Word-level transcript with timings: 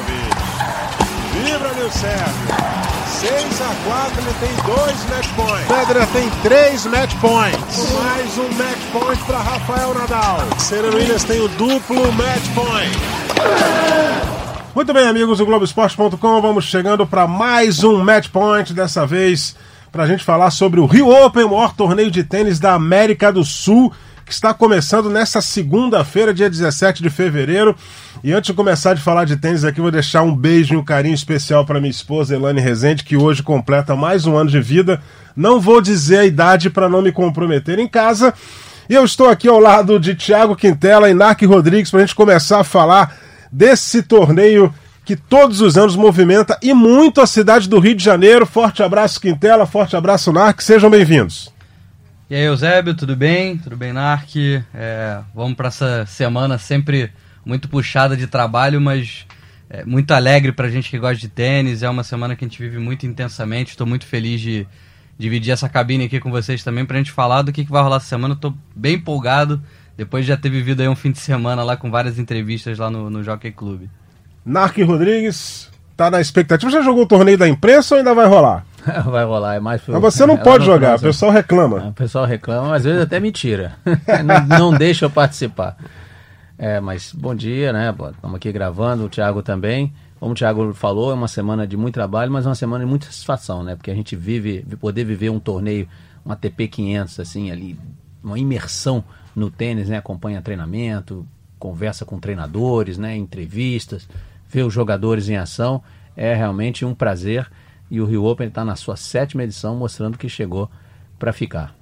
Djokovic. 0.00 0.36
Vibra 1.32 1.74
meu 1.74 1.90
Sérgio. 1.90 2.70
6 3.06 3.60
a 3.60 3.74
4 3.84 4.22
ele 4.22 4.34
tem 4.40 4.64
dois 4.64 5.10
match 5.10 5.28
points. 5.34 5.66
Federer 5.66 6.06
tem 6.08 6.30
três 6.42 6.86
match 6.86 7.14
points. 7.20 7.92
Mais 7.92 8.38
um 8.38 8.48
match 8.54 8.78
point 8.92 9.22
para 9.24 9.38
Rafael 9.38 9.94
Nadal. 9.94 10.38
Serena 10.58 10.96
Williams 10.96 11.24
tem 11.24 11.40
o 11.40 11.48
duplo 11.48 12.12
match 12.12 12.48
point. 12.54 12.98
Muito 14.74 14.94
bem, 14.94 15.06
amigos 15.06 15.38
do 15.38 15.46
Globoesporte.com, 15.46 16.40
vamos 16.40 16.64
chegando 16.64 17.06
para 17.06 17.26
mais 17.26 17.82
um 17.82 18.02
match 18.02 18.28
point, 18.28 18.72
dessa 18.72 19.04
vez 19.04 19.56
para 19.90 20.04
a 20.04 20.06
gente 20.06 20.24
falar 20.24 20.50
sobre 20.50 20.78
o 20.78 20.86
Rio 20.86 21.08
Open, 21.08 21.44
o 21.44 21.50
maior 21.50 21.74
torneio 21.74 22.10
de 22.10 22.22
tênis 22.22 22.60
da 22.60 22.74
América 22.74 23.32
do 23.32 23.44
Sul 23.44 23.92
que 24.30 24.34
está 24.34 24.54
começando 24.54 25.10
nesta 25.10 25.42
segunda-feira, 25.42 26.32
dia 26.32 26.48
17 26.48 27.02
de 27.02 27.10
fevereiro. 27.10 27.74
E 28.22 28.34
antes 28.34 28.48
de 28.48 28.54
começar 28.54 28.92
de 28.92 29.00
falar 29.00 29.24
de 29.24 29.34
tênis 29.34 29.64
aqui, 29.64 29.80
vou 29.80 29.90
deixar 29.90 30.20
um 30.20 30.36
beijo 30.36 30.74
e 30.74 30.76
um 30.76 30.84
carinho 30.84 31.14
especial 31.14 31.64
para 31.64 31.80
minha 31.80 31.90
esposa 31.90 32.34
Elane 32.34 32.60
Rezende, 32.60 33.02
que 33.02 33.16
hoje 33.16 33.42
completa 33.42 33.96
mais 33.96 34.26
um 34.26 34.36
ano 34.36 34.50
de 34.50 34.60
vida. 34.60 35.00
Não 35.34 35.58
vou 35.58 35.80
dizer 35.80 36.18
a 36.18 36.26
idade 36.26 36.68
para 36.68 36.86
não 36.86 37.00
me 37.00 37.12
comprometer 37.12 37.78
em 37.78 37.88
casa. 37.88 38.34
E 38.90 38.94
eu 38.94 39.06
estou 39.06 39.26
aqui 39.26 39.48
ao 39.48 39.58
lado 39.58 39.98
de 39.98 40.14
Thiago 40.14 40.54
Quintela 40.54 41.08
e 41.08 41.14
Narc 41.14 41.40
Rodrigues 41.46 41.90
para 41.90 42.00
a 42.00 42.02
gente 42.04 42.14
começar 42.14 42.60
a 42.60 42.64
falar 42.64 43.16
desse 43.50 44.02
torneio 44.02 44.72
que 45.02 45.16
todos 45.16 45.62
os 45.62 45.78
anos 45.78 45.96
movimenta 45.96 46.58
e 46.62 46.74
muito 46.74 47.22
a 47.22 47.26
cidade 47.26 47.70
do 47.70 47.78
Rio 47.78 47.94
de 47.94 48.04
Janeiro. 48.04 48.44
Forte 48.44 48.82
abraço, 48.82 49.18
Quintela, 49.18 49.64
forte 49.64 49.96
abraço, 49.96 50.30
Narc, 50.30 50.60
sejam 50.60 50.90
bem-vindos. 50.90 51.50
E 52.28 52.34
aí, 52.34 52.42
Eusébio, 52.42 52.94
tudo 52.94 53.16
bem? 53.16 53.56
Tudo 53.56 53.78
bem, 53.78 53.94
Narc? 53.94 54.36
É, 54.74 55.20
vamos 55.34 55.56
para 55.56 55.68
essa 55.68 56.04
semana 56.04 56.58
sempre 56.58 57.10
muito 57.44 57.68
puxada 57.68 58.16
de 58.16 58.26
trabalho, 58.26 58.80
mas 58.80 59.26
é, 59.68 59.84
muito 59.84 60.12
alegre 60.12 60.52
para 60.52 60.66
a 60.66 60.70
gente 60.70 60.90
que 60.90 60.98
gosta 60.98 61.16
de 61.16 61.28
tênis. 61.28 61.82
É 61.82 61.88
uma 61.88 62.02
semana 62.02 62.34
que 62.34 62.44
a 62.44 62.48
gente 62.48 62.60
vive 62.60 62.78
muito 62.78 63.06
intensamente. 63.06 63.70
Estou 63.70 63.86
muito 63.86 64.06
feliz 64.06 64.40
de 64.40 64.66
dividir 65.18 65.52
essa 65.52 65.68
cabine 65.68 66.04
aqui 66.04 66.18
com 66.18 66.30
vocês 66.30 66.64
também 66.64 66.84
para 66.84 66.96
a 66.96 66.98
gente 66.98 67.12
falar 67.12 67.42
do 67.42 67.52
que, 67.52 67.64
que 67.64 67.70
vai 67.70 67.82
rolar 67.82 67.96
essa 67.96 68.06
semana. 68.06 68.34
Estou 68.34 68.54
bem 68.74 68.94
empolgado, 68.94 69.62
depois 69.96 70.24
de 70.24 70.28
já 70.28 70.36
ter 70.36 70.48
vivido 70.48 70.80
aí 70.80 70.88
um 70.88 70.96
fim 70.96 71.12
de 71.12 71.18
semana 71.18 71.62
lá 71.62 71.76
com 71.76 71.90
várias 71.90 72.18
entrevistas 72.18 72.78
lá 72.78 72.90
no, 72.90 73.10
no 73.10 73.22
Jockey 73.22 73.52
Club. 73.52 73.82
Narc 74.44 74.78
Rodrigues, 74.78 75.70
tá 75.96 76.10
na 76.10 76.20
expectativa. 76.20 76.70
Já 76.72 76.80
jogou 76.80 77.04
o 77.04 77.06
torneio 77.06 77.36
da 77.36 77.46
imprensa 77.46 77.94
ou 77.94 77.98
ainda 77.98 78.14
vai 78.14 78.26
rolar? 78.26 78.64
Vai 79.04 79.26
rolar, 79.26 79.56
é 79.56 79.60
mais. 79.60 79.82
Mas 79.86 80.00
você 80.00 80.24
não 80.24 80.38
pode 80.38 80.66
não 80.66 80.72
jogar, 80.72 80.96
o 80.96 81.00
pessoal 81.00 81.30
reclama. 81.30 81.88
O 81.88 81.92
pessoal 81.92 82.24
reclama, 82.24 82.74
às 82.74 82.84
vezes 82.84 83.02
até 83.02 83.20
mentira. 83.20 83.74
não, 84.24 84.70
não 84.70 84.78
deixa 84.78 85.04
eu 85.04 85.10
participar. 85.10 85.76
É, 86.62 86.78
mas 86.78 87.14
bom 87.14 87.34
dia, 87.34 87.72
né? 87.72 87.88
Estamos 87.88 88.36
aqui 88.36 88.52
gravando, 88.52 89.06
o 89.06 89.08
Thiago 89.08 89.42
também. 89.42 89.94
Como 90.18 90.32
o 90.32 90.34
Thiago 90.34 90.74
falou, 90.74 91.10
é 91.10 91.14
uma 91.14 91.26
semana 91.26 91.66
de 91.66 91.74
muito 91.74 91.94
trabalho, 91.94 92.30
mas 92.30 92.44
é 92.44 92.50
uma 92.50 92.54
semana 92.54 92.84
de 92.84 92.90
muita 92.90 93.06
satisfação, 93.06 93.62
né? 93.62 93.74
Porque 93.74 93.90
a 93.90 93.94
gente 93.94 94.14
vive, 94.14 94.62
poder 94.78 95.04
viver 95.04 95.30
um 95.30 95.40
torneio, 95.40 95.88
um 96.24 96.30
ATP 96.30 96.68
500, 96.68 97.18
assim, 97.18 97.50
ali, 97.50 97.80
uma 98.22 98.38
imersão 98.38 99.02
no 99.34 99.50
tênis, 99.50 99.88
né? 99.88 99.96
Acompanha 99.96 100.42
treinamento, 100.42 101.26
conversa 101.58 102.04
com 102.04 102.20
treinadores, 102.20 102.98
né? 102.98 103.16
Entrevistas, 103.16 104.06
vê 104.46 104.62
os 104.62 104.74
jogadores 104.74 105.30
em 105.30 105.38
ação. 105.38 105.82
É 106.14 106.34
realmente 106.34 106.84
um 106.84 106.94
prazer 106.94 107.50
e 107.90 108.02
o 108.02 108.04
Rio 108.04 108.26
Open 108.26 108.48
está 108.48 108.66
na 108.66 108.76
sua 108.76 108.96
sétima 108.96 109.44
edição, 109.44 109.76
mostrando 109.76 110.18
que 110.18 110.28
chegou 110.28 110.70
para 111.18 111.32
ficar. 111.32 111.79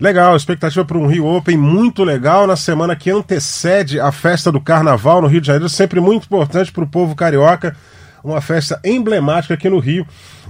Legal, 0.00 0.34
expectativa 0.34 0.82
para 0.82 0.96
um 0.96 1.06
Rio 1.06 1.26
Open 1.26 1.58
muito 1.58 2.02
legal 2.02 2.46
na 2.46 2.56
semana 2.56 2.96
que 2.96 3.10
antecede 3.10 4.00
a 4.00 4.10
festa 4.10 4.50
do 4.50 4.58
Carnaval 4.58 5.20
no 5.20 5.28
Rio 5.28 5.42
de 5.42 5.48
Janeiro, 5.48 5.68
sempre 5.68 6.00
muito 6.00 6.24
importante 6.24 6.72
para 6.72 6.82
o 6.82 6.86
povo 6.86 7.14
carioca, 7.14 7.76
uma 8.24 8.40
festa 8.40 8.80
emblemática 8.82 9.52
aqui 9.52 9.68
no 9.68 9.78
Rio. 9.78 10.06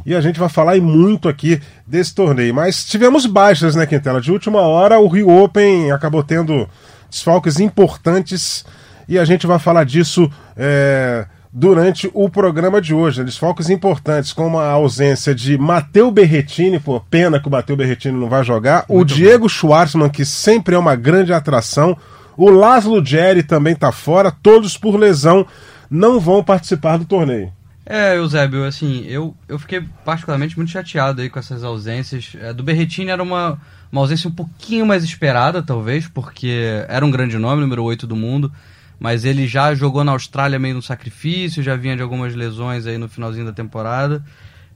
E 0.07 0.15
a 0.15 0.20
gente 0.20 0.39
vai 0.39 0.48
falar 0.48 0.77
muito 0.77 1.29
aqui 1.29 1.61
desse 1.84 2.15
torneio. 2.15 2.55
Mas 2.55 2.84
tivemos 2.84 3.27
baixas, 3.27 3.75
né, 3.75 3.86
Quintela? 3.86 4.20
De 4.20 4.30
última 4.30 4.61
hora, 4.61 5.01
o 5.01 5.08
Rio 5.08 5.29
Open 5.29 5.91
acabou 5.91 6.23
tendo 6.23 6.69
desfalques 7.11 7.58
importantes 7.58 8.64
e 9.08 9.19
a 9.19 9.24
gente 9.24 9.48
vai 9.48 9.58
falar 9.58 9.83
disso. 9.83 10.30
É 10.57 11.27
durante 11.52 12.11
o 12.14 12.28
programa 12.28 12.80
de 12.80 12.94
hoje. 12.94 13.24
Desfalques 13.24 13.68
importantes, 13.68 14.33
como 14.33 14.58
a 14.58 14.70
ausência 14.70 15.34
de 15.34 15.58
Matteo 15.58 16.11
Berretini, 16.11 16.78
pô, 16.78 17.00
pena 17.00 17.40
que 17.40 17.48
o 17.48 17.50
Matteo 17.50 17.77
Berretini 17.77 18.18
não 18.18 18.28
vai 18.28 18.44
jogar, 18.44 18.84
Muito 18.88 19.00
o 19.00 19.05
Diego 19.05 19.44
bom. 19.44 19.48
Schwartzman, 19.48 20.08
que 20.08 20.24
sempre 20.24 20.74
é 20.74 20.78
uma 20.78 20.94
grande 20.94 21.33
atração, 21.33 21.96
o 22.36 22.50
Laszlo 22.50 23.05
Jerry 23.05 23.42
também 23.42 23.74
está 23.74 23.90
fora, 23.90 24.30
todos 24.30 24.77
por 24.77 24.96
lesão 24.96 25.46
não 25.90 26.20
vão 26.20 26.42
participar 26.42 26.96
do 26.96 27.05
torneio. 27.05 27.52
É, 27.84 28.17
Eusébio, 28.17 28.64
assim, 28.64 29.05
eu, 29.08 29.34
eu 29.48 29.58
fiquei 29.58 29.82
particularmente 30.05 30.56
muito 30.56 30.70
chateado 30.70 31.20
aí 31.20 31.28
com 31.28 31.40
essas 31.40 31.64
ausências. 31.64 32.36
É, 32.40 32.52
do 32.52 32.62
Berretini 32.62 33.11
era 33.11 33.20
uma, 33.20 33.58
uma 33.90 34.00
ausência 34.00 34.28
um 34.28 34.32
pouquinho 34.32 34.86
mais 34.86 35.02
esperada, 35.02 35.61
talvez, 35.61 36.06
porque 36.06 36.84
era 36.88 37.05
um 37.05 37.11
grande 37.11 37.36
nome, 37.36 37.61
número 37.61 37.82
8 37.82 38.06
do 38.06 38.14
mundo 38.14 38.52
mas 39.00 39.24
ele 39.24 39.48
já 39.48 39.74
jogou 39.74 40.05
na 40.05 40.12
Austrália 40.12 40.58
meio 40.58 40.74
no 40.74 40.83
sacrifício, 40.83 41.62
já 41.62 41.74
vinha 41.74 41.96
de 41.96 42.02
algumas 42.02 42.34
lesões 42.34 42.86
aí 42.86 42.98
no 42.98 43.08
finalzinho 43.08 43.46
da 43.46 43.52
temporada. 43.52 44.22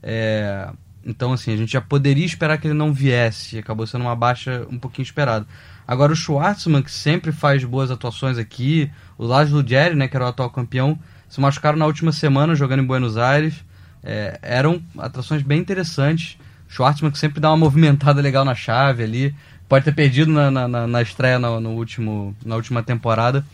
É, 0.03 0.71
então, 1.05 1.35
assim, 1.35 1.53
a 1.53 1.57
gente 1.57 1.71
já 1.71 1.81
poderia 1.83 2.25
esperar 2.25 2.57
que 2.57 2.67
ele 2.67 2.75
não 2.75 2.91
viesse, 2.91 3.59
acabou 3.59 3.87
sendo 3.87 4.01
uma 4.01 4.17
baixa 4.17 4.67
um 4.71 4.79
pouquinho 4.79 5.05
esperada. 5.05 5.47
Agora, 5.87 6.13
o 6.13 6.17
Schwartzman, 6.17 6.83
que 6.83 6.91
sempre 6.91 7.31
faz 7.31 7.63
boas 7.65 7.91
atuações 7.91 8.39
aqui, 8.39 8.91
o 9.19 9.27
Laszlo 9.27 9.63
Jerry, 9.67 9.95
né, 9.95 10.09
que 10.09 10.17
era 10.17 10.25
o 10.25 10.29
atual 10.29 10.49
campeão, 10.49 10.99
se 11.29 11.39
machucaram 11.39 11.77
na 11.77 11.85
última 11.85 12.11
semana 12.11 12.55
jogando 12.55 12.81
em 12.81 12.87
Buenos 12.87 13.19
Aires. 13.19 13.63
É, 14.03 14.39
eram 14.41 14.83
atrações 14.97 15.43
bem 15.43 15.61
interessantes. 15.61 16.39
Schwartzman, 16.67 17.11
que 17.11 17.19
sempre 17.19 17.41
dá 17.41 17.51
uma 17.51 17.59
movimentada 17.59 18.23
legal 18.23 18.45
na 18.45 18.55
chave 18.55 19.03
ali, 19.03 19.35
pode 19.69 19.85
ter 19.85 19.93
perdido 19.93 20.33
na, 20.33 20.51
na, 20.51 20.87
na 20.87 21.03
estreia 21.03 21.39
no, 21.39 21.61
no 21.61 21.71
último, 21.73 22.35
na 22.45 22.57
última 22.57 22.83
temporada. 22.83 23.45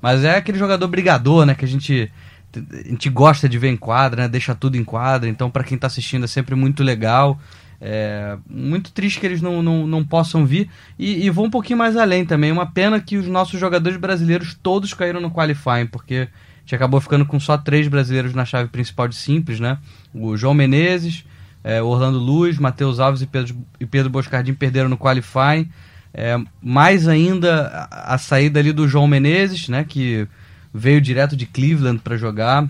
Mas 0.00 0.24
é 0.24 0.36
aquele 0.36 0.58
jogador 0.58 0.88
brigador, 0.88 1.44
né? 1.44 1.54
Que 1.54 1.64
a 1.64 1.68
gente, 1.68 2.10
a 2.54 2.88
gente 2.88 3.08
gosta 3.08 3.48
de 3.48 3.58
ver 3.58 3.68
em 3.68 3.76
quadra, 3.76 4.22
né? 4.22 4.28
Deixa 4.28 4.54
tudo 4.54 4.76
em 4.76 4.84
quadra. 4.84 5.28
Então, 5.28 5.50
para 5.50 5.64
quem 5.64 5.76
tá 5.76 5.86
assistindo, 5.86 6.24
é 6.24 6.28
sempre 6.28 6.54
muito 6.54 6.82
legal. 6.82 7.38
É 7.80 8.36
muito 8.48 8.92
triste 8.92 9.18
que 9.18 9.26
eles 9.26 9.40
não, 9.40 9.62
não, 9.62 9.86
não 9.86 10.04
possam 10.04 10.44
vir. 10.44 10.68
E, 10.98 11.24
e 11.24 11.30
vou 11.30 11.46
um 11.46 11.50
pouquinho 11.50 11.78
mais 11.78 11.96
além 11.96 12.26
também. 12.26 12.52
Uma 12.52 12.66
pena 12.66 13.00
que 13.00 13.16
os 13.16 13.26
nossos 13.26 13.58
jogadores 13.58 13.98
brasileiros 13.98 14.56
todos 14.62 14.92
caíram 14.92 15.20
no 15.20 15.30
qualifying, 15.30 15.86
porque 15.86 16.28
a 16.28 16.60
gente 16.60 16.74
acabou 16.74 17.00
ficando 17.00 17.24
com 17.24 17.40
só 17.40 17.56
três 17.56 17.88
brasileiros 17.88 18.34
na 18.34 18.44
chave 18.44 18.68
principal 18.68 19.08
de 19.08 19.16
simples, 19.16 19.58
né? 19.58 19.78
O 20.12 20.36
João 20.36 20.52
Menezes, 20.52 21.24
é, 21.64 21.82
Orlando 21.82 22.18
Luz, 22.18 22.58
Matheus 22.58 23.00
Alves 23.00 23.22
e 23.22 23.26
Pedro, 23.26 23.56
e 23.78 23.86
Pedro 23.86 24.10
Boscardin 24.10 24.54
perderam 24.54 24.88
no 24.88 24.98
qualifying. 24.98 25.68
É, 26.12 26.36
mais 26.60 27.06
ainda 27.06 27.88
a, 27.90 28.14
a, 28.14 28.18
saída 28.18 28.58
ali 28.58 28.72
do 28.72 28.88
João 28.88 29.06
Menezes, 29.06 29.68
né, 29.68 29.84
que 29.84 30.26
veio 30.74 31.00
direto 31.00 31.36
de 31.36 31.46
Cleveland 31.46 32.00
para 32.00 32.16
jogar. 32.16 32.68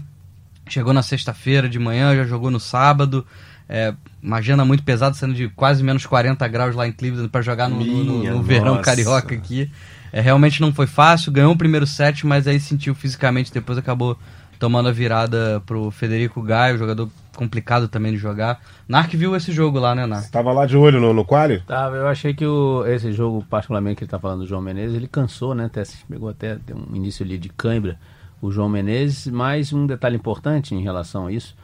Chegou 0.68 0.92
na 0.92 1.02
sexta-feira 1.02 1.68
de 1.68 1.78
manhã, 1.78 2.14
já 2.14 2.24
jogou 2.24 2.50
no 2.50 2.60
sábado. 2.60 3.26
É, 3.68 3.94
uma 4.22 4.38
agenda 4.38 4.64
muito 4.64 4.82
pesada, 4.82 5.14
sendo 5.14 5.32
de 5.32 5.48
quase 5.48 5.82
menos 5.82 6.04
40 6.04 6.46
graus 6.48 6.74
lá 6.74 6.86
em 6.86 6.92
Cleveland 6.92 7.28
para 7.28 7.40
jogar 7.40 7.68
no, 7.68 7.82
no, 7.82 8.24
no 8.24 8.42
verão 8.42 8.80
carioca 8.82 9.34
aqui. 9.34 9.70
É, 10.12 10.20
realmente 10.20 10.60
não 10.60 10.72
foi 10.72 10.86
fácil, 10.86 11.32
ganhou 11.32 11.52
o 11.52 11.56
primeiro 11.56 11.86
set, 11.86 12.26
mas 12.26 12.46
aí 12.46 12.58
sentiu 12.58 12.94
fisicamente, 12.94 13.52
depois 13.52 13.78
acabou 13.78 14.18
tomando 14.58 14.88
a 14.88 14.92
virada 14.92 15.62
pro 15.64 15.90
Federico 15.90 16.42
Gaio, 16.42 16.78
jogador 16.78 17.08
complicado 17.36 17.88
também 17.88 18.12
de 18.12 18.18
jogar. 18.18 18.60
Narc 18.88 19.14
viu 19.14 19.34
esse 19.36 19.52
jogo 19.52 19.78
lá, 19.78 19.94
né, 19.94 20.06
Narc? 20.06 20.30
Tava 20.30 20.52
lá 20.52 20.66
de 20.66 20.76
olho 20.76 21.00
no, 21.00 21.12
no 21.12 21.24
quali? 21.24 21.60
Tava, 21.60 21.96
eu 21.96 22.08
achei 22.08 22.34
que 22.34 22.44
o, 22.44 22.84
esse 22.86 23.12
jogo, 23.12 23.44
particularmente 23.48 23.96
que 23.96 24.04
ele 24.04 24.10
tá 24.10 24.18
falando 24.18 24.40
do 24.40 24.46
João 24.46 24.60
Menezes, 24.60 24.96
ele 24.96 25.08
cansou, 25.08 25.54
né? 25.54 25.66
Até, 25.66 25.82
pegou 26.08 26.28
até 26.28 26.58
um 26.74 26.94
início 26.94 27.24
ali 27.24 27.38
de 27.38 27.48
cãibra 27.48 27.98
o 28.40 28.50
João 28.50 28.68
Menezes, 28.68 29.26
mas 29.26 29.72
um 29.72 29.86
detalhe 29.86 30.16
importante 30.16 30.74
em 30.74 30.82
relação 30.82 31.26
a 31.26 31.32
isso, 31.32 31.54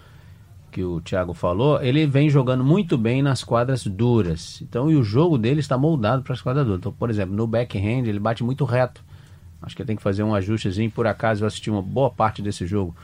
que 0.70 0.82
o 0.82 1.00
Thiago 1.00 1.32
falou, 1.32 1.82
ele 1.82 2.06
vem 2.06 2.28
jogando 2.28 2.62
muito 2.62 2.98
bem 2.98 3.22
nas 3.22 3.42
quadras 3.42 3.86
duras. 3.86 4.60
Então, 4.60 4.90
e 4.90 4.96
o 4.96 5.02
jogo 5.02 5.38
dele 5.38 5.60
está 5.60 5.78
moldado 5.78 6.22
para 6.22 6.34
as 6.34 6.42
quadras 6.42 6.66
duras. 6.66 6.80
Então, 6.80 6.92
por 6.92 7.08
exemplo, 7.08 7.34
no 7.34 7.46
backhand 7.46 8.06
ele 8.06 8.18
bate 8.18 8.44
muito 8.44 8.64
reto. 8.64 9.02
Acho 9.62 9.74
que 9.74 9.84
tem 9.84 9.96
que 9.96 10.02
fazer 10.02 10.22
um 10.22 10.34
ajustezinho. 10.34 10.90
Por 10.90 11.06
acaso 11.06 11.42
eu 11.42 11.46
assisti 11.46 11.70
uma 11.70 11.80
boa 11.80 12.10
parte 12.10 12.42
desse 12.42 12.66
jogo 12.66 12.94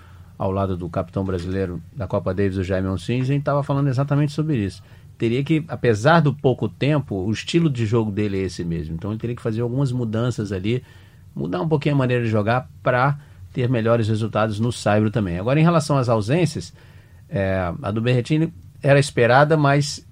ao 0.43 0.51
lado 0.51 0.77
do 0.77 0.89
capitão 0.89 1.25
brasileiro 1.25 1.81
da 1.95 2.09
Copa 2.09 2.35
Davis, 2.35 2.59
o 2.59 2.65
Jaime 2.65 2.89
Onsins, 2.89 3.29
e 3.29 3.35
estava 3.35 3.63
falando 3.63 3.87
exatamente 3.87 4.33
sobre 4.33 4.57
isso. 4.57 4.83
Teria 5.17 5.45
que, 5.45 5.65
apesar 5.69 6.19
do 6.19 6.35
pouco 6.35 6.69
tempo, 6.69 7.15
o 7.15 7.31
estilo 7.31 7.71
de 7.71 7.87
jogo 7.87 8.11
dele 8.11 8.39
é 8.39 8.43
esse 8.47 8.65
mesmo. 8.65 8.97
Então 8.97 9.13
ele 9.13 9.21
teria 9.21 9.37
que 9.37 9.43
fazer 9.43 9.61
algumas 9.61 9.93
mudanças 9.93 10.51
ali, 10.51 10.83
mudar 11.33 11.63
um 11.63 11.69
pouquinho 11.69 11.95
a 11.95 11.99
maneira 11.99 12.25
de 12.25 12.29
jogar 12.29 12.69
para 12.83 13.21
ter 13.53 13.69
melhores 13.69 14.09
resultados 14.09 14.59
no 14.59 14.73
Saibro 14.73 15.13
também. 15.13 15.39
Agora, 15.39 15.61
em 15.61 15.63
relação 15.63 15.97
às 15.97 16.09
ausências, 16.09 16.75
é, 17.29 17.73
a 17.81 17.91
do 17.93 18.01
Berretini 18.01 18.53
era 18.83 18.99
esperada, 18.99 19.57
mas 19.57 20.05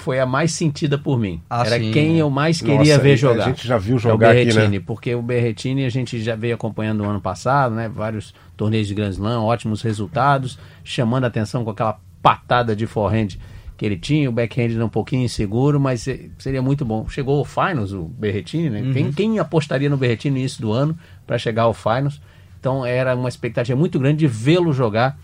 foi 0.00 0.18
a 0.20 0.26
mais 0.26 0.52
sentida 0.52 0.96
por 0.98 1.18
mim. 1.18 1.40
Ah, 1.48 1.62
Era 1.66 1.78
sim. 1.78 1.90
quem 1.90 2.18
eu 2.18 2.28
mais 2.30 2.60
queria 2.60 2.78
Nossa, 2.78 2.98
ver 2.98 3.12
a 3.12 3.16
jogar. 3.16 3.44
gente 3.44 3.66
já 3.66 3.78
viu 3.78 3.94
É 3.94 3.96
o 3.96 3.98
jogar 3.98 4.30
aqui, 4.30 4.44
Berretini, 4.46 4.78
né? 4.78 4.84
porque 4.86 5.14
o 5.14 5.22
Berretini 5.22 5.84
a 5.84 5.88
gente 5.90 6.20
já 6.22 6.34
veio 6.36 6.54
acompanhando 6.54 7.02
no 7.04 7.10
ano 7.10 7.20
passado, 7.20 7.74
né? 7.74 7.88
Vários 7.88 8.34
torneios 8.56 8.88
de 8.88 8.94
Grand 8.94 9.10
Slam, 9.10 9.42
ótimos 9.42 9.82
resultados, 9.82 10.58
chamando 10.84 11.24
a 11.24 11.26
atenção 11.28 11.64
com 11.64 11.70
aquela 11.70 11.98
patada 12.22 12.74
de 12.76 12.86
forehand 12.86 13.28
que 13.76 13.86
ele 13.86 13.96
tinha, 13.96 14.28
o 14.28 14.32
backhand 14.32 14.74
era 14.74 14.84
um 14.84 14.90
pouquinho 14.90 15.22
inseguro, 15.24 15.80
mas 15.80 16.06
seria 16.38 16.60
muito 16.60 16.84
bom. 16.84 17.08
Chegou 17.08 17.38
ao 17.38 17.46
Finals 17.46 17.92
o 17.92 18.02
Berretini, 18.04 18.68
né? 18.68 18.82
Uhum. 18.82 18.92
Quem, 18.92 19.12
quem 19.12 19.38
apostaria 19.38 19.88
no 19.88 19.96
Berretini 19.96 20.32
no 20.34 20.38
início 20.40 20.60
do 20.60 20.70
ano 20.70 20.94
para 21.26 21.38
chegar 21.38 21.62
ao 21.62 21.72
Finals? 21.72 22.20
Então 22.58 22.84
era 22.84 23.16
uma 23.16 23.28
expectativa 23.28 23.78
muito 23.78 23.98
grande 23.98 24.18
de 24.18 24.26
vê-lo 24.26 24.70
jogar 24.70 25.18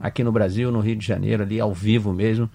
aqui 0.00 0.24
no 0.24 0.32
Brasil, 0.32 0.72
no 0.72 0.80
Rio 0.80 0.96
de 0.96 1.06
Janeiro, 1.06 1.44
ali 1.44 1.60
ao 1.60 1.72
vivo 1.72 2.12
mesmo. 2.12 2.50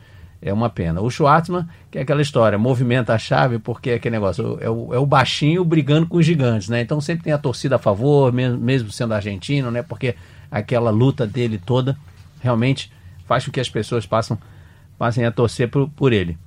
É 0.45 0.53
uma 0.53 0.69
pena. 0.69 1.01
O 1.01 1.09
Schwartzman, 1.09 1.67
que 1.89 1.97
é 1.97 2.03
aquela 2.03 2.21
história, 2.21 2.55
movimenta 2.55 3.15
a 3.15 3.17
chave 3.17 3.57
porque 3.57 3.89
é 3.89 3.93
aquele 3.95 4.13
negócio, 4.13 4.59
é 4.61 4.69
o, 4.69 4.93
é 4.93 4.99
o 4.99 5.05
baixinho 5.05 5.65
brigando 5.65 6.05
com 6.05 6.17
os 6.17 6.25
gigantes, 6.25 6.69
né? 6.69 6.81
Então 6.81 7.01
sempre 7.01 7.23
tem 7.23 7.33
a 7.33 7.37
torcida 7.39 7.77
a 7.77 7.79
favor, 7.79 8.31
mesmo, 8.31 8.59
mesmo 8.59 8.91
sendo 8.91 9.15
argentino, 9.15 9.71
né? 9.71 9.81
Porque 9.81 10.15
aquela 10.51 10.91
luta 10.91 11.25
dele 11.25 11.57
toda 11.57 11.97
realmente 12.39 12.91
faz 13.25 13.43
com 13.43 13.51
que 13.51 13.59
as 13.59 13.71
pessoas 13.71 14.05
passam, 14.05 14.37
passem 14.99 15.25
a 15.25 15.31
torcer 15.31 15.67
por, 15.67 15.89
por 15.89 16.13
ele. 16.13 16.37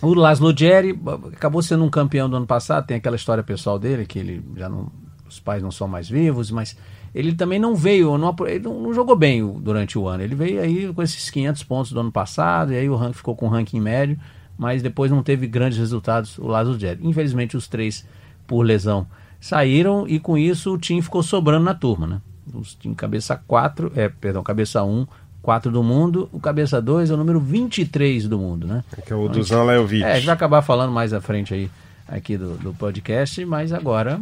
O 0.00 0.14
Laszlo 0.14 0.56
Jerry 0.56 0.96
acabou 1.32 1.62
sendo 1.62 1.84
um 1.84 1.90
campeão 1.90 2.30
do 2.30 2.36
ano 2.36 2.46
passado, 2.46 2.86
tem 2.86 2.96
aquela 2.96 3.16
história 3.16 3.42
pessoal 3.42 3.76
dele, 3.76 4.06
que 4.06 4.20
ele 4.20 4.40
já 4.56 4.68
não. 4.68 4.86
Os 5.28 5.40
pais 5.40 5.60
não 5.60 5.72
são 5.72 5.88
mais 5.88 6.08
vivos, 6.08 6.52
mas 6.52 6.76
ele 7.18 7.34
também 7.34 7.58
não 7.58 7.74
veio, 7.74 8.18
não, 8.18 8.34
ele 8.46 8.58
não, 8.60 8.92
jogou 8.92 9.16
bem 9.16 9.42
o- 9.42 9.58
durante 9.60 9.98
o 9.98 10.06
ano. 10.06 10.22
Ele 10.22 10.34
veio 10.34 10.60
aí 10.60 10.92
com 10.92 11.02
esses 11.02 11.30
500 11.30 11.62
pontos 11.62 11.92
do 11.92 12.00
ano 12.00 12.12
passado, 12.12 12.72
e 12.72 12.76
aí 12.76 12.90
o 12.90 12.94
ranking 12.94 13.14
ficou 13.14 13.34
com 13.34 13.46
um 13.46 13.48
ranking 13.48 13.80
médio, 13.80 14.18
mas 14.58 14.82
depois 14.82 15.10
não 15.10 15.22
teve 15.22 15.46
grandes 15.46 15.78
resultados 15.78 16.36
o 16.38 16.46
Laszlo 16.46 16.78
Jerry. 16.78 17.00
Infelizmente, 17.02 17.56
os 17.56 17.66
três, 17.66 18.06
por 18.46 18.62
lesão, 18.62 19.06
saíram, 19.40 20.06
e 20.06 20.20
com 20.20 20.36
isso 20.36 20.74
o 20.74 20.78
time 20.78 21.00
ficou 21.00 21.22
sobrando 21.22 21.64
na 21.64 21.74
turma, 21.74 22.06
né? 22.06 22.20
Os 22.52 22.74
time 22.74 22.94
cabeça 22.94 23.40
4, 23.46 23.92
é, 23.96 24.08
perdão, 24.08 24.42
cabeça 24.42 24.82
1, 24.84 25.06
4 25.42 25.70
do 25.70 25.82
mundo, 25.82 26.28
o 26.32 26.38
cabeça 26.40 26.82
2 26.82 27.10
é 27.10 27.14
o 27.14 27.16
número 27.16 27.40
23 27.40 28.28
do 28.28 28.38
mundo, 28.38 28.66
né? 28.66 28.84
Que 29.06 29.12
é 29.12 29.16
o 29.16 29.28
Dusan 29.28 29.62
Lajovic. 29.62 30.02
É, 30.04 30.12
a 30.12 30.16
gente 30.16 30.26
vai 30.26 30.34
acabar 30.34 30.60
falando 30.62 30.92
mais 30.92 31.12
à 31.12 31.20
frente 31.20 31.54
aí 31.54 31.70
aqui 32.06 32.36
do, 32.36 32.54
do 32.58 32.74
podcast, 32.74 33.44
mas 33.44 33.72
agora 33.72 34.20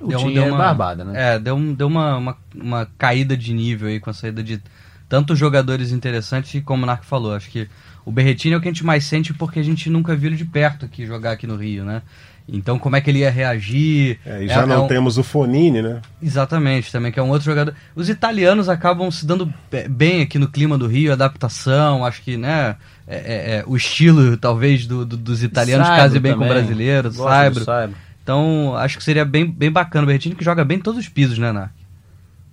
o 0.00 0.08
Deu, 0.08 0.20
deu 0.32 0.42
é 0.44 0.46
uma, 0.48 0.58
barbada, 0.58 1.04
né? 1.04 1.34
É, 1.34 1.38
deu, 1.38 1.56
um- 1.56 1.72
deu 1.74 1.86
uma, 1.86 2.16
uma, 2.16 2.36
uma 2.54 2.88
caída 2.98 3.36
de 3.36 3.52
nível 3.52 3.88
aí 3.88 3.98
com 4.00 4.10
a 4.10 4.12
saída 4.12 4.42
de 4.42 4.60
tantos 5.08 5.38
jogadores 5.38 5.90
interessantes 5.92 6.54
e 6.54 6.60
como 6.60 6.82
o 6.82 6.86
Narco 6.86 7.04
falou, 7.06 7.34
acho 7.34 7.48
que 7.50 7.68
o 8.04 8.12
Berretini 8.12 8.54
é 8.54 8.56
o 8.56 8.60
que 8.60 8.68
a 8.68 8.70
gente 8.70 8.84
mais 8.84 9.04
sente 9.04 9.32
porque 9.34 9.58
a 9.58 9.62
gente 9.62 9.88
nunca 9.90 10.14
viu 10.14 10.28
ele 10.28 10.36
de 10.36 10.44
perto 10.44 10.84
aqui 10.84 11.06
jogar 11.06 11.32
aqui 11.32 11.46
no 11.46 11.56
Rio, 11.56 11.84
né? 11.84 12.02
Então 12.50 12.78
como 12.78 12.96
é 12.96 13.00
que 13.02 13.10
ele 13.10 13.18
ia 13.18 13.30
reagir? 13.30 14.18
É, 14.24 14.44
e 14.44 14.48
já 14.48 14.62
É- 14.62 14.66
não 14.66 14.74
é 14.74 14.78
um- 14.80 14.88
temos 14.88 15.18
o 15.18 15.22
Fonini, 15.22 15.82
né? 15.82 16.00
Exatamente, 16.22 16.90
também, 16.90 17.12
que 17.12 17.18
é 17.18 17.22
um 17.22 17.28
outro 17.28 17.44
jogador. 17.44 17.74
Os 17.94 18.08
italianos 18.08 18.68
acabam 18.70 19.10
se 19.10 19.26
dando 19.26 19.52
be- 19.70 19.86
bem 19.88 20.22
aqui 20.22 20.38
no 20.38 20.48
clima 20.48 20.78
do 20.78 20.86
Rio, 20.86 21.12
adaptação, 21.12 22.04
acho 22.06 22.22
que, 22.22 22.36
né, 22.38 22.76
é- 23.06 23.16
é- 23.16 23.56
é, 23.58 23.64
o 23.66 23.76
estilo, 23.76 24.36
talvez, 24.38 24.86
do- 24.86 25.04
do- 25.04 25.16
dos 25.16 25.42
italianos 25.42 25.88
case 25.88 26.18
bem 26.18 26.32
com 26.32 26.38
o 26.38 26.42
também. 26.46 26.58
brasileiro, 26.62 27.08
Gosto 27.12 27.22
do 27.60 27.64
Saibro. 27.64 27.96
Então, 28.28 28.76
acho 28.76 28.98
que 28.98 29.04
seria 29.04 29.24
bem, 29.24 29.50
bem 29.50 29.72
bacana 29.72 30.04
o 30.04 30.06
Berretini, 30.06 30.34
que 30.34 30.44
joga 30.44 30.62
bem 30.62 30.76
em 30.76 30.82
todos 30.82 31.00
os 31.00 31.08
pisos, 31.08 31.38
né, 31.38 31.50
Nar? 31.50 31.72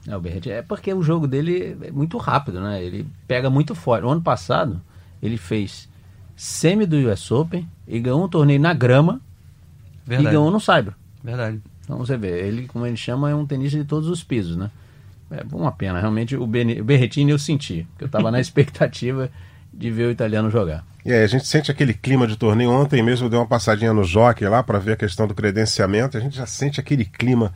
É, 0.08 0.16
o 0.16 0.22
Berretti, 0.22 0.50
é 0.50 0.62
porque 0.62 0.94
o 0.94 1.04
jogo 1.04 1.28
dele 1.28 1.76
é 1.82 1.92
muito 1.92 2.18
rápido, 2.18 2.62
né? 2.62 2.82
Ele 2.82 3.06
pega 3.28 3.50
muito 3.50 3.76
forte. 3.76 4.06
O 4.06 4.10
ano 4.10 4.22
passado, 4.22 4.82
ele 5.22 5.36
fez 5.36 5.90
semi 6.34 6.86
do 6.86 6.96
US 6.96 7.30
Open 7.30 7.68
e 7.86 8.00
ganhou 8.00 8.24
um 8.24 8.30
torneio 8.30 8.58
na 8.58 8.74
grama 8.74 9.20
e 10.06 10.12
Verdade. 10.12 10.30
ganhou 10.30 10.50
no 10.50 10.62
Saibro. 10.62 10.96
Verdade. 11.22 11.60
Então 11.84 11.98
você 11.98 12.16
vê, 12.16 12.48
ele, 12.48 12.68
como 12.68 12.86
ele 12.86 12.96
chama, 12.96 13.30
é 13.30 13.36
um 13.36 13.46
tenista 13.46 13.78
de 13.78 13.84
todos 13.84 14.08
os 14.08 14.24
pisos, 14.24 14.56
né? 14.56 14.72
É 15.30 15.44
uma 15.52 15.74
pena, 15.74 16.00
realmente 16.00 16.38
o, 16.38 16.48
Bene, 16.48 16.80
o 16.80 16.86
Berretini 16.86 17.32
eu 17.32 17.40
senti, 17.40 17.86
porque 17.92 18.06
eu 18.06 18.08
estava 18.08 18.32
na 18.32 18.40
expectativa 18.40 19.30
de 19.76 19.92
ver 19.92 20.08
o 20.08 20.12
italiano 20.12 20.50
jogar. 20.50 20.86
E 21.06 21.12
aí, 21.14 21.24
a 21.24 21.28
gente 21.28 21.46
sente 21.46 21.70
aquele 21.70 21.94
clima 21.94 22.26
de 22.26 22.36
torneio. 22.36 22.72
Ontem 22.72 23.04
mesmo 23.04 23.28
eu 23.28 23.30
dei 23.30 23.38
uma 23.38 23.46
passadinha 23.46 23.94
no 23.94 24.04
Jockey 24.04 24.48
lá 24.48 24.64
para 24.64 24.80
ver 24.80 24.94
a 24.94 24.96
questão 24.96 25.28
do 25.28 25.36
credenciamento. 25.36 26.18
A 26.18 26.20
gente 26.20 26.36
já 26.36 26.48
sente 26.48 26.80
aquele 26.80 27.06
clima 27.06 27.54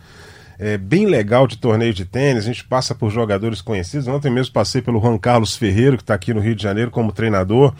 é, 0.60 0.78
bem 0.78 1.08
legal 1.08 1.48
de 1.48 1.58
torneio 1.58 1.94
de 1.94 2.06
tênis. 2.06 2.44
A 2.44 2.48
gente 2.48 2.64
passa 2.64 2.94
por 2.94 3.10
jogadores 3.10 3.62
conhecidos. 3.62 4.08
Ontem 4.08 4.30
mesmo 4.30 4.54
passei 4.54 4.82
pelo 4.82 5.02
Juan 5.02 5.18
Carlos 5.18 5.56
Ferreiro, 5.56 5.98
que 5.98 6.04
está 6.04 6.14
aqui 6.14 6.34
no 6.34 6.42
Rio 6.42 6.54
de 6.54 6.62
Janeiro 6.62 6.92
como 6.92 7.12
treinador. 7.12 7.74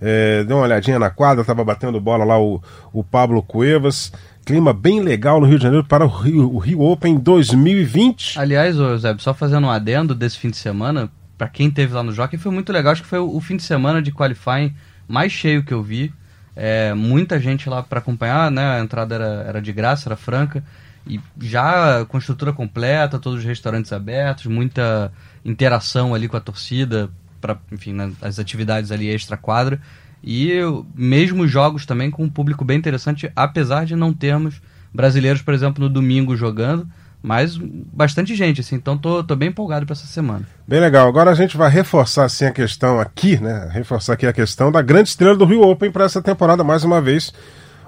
É, 0.00 0.42
dei 0.44 0.56
uma 0.56 0.64
olhadinha 0.64 0.98
na 0.98 1.10
quadra, 1.10 1.42
estava 1.42 1.62
batendo 1.62 2.00
bola 2.00 2.24
lá 2.24 2.40
o, 2.40 2.62
o 2.92 3.04
Pablo 3.04 3.42
Cuevas. 3.42 4.12
Clima 4.44 4.72
bem 4.72 5.00
legal 5.00 5.40
no 5.40 5.46
Rio 5.46 5.58
de 5.58 5.62
Janeiro 5.62 5.86
para 5.86 6.04
o 6.04 6.08
Rio, 6.08 6.52
o 6.52 6.58
Rio 6.58 6.80
Open 6.80 7.16
2020. 7.16 8.38
Aliás, 8.38 8.80
ô 8.80 8.96
Zé, 8.98 9.14
só 9.18 9.32
fazendo 9.32 9.66
um 9.66 9.70
adendo 9.70 10.14
desse 10.14 10.38
fim 10.38 10.50
de 10.50 10.56
semana, 10.56 11.08
pra 11.42 11.48
quem 11.48 11.68
teve 11.68 11.92
lá 11.92 12.04
no 12.04 12.12
Jockey, 12.12 12.38
foi 12.38 12.52
muito 12.52 12.72
legal. 12.72 12.92
Acho 12.92 13.02
que 13.02 13.08
foi 13.08 13.18
o, 13.18 13.34
o 13.34 13.40
fim 13.40 13.56
de 13.56 13.64
semana 13.64 14.00
de 14.00 14.12
qualifying 14.12 14.72
mais 15.08 15.32
cheio 15.32 15.64
que 15.64 15.74
eu 15.74 15.82
vi. 15.82 16.14
É, 16.54 16.94
muita 16.94 17.40
gente 17.40 17.68
lá 17.68 17.82
pra 17.82 17.98
acompanhar, 17.98 18.48
né? 18.48 18.76
A 18.76 18.80
entrada 18.80 19.16
era, 19.16 19.44
era 19.48 19.60
de 19.60 19.72
graça, 19.72 20.08
era 20.08 20.14
franca. 20.16 20.62
E 21.04 21.20
já 21.40 22.04
com 22.04 22.16
estrutura 22.16 22.52
completa, 22.52 23.18
todos 23.18 23.40
os 23.40 23.44
restaurantes 23.44 23.92
abertos, 23.92 24.46
muita 24.46 25.12
interação 25.44 26.14
ali 26.14 26.28
com 26.28 26.36
a 26.36 26.40
torcida, 26.40 27.10
para 27.40 27.58
enfim, 27.72 27.92
né, 27.92 28.12
as 28.22 28.38
atividades 28.38 28.92
ali 28.92 29.08
extra 29.08 29.36
quadra. 29.36 29.80
E 30.22 30.60
mesmo 30.94 31.48
jogos 31.48 31.84
também 31.84 32.08
com 32.08 32.22
um 32.22 32.30
público 32.30 32.64
bem 32.64 32.78
interessante, 32.78 33.32
apesar 33.34 33.84
de 33.84 33.96
não 33.96 34.14
termos 34.14 34.62
brasileiros, 34.94 35.42
por 35.42 35.54
exemplo, 35.54 35.82
no 35.82 35.90
domingo 35.90 36.36
jogando, 36.36 36.88
mas 37.22 37.56
bastante 37.56 38.34
gente, 38.34 38.60
assim, 38.60 38.74
então 38.74 38.98
tô, 38.98 39.22
tô 39.22 39.36
bem 39.36 39.50
empolgado 39.50 39.86
para 39.86 39.92
essa 39.92 40.06
semana. 40.06 40.44
Bem 40.66 40.80
legal. 40.80 41.06
Agora 41.06 41.30
a 41.30 41.34
gente 41.34 41.56
vai 41.56 41.70
reforçar 41.70 42.24
assim 42.24 42.46
a 42.46 42.50
questão 42.50 42.98
aqui, 42.98 43.40
né? 43.40 43.68
Reforçar 43.72 44.14
aqui 44.14 44.26
a 44.26 44.32
questão 44.32 44.72
da 44.72 44.82
grande 44.82 45.10
estrela 45.10 45.36
do 45.36 45.44
Rio 45.44 45.62
Open 45.62 45.92
para 45.92 46.04
essa 46.04 46.20
temporada 46.20 46.64
mais 46.64 46.82
uma 46.82 47.00
vez. 47.00 47.32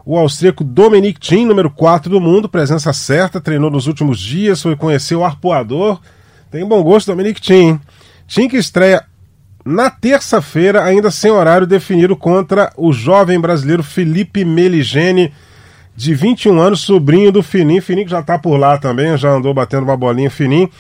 O 0.07 0.17
austríaco 0.17 0.63
Dominic 0.63 1.19
Thiem, 1.19 1.47
número 1.47 1.71
4 1.71 2.11
do 2.11 2.21
mundo, 2.21 2.49
presença 2.49 2.93
certa, 2.93 3.41
treinou 3.41 3.71
nos 3.71 3.87
últimos 3.87 4.21
dias, 4.21 4.63
foi 4.63 4.77
conhecer 4.77 5.17
o 5.17 5.25
arpoador. 5.25 6.01
Tem 6.51 6.65
bom 6.65 6.81
gosto, 6.83 7.09
Dominic 7.09 7.41
Thiem. 7.41 7.81
Thiem 8.29 8.49
que 8.49 8.57
estreia 8.57 9.05
na 9.65 9.91
terça-feira, 9.91 10.85
ainda 10.85 11.11
sem 11.11 11.31
horário 11.31 11.67
definido, 11.67 12.15
contra 12.15 12.71
o 12.77 12.93
jovem 12.93 13.41
brasileiro 13.41 13.83
Felipe 13.83 14.45
Meligeni, 14.45 15.33
de 15.97 16.15
21 16.15 16.59
anos, 16.61 16.81
sobrinho 16.81 17.31
do 17.31 17.43
Fininho. 17.43 17.83
Fininho 17.83 18.07
que 18.07 18.11
já 18.11 18.21
está 18.21 18.39
por 18.39 18.57
lá 18.57 18.79
também, 18.79 19.17
já 19.17 19.31
andou 19.31 19.55
batendo 19.55 19.85
uma 19.85 19.97
bolinha 19.97 20.31
Fininho. 20.31 20.71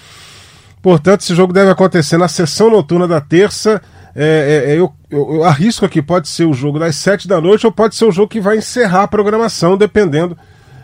Portanto, 0.83 1.21
esse 1.23 1.35
jogo 1.35 1.53
deve 1.53 1.71
acontecer 1.71 2.19
na 2.19 2.29
sessão 2.29 2.71
noturna 2.71 3.09
da 3.09 3.21
terça. 3.21 3.81
É, 4.15 4.65
é, 4.67 4.73
eu, 4.73 4.93
eu, 5.11 5.35
eu, 5.37 5.45
arrisco 5.45 5.85
aqui, 5.85 6.03
pode 6.03 6.29
ser 6.29 6.45
o 6.45 6.53
jogo 6.53 6.79
das 6.79 6.97
7 6.97 7.27
da 7.27 7.41
noite 7.41 7.67
ou 7.67 7.73
pode 7.73 7.97
ser 7.97 8.05
o 8.05 8.13
jogo 8.13 8.29
que 8.29 8.41
vai 8.41 8.59
encerrar 8.59 9.05
a 9.05 9.09
programação, 9.09 9.77
dependendo 9.77 10.37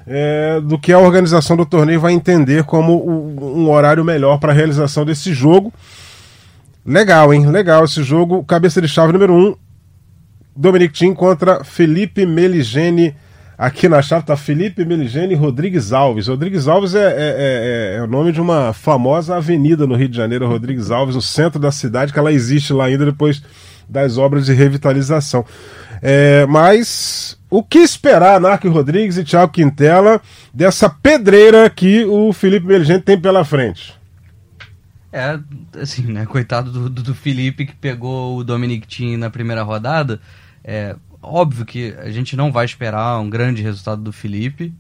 é, 0.06 0.60
do 0.60 0.78
que 0.78 0.92
a 0.92 0.99
organização 0.99 1.56
do 1.56 1.66
torneio 1.66 2.00
vai 2.00 2.12
entender 2.12 2.64
como 2.64 2.94
o, 2.94 3.60
um 3.60 3.70
horário 3.70 4.04
melhor 4.04 4.38
para 4.38 4.52
a 4.52 4.54
realização 4.54 5.04
desse 5.04 5.32
jogo. 5.32 5.72
Legal, 6.84 7.32
hein? 7.32 7.46
Legal 7.46 7.84
esse 7.84 8.02
jogo. 8.02 8.42
Cabeça 8.44 8.80
de 8.80 8.88
chave 8.88 9.12
número 9.12 9.34
1. 9.34 9.37
Um, 9.37 9.56
Dominic 10.56 10.92
Thiem 10.92 11.14
contra 11.14 11.62
Felipe 11.62 12.26
Meligeni. 12.26 13.14
Aqui 13.60 13.90
na 13.90 14.00
chave 14.00 14.24
tá 14.24 14.38
Felipe 14.38 14.86
Meligeni 14.86 15.34
Rodrigues 15.34 15.92
Alves. 15.92 16.28
Rodrigues 16.28 16.66
Alves 16.66 16.94
é, 16.94 17.04
é, 17.04 17.12
é, 17.12 17.96
é, 17.98 18.02
o 18.02 18.06
nome 18.06 18.32
de 18.32 18.40
uma 18.40 18.72
famosa 18.72 19.36
avenida 19.36 19.86
no 19.86 19.94
Rio 19.94 20.08
de 20.08 20.16
Janeiro, 20.16 20.48
Rodrigues 20.48 20.90
Alves, 20.90 21.14
no 21.14 21.20
centro 21.20 21.60
da 21.60 21.70
cidade, 21.70 22.10
que 22.10 22.18
ela 22.18 22.32
existe 22.32 22.72
lá 22.72 22.86
ainda 22.86 23.04
depois 23.04 23.42
das 23.86 24.16
obras 24.16 24.46
de 24.46 24.54
revitalização. 24.54 25.44
É, 26.00 26.46
mas 26.46 27.38
o 27.50 27.62
que 27.62 27.80
esperar, 27.80 28.40
Narco 28.40 28.66
Rodrigues 28.70 29.18
e 29.18 29.24
Thiago 29.24 29.52
Quintela, 29.52 30.22
dessa 30.54 30.88
pedreira 30.88 31.68
que 31.68 32.02
o 32.06 32.32
Felipe 32.32 32.66
Meligeni 32.66 33.02
tem 33.02 33.20
pela 33.20 33.44
frente? 33.44 33.94
É, 35.12 35.38
assim, 35.78 36.04
né? 36.04 36.24
Coitado 36.24 36.72
do, 36.72 36.88
do, 36.88 37.02
do 37.02 37.14
Felipe 37.14 37.66
que 37.66 37.74
pegou 37.74 38.38
o 38.38 38.42
Dominic 38.42 38.86
Thiem 38.86 39.18
na 39.18 39.28
primeira 39.28 39.62
rodada. 39.62 40.18
É, 40.64 40.96
óbvio 41.22 41.64
que 41.64 41.94
a 41.98 42.10
gente 42.10 42.36
não 42.36 42.50
vai 42.50 42.64
esperar 42.64 43.18
um 43.20 43.28
grande 43.28 43.62
resultado 43.62 44.02
do 44.02 44.12
Felipe. 44.12 44.74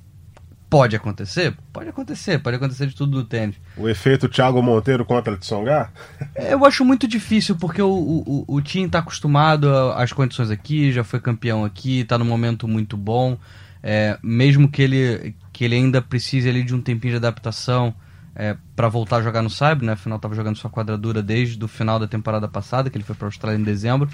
Pode 0.68 0.94
acontecer? 0.94 1.52
Pode 1.72 1.88
acontecer, 1.88 2.38
pode 2.38 2.56
acontecer 2.56 2.86
de 2.86 2.94
tudo 2.94 3.10
do 3.10 3.24
tênis. 3.24 3.56
O 3.76 3.88
efeito 3.88 4.28
Thiago 4.28 4.62
Monteiro 4.62 5.04
contra 5.04 5.36
Tsonga? 5.36 5.90
Eu 6.36 6.64
acho 6.64 6.84
muito 6.84 7.08
difícil, 7.08 7.56
porque 7.56 7.82
o, 7.82 7.90
o, 7.90 8.44
o 8.46 8.60
Tim 8.62 8.84
está 8.84 9.00
acostumado 9.00 9.68
às 9.96 10.12
condições 10.12 10.48
aqui, 10.48 10.92
já 10.92 11.02
foi 11.02 11.18
campeão 11.18 11.64
aqui, 11.64 12.00
está 12.00 12.16
num 12.16 12.24
momento 12.24 12.68
muito 12.68 12.96
bom. 12.96 13.36
É, 13.82 14.16
mesmo 14.22 14.70
que 14.70 14.80
ele, 14.80 15.34
que 15.52 15.64
ele 15.64 15.74
ainda 15.74 16.00
precise 16.00 16.48
ali 16.48 16.62
de 16.62 16.72
um 16.72 16.80
tempinho 16.80 17.14
de 17.14 17.16
adaptação 17.16 17.92
é, 18.36 18.56
para 18.76 18.88
voltar 18.88 19.16
a 19.16 19.22
jogar 19.22 19.42
no 19.42 19.50
Cyber, 19.50 19.82
né? 19.82 19.92
Afinal, 19.94 20.16
estava 20.16 20.36
jogando 20.36 20.56
sua 20.56 20.70
quadradura 20.70 21.20
desde 21.20 21.62
o 21.64 21.66
final 21.66 21.98
da 21.98 22.06
temporada 22.06 22.46
passada, 22.46 22.88
que 22.88 22.96
ele 22.96 23.04
foi 23.04 23.16
para 23.16 23.26
a 23.26 23.28
Austrália 23.28 23.58
em 23.58 23.64
dezembro. 23.64 24.08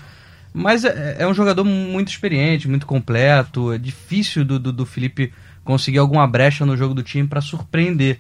Mas 0.58 0.86
é, 0.86 1.16
é, 1.18 1.28
um 1.28 1.34
jogador 1.34 1.64
muito 1.64 2.08
experiente, 2.08 2.66
muito 2.66 2.86
completo. 2.86 3.74
É 3.74 3.76
difícil 3.76 4.42
do, 4.42 4.58
do, 4.58 4.72
do 4.72 4.86
Felipe 4.86 5.30
conseguir 5.62 5.98
alguma 5.98 6.26
brecha 6.26 6.64
no 6.64 6.74
jogo 6.74 6.94
do 6.94 7.02
time 7.02 7.28
para 7.28 7.42
surpreender. 7.42 8.18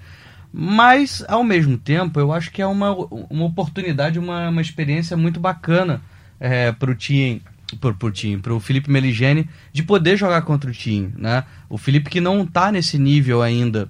Mas, 0.52 1.24
ao 1.28 1.42
mesmo 1.42 1.78
tempo, 1.78 2.20
eu 2.20 2.30
acho 2.34 2.50
que 2.50 2.60
é 2.60 2.66
uma, 2.66 2.94
uma 3.30 3.46
oportunidade, 3.46 4.18
uma, 4.18 4.50
uma 4.50 4.60
experiência 4.60 5.16
muito 5.16 5.40
bacana 5.40 6.02
é, 6.38 6.70
para 6.72 6.90
o 6.90 6.94
time 6.94 7.40
pro, 7.80 7.94
pro 7.94 8.10
time, 8.10 8.36
pro 8.36 8.60
Felipe 8.60 8.90
Meligeni, 8.90 9.48
de 9.72 9.82
poder 9.82 10.18
jogar 10.18 10.42
contra 10.42 10.68
o 10.68 10.74
time, 10.74 11.14
né? 11.16 11.42
O 11.70 11.78
Felipe 11.78 12.10
que 12.10 12.20
não 12.20 12.46
tá 12.46 12.70
nesse 12.70 12.98
nível 12.98 13.40
ainda 13.40 13.88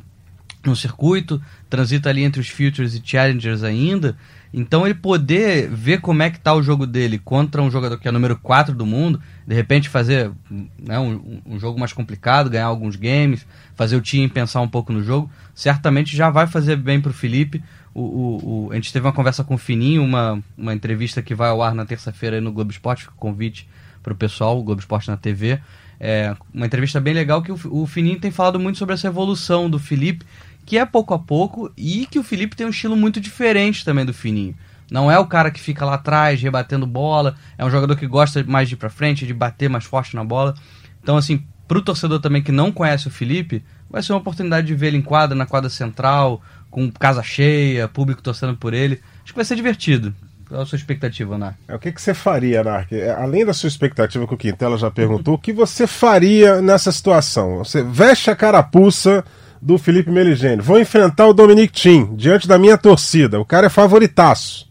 no 0.65 0.77
circuito, 0.77 1.43
transita 1.69 2.11
ali 2.11 2.23
entre 2.23 2.41
os 2.41 2.49
Futures 2.49 2.95
e 2.95 3.03
Challengers 3.05 3.65
ainda, 3.65 4.17
então 4.59 4.87
ele 4.87 4.95
poder 4.95 5.69
ver 5.69 6.01
como 6.01 6.23
é 6.23 6.31
que 6.31 6.41
tá 6.41 6.55
o 6.55 6.63
jogo 6.63 6.87
dele 6.87 7.19
contra 7.19 7.61
um 7.61 7.71
jogador 7.71 7.99
que 7.99 8.09
é 8.09 8.11
número 8.11 8.39
4 8.39 8.75
do 8.75 8.87
mundo, 8.87 9.21
de 9.47 9.55
repente 9.55 9.87
fazer 9.87 10.33
né, 10.51 10.99
um, 10.99 11.43
um, 11.45 11.61
jogo 11.61 11.79
mais 11.79 11.93
complicado, 11.93 12.49
ganhar 12.49 12.65
alguns 12.65 12.97
games, 12.97 13.47
fazer 13.75 13.97
o 13.97 14.01
time 14.01 14.27
pensar 14.31 14.63
um 14.63 14.69
pouco 14.69 14.95
no 14.95 15.03
jogo, 15.03 15.31
certamente 15.55 16.17
já 16.17 16.31
vai 16.31 16.47
fazer 16.47 16.77
bem 16.77 17.03
pro 17.03 17.13
Felipe. 17.13 17.63
O, 17.93 18.01
o, 18.01 18.67
o, 18.69 18.73
a 18.73 18.77
gente 18.77 18.91
teve 18.91 19.07
uma 19.07 19.13
conversa 19.13 19.45
com 19.45 19.57
o 19.57 19.59
Fininho, 19.59 20.03
uma, 20.03 20.43
uma 20.57 20.73
entrevista 20.73 21.21
que 21.21 21.35
vai 21.35 21.51
ao 21.51 21.63
ar 21.63 21.75
na 21.75 21.85
terça-feira 21.85 22.41
no 22.41 22.51
Globo 22.51 22.71
Esporte, 22.71 23.07
convite 23.15 23.69
para 24.03 24.15
o 24.15 24.17
pessoal, 24.17 24.59
o 24.59 24.63
Globo 24.63 24.81
Esporte 24.81 25.09
na 25.09 25.19
TV. 25.19 25.61
É 26.01 26.35
uma 26.55 26.65
entrevista 26.65 26.99
bem 26.99 27.13
legal 27.13 27.43
que 27.43 27.53
o, 27.53 27.59
o 27.71 27.87
Fininho 27.87 28.19
tem 28.19 28.31
falado 28.31 28.59
muito 28.59 28.79
sobre 28.79 28.95
essa 28.95 29.07
evolução 29.07 29.69
do 29.69 29.79
Felipe, 29.79 30.25
que 30.67 30.77
é 30.77 30.85
pouco 30.85 31.15
a 31.15 31.19
pouco, 31.19 31.73
e 31.77 32.07
que 32.07 32.19
o 32.19 32.25
Felipe 32.25 32.57
tem 32.57 32.67
um 32.67 32.71
estilo 32.71 32.97
muito 32.97 33.21
diferente 33.21 33.85
também 33.85 34.05
do 34.05 34.13
Fininho. 34.13 34.55
Não 34.91 35.11
é 35.11 35.19
o 35.19 35.27
cara 35.27 35.51
que 35.51 35.61
fica 35.61 35.85
lá 35.85 35.95
atrás 35.95 36.43
rebatendo 36.43 36.87
bola, 36.87 37.37
é 37.57 37.65
um 37.65 37.71
jogador 37.71 37.97
que 37.97 38.07
gosta 38.07 38.43
mais 38.45 38.69
de 38.69 38.75
ir 38.75 38.77
para 38.77 38.91
frente, 38.91 39.27
de 39.27 39.33
bater 39.33 39.71
mais 39.71 39.85
forte 39.85 40.15
na 40.17 40.25
bola. 40.25 40.55
Então, 41.03 41.17
assim, 41.17 41.43
para 41.67 41.79
o 41.79 41.83
torcedor 41.83 42.21
também 42.21 42.43
que 42.43 42.53
não 42.53 42.71
conhece 42.73 43.07
o 43.07 43.11
Felipe, 43.11 43.65
vai 43.89 44.03
ser 44.03 44.13
uma 44.13 44.19
oportunidade 44.19 44.67
de 44.67 44.75
ver 44.75 44.89
ele 44.89 44.99
em 44.99 45.03
quadra, 45.03 45.37
na 45.37 45.47
quadra 45.47 45.71
central, 45.71 46.43
com 46.71 46.91
casa 46.91 47.23
cheia, 47.23 47.89
público 47.89 48.21
torcendo 48.21 48.57
por 48.57 48.75
ele. 48.75 49.01
Acho 49.23 49.33
que 49.33 49.39
vai 49.39 49.45
ser 49.45 49.57
divertido. 49.57 50.15
Qual 50.49 50.61
a 50.61 50.67
sua 50.67 50.77
expectativa, 50.77 51.37
Narc? 51.37 51.57
É, 51.67 51.75
o 51.75 51.79
que, 51.79 51.91
que 51.91 52.01
você 52.01 52.15
faria, 52.15 52.63
Narc? 52.63 52.93
É, 52.93 53.11
além 53.11 53.45
da 53.45 53.53
sua 53.53 53.67
expectativa 53.67 54.27
que 54.29 54.35
o 54.35 54.39
Quintela 54.39 54.79
já 54.79 54.91
perguntou, 54.91 55.35
o 55.35 55.39
que 55.39 55.53
você 55.53 55.87
faria 55.89 56.63
nessa 56.63 56.93
situação? 56.93 57.59
Você 57.59 57.83
veste 57.83 58.31
a 58.31 58.37
carapuça 58.37 59.25
do 59.67 59.79
Felipe 59.79 60.13
Meligeni. 60.13 60.63
Vou 60.63 60.79
enfrentar 60.79 61.27
o 61.27 61.33
Dominic 61.33 61.73
Thiem 61.73 62.15
diante 62.15 62.47
da 62.47 62.57
minha 62.57 62.79
torcida. 62.79 63.41
O 63.41 63.45
cara 63.45 63.67
é 63.67 63.69
favoritaço. 63.69 64.71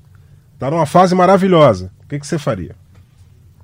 Tá 0.57 0.71
numa 0.71 0.85
fase 0.85 1.13
maravilhosa. 1.13 1.91
O 2.05 2.07
que, 2.07 2.17
que 2.17 2.25
você 2.25 2.39
faria? 2.39 2.77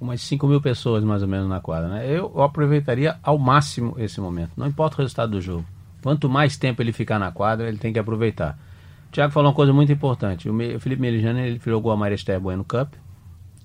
Umas 0.01 0.19
5 0.23 0.45
mil 0.45 0.59
pessoas 0.59 1.05
mais 1.05 1.21
ou 1.21 1.29
menos 1.29 1.47
na 1.47 1.61
quadra, 1.61 1.87
né? 1.87 2.05
Eu, 2.05 2.43
aproveitaria 2.43 3.15
ao 3.23 3.37
máximo 3.37 3.95
esse 3.97 4.19
momento. 4.19 4.51
Não 4.57 4.67
importa 4.67 4.95
o 4.95 4.97
resultado 4.97 5.31
do 5.31 5.39
jogo. 5.39 5.63
Quanto 6.03 6.29
mais 6.29 6.57
tempo 6.57 6.81
ele 6.81 6.91
ficar 6.91 7.17
na 7.17 7.31
quadra, 7.31 7.69
ele 7.69 7.77
tem 7.77 7.93
que 7.93 7.99
aproveitar. 7.99 8.59
O 9.07 9.13
Thiago 9.13 9.31
falou 9.31 9.51
uma 9.51 9.55
coisa 9.55 9.71
muito 9.71 9.89
importante. 9.89 10.49
O 10.49 10.79
Felipe 10.81 11.01
Melijano 11.01 11.39
ele 11.39 11.61
jogou 11.65 11.93
a 11.93 11.95
Maria 11.95 12.15
Esther 12.15 12.41
Bueno 12.41 12.65
Cup 12.65 12.91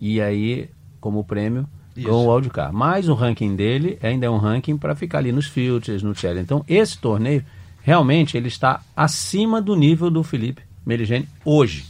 e 0.00 0.20
aí, 0.20 0.70
como 1.00 1.24
prêmio, 1.24 1.66
ganhou 1.96 2.28
o 2.28 2.32
wildcard. 2.32 2.72
Mas 2.72 3.08
o 3.08 3.14
ranking 3.14 3.56
dele 3.56 3.98
ainda 4.00 4.26
é 4.26 4.30
um 4.30 4.36
ranking 4.36 4.76
para 4.76 4.94
ficar 4.94 5.18
ali 5.18 5.32
nos 5.32 5.46
filters, 5.46 6.04
no 6.04 6.14
challenge. 6.14 6.44
Então, 6.44 6.64
esse 6.68 6.96
torneio, 6.96 7.44
realmente, 7.86 8.36
ele 8.36 8.48
está 8.48 8.80
acima 8.96 9.62
do 9.62 9.76
nível 9.76 10.10
do 10.10 10.24
Felipe 10.24 10.60
Meligeni 10.84 11.28
hoje. 11.44 11.84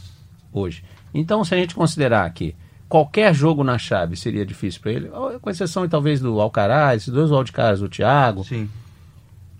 Hoje. 0.53 0.83
Então, 1.11 1.43
se 1.43 1.55
a 1.55 1.57
gente 1.57 1.73
considerar 1.73 2.31
que 2.31 2.55
qualquer 2.87 3.33
jogo 3.33 3.63
na 3.63 3.79
chave 3.79 4.15
seria 4.15 4.45
difícil 4.45 4.79
para 4.79 4.91
ele, 4.91 5.09
com 5.41 5.49
exceção 5.49 5.89
talvez 5.89 6.19
do 6.19 6.39
Alcaraz, 6.39 7.01
esses 7.01 7.13
dois 7.13 7.31
wildcards 7.31 7.79
do 7.79 7.89
Thiago. 7.89 8.43
Sim 8.43 8.69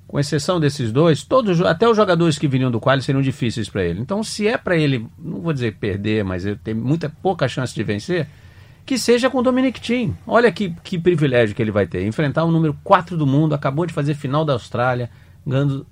com 0.08 0.18
exceção 0.18 0.58
desses 0.58 0.90
dois, 0.90 1.22
todos, 1.22 1.60
até 1.60 1.86
os 1.86 1.98
jogadores 1.98 2.40
que 2.40 2.48
viriam 2.48 2.72
do 2.72 2.80
quali 2.80 3.02
seriam 3.02 3.22
difíceis 3.22 3.68
para 3.68 3.84
ele. 3.84 4.00
Então, 4.00 4.24
se 4.24 4.48
é 4.48 4.58
para 4.58 4.78
ele, 4.78 5.06
não 5.20 5.42
vou 5.42 5.52
dizer 5.52 5.76
perder, 5.76 6.24
mas 6.24 6.46
ele 6.46 6.56
tem 6.56 6.74
muita 6.74 7.10
pouca 7.22 7.46
chance 7.50 7.76
de 7.76 7.84
vencer, 7.84 8.26
que 8.86 8.98
seja 8.98 9.30
com 9.30 9.40
o 9.40 9.44
Dominic 9.44 9.82
Thiem. 9.82 10.18
Olha 10.26 10.50
que, 10.50 10.74
que 10.82 10.98
privilégio 10.98 11.54
que 11.54 11.62
ele 11.62 11.72
vai 11.72 11.86
ter. 11.86 12.08
Enfrentar 12.08 12.46
o 12.46 12.52
número 12.52 12.74
4 12.86 13.18
do 13.18 13.28
mundo, 13.28 13.54
acabou 13.54 13.86
de 13.86 13.94
fazer 13.94 14.14
final 14.14 14.46
da 14.46 14.54
Austrália, 14.54 15.10
ganhando, 15.46 15.86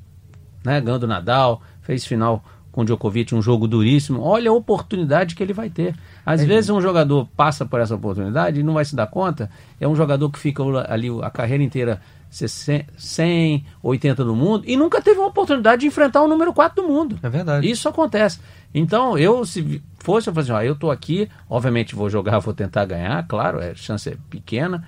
né, 0.66 0.82
ganhando 0.82 1.08
Nadal, 1.08 1.62
fez 1.82 2.06
final 2.06 2.44
com 2.72 2.82
o 2.82 2.86
Djokovic, 2.86 3.34
um 3.34 3.42
jogo 3.42 3.70
duríssimo. 3.70 4.22
Olha 4.22 4.50
a 4.52 4.54
oportunidade 4.54 5.34
que 5.34 5.42
ele 5.42 5.54
vai 5.54 5.70
ter. 5.70 5.96
Às 6.26 6.42
é 6.42 6.46
vezes 6.46 6.70
um 6.70 6.82
jogador 6.82 7.26
passa 7.38 7.66
por 7.66 7.80
essa 7.80 7.96
oportunidade 7.96 8.60
e 8.60 8.64
não 8.64 8.74
vai 8.74 8.84
se 8.84 8.96
dar 8.96 9.08
conta. 9.08 9.50
É 9.80 9.88
um 9.88 9.96
jogador 9.96 10.30
que 10.30 10.38
fica 10.38 10.62
ali 10.90 11.08
a 11.22 11.30
carreira 11.30 11.64
inteira 11.64 12.02
100, 12.30 13.66
80 13.82 14.26
do 14.26 14.36
mundo 14.36 14.66
e 14.68 14.76
nunca 14.76 15.02
teve 15.02 15.20
uma 15.20 15.30
oportunidade 15.30 15.82
de 15.82 15.88
enfrentar 15.88 16.22
o 16.22 16.28
número 16.28 16.52
4 16.52 16.84
do 16.84 16.90
mundo. 16.90 17.18
É 17.24 17.30
verdade. 17.30 17.70
Isso 17.70 17.88
acontece. 17.88 18.42
Então, 18.74 19.18
eu, 19.18 19.46
se 19.46 19.82
fosse, 20.00 20.30
eu 20.30 20.34
falei 20.34 20.52
assim, 20.52 20.52
ó, 20.52 20.62
eu 20.62 20.76
tô 20.76 20.92
aqui, 20.92 21.30
obviamente 21.50 21.96
vou 21.96 22.10
jogar, 22.10 22.40
vou 22.40 22.54
tentar 22.54 22.84
ganhar, 22.84 23.26
claro, 23.26 23.60
a 23.60 23.74
chance 23.74 24.10
é 24.10 24.18
pequena, 24.30 24.86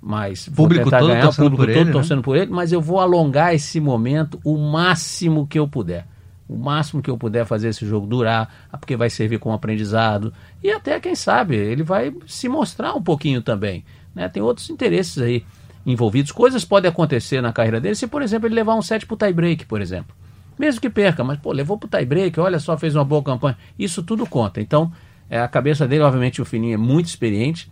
mas 0.00 0.48
público 0.48 0.90
todo 0.90 1.08
ganhar, 1.08 1.28
o 1.28 1.34
público 1.34 1.66
todo 1.66 1.70
ele, 1.70 1.92
torcendo 1.92 2.18
né? 2.18 2.22
por 2.22 2.36
ele, 2.36 2.50
mas 2.50 2.72
eu 2.72 2.80
vou 2.80 3.00
alongar 3.00 3.54
esse 3.54 3.80
momento 3.80 4.40
o 4.44 4.56
máximo 4.56 5.46
que 5.46 5.58
eu 5.58 5.66
puder. 5.66 6.06
O 6.48 6.56
máximo 6.56 7.02
que 7.02 7.10
eu 7.10 7.18
puder 7.18 7.44
fazer 7.44 7.68
esse 7.68 7.84
jogo 7.84 8.06
durar, 8.06 8.68
porque 8.80 8.96
vai 8.96 9.10
servir 9.10 9.38
como 9.38 9.54
aprendizado. 9.54 10.32
E 10.62 10.70
até, 10.70 10.98
quem 10.98 11.14
sabe, 11.14 11.56
ele 11.56 11.82
vai 11.82 12.14
se 12.26 12.48
mostrar 12.48 12.94
um 12.94 13.02
pouquinho 13.02 13.42
também. 13.42 13.84
Né? 14.14 14.28
Tem 14.30 14.42
outros 14.42 14.70
interesses 14.70 15.18
aí 15.18 15.44
envolvidos. 15.84 16.32
Coisas 16.32 16.64
podem 16.64 16.88
acontecer 16.88 17.42
na 17.42 17.52
carreira 17.52 17.80
dele 17.80 17.94
se, 17.94 18.06
por 18.06 18.22
exemplo, 18.22 18.46
ele 18.48 18.54
levar 18.54 18.74
um 18.74 18.82
set 18.82 19.04
pro 19.04 19.16
tie 19.16 19.32
break, 19.32 19.66
por 19.66 19.82
exemplo. 19.82 20.16
Mesmo 20.58 20.80
que 20.80 20.88
perca, 20.88 21.22
mas 21.22 21.38
pô, 21.38 21.52
levou 21.52 21.76
pro 21.76 21.88
tie 21.88 22.04
break, 22.04 22.40
olha 22.40 22.58
só, 22.58 22.76
fez 22.76 22.94
uma 22.94 23.04
boa 23.04 23.22
campanha. 23.22 23.56
Isso 23.78 24.02
tudo 24.02 24.26
conta. 24.26 24.60
Então, 24.60 24.90
é, 25.30 25.38
a 25.38 25.46
cabeça 25.48 25.86
dele, 25.86 26.02
obviamente, 26.02 26.40
o 26.40 26.44
Fininho 26.44 26.74
é 26.74 26.78
muito 26.78 27.06
experiente. 27.06 27.70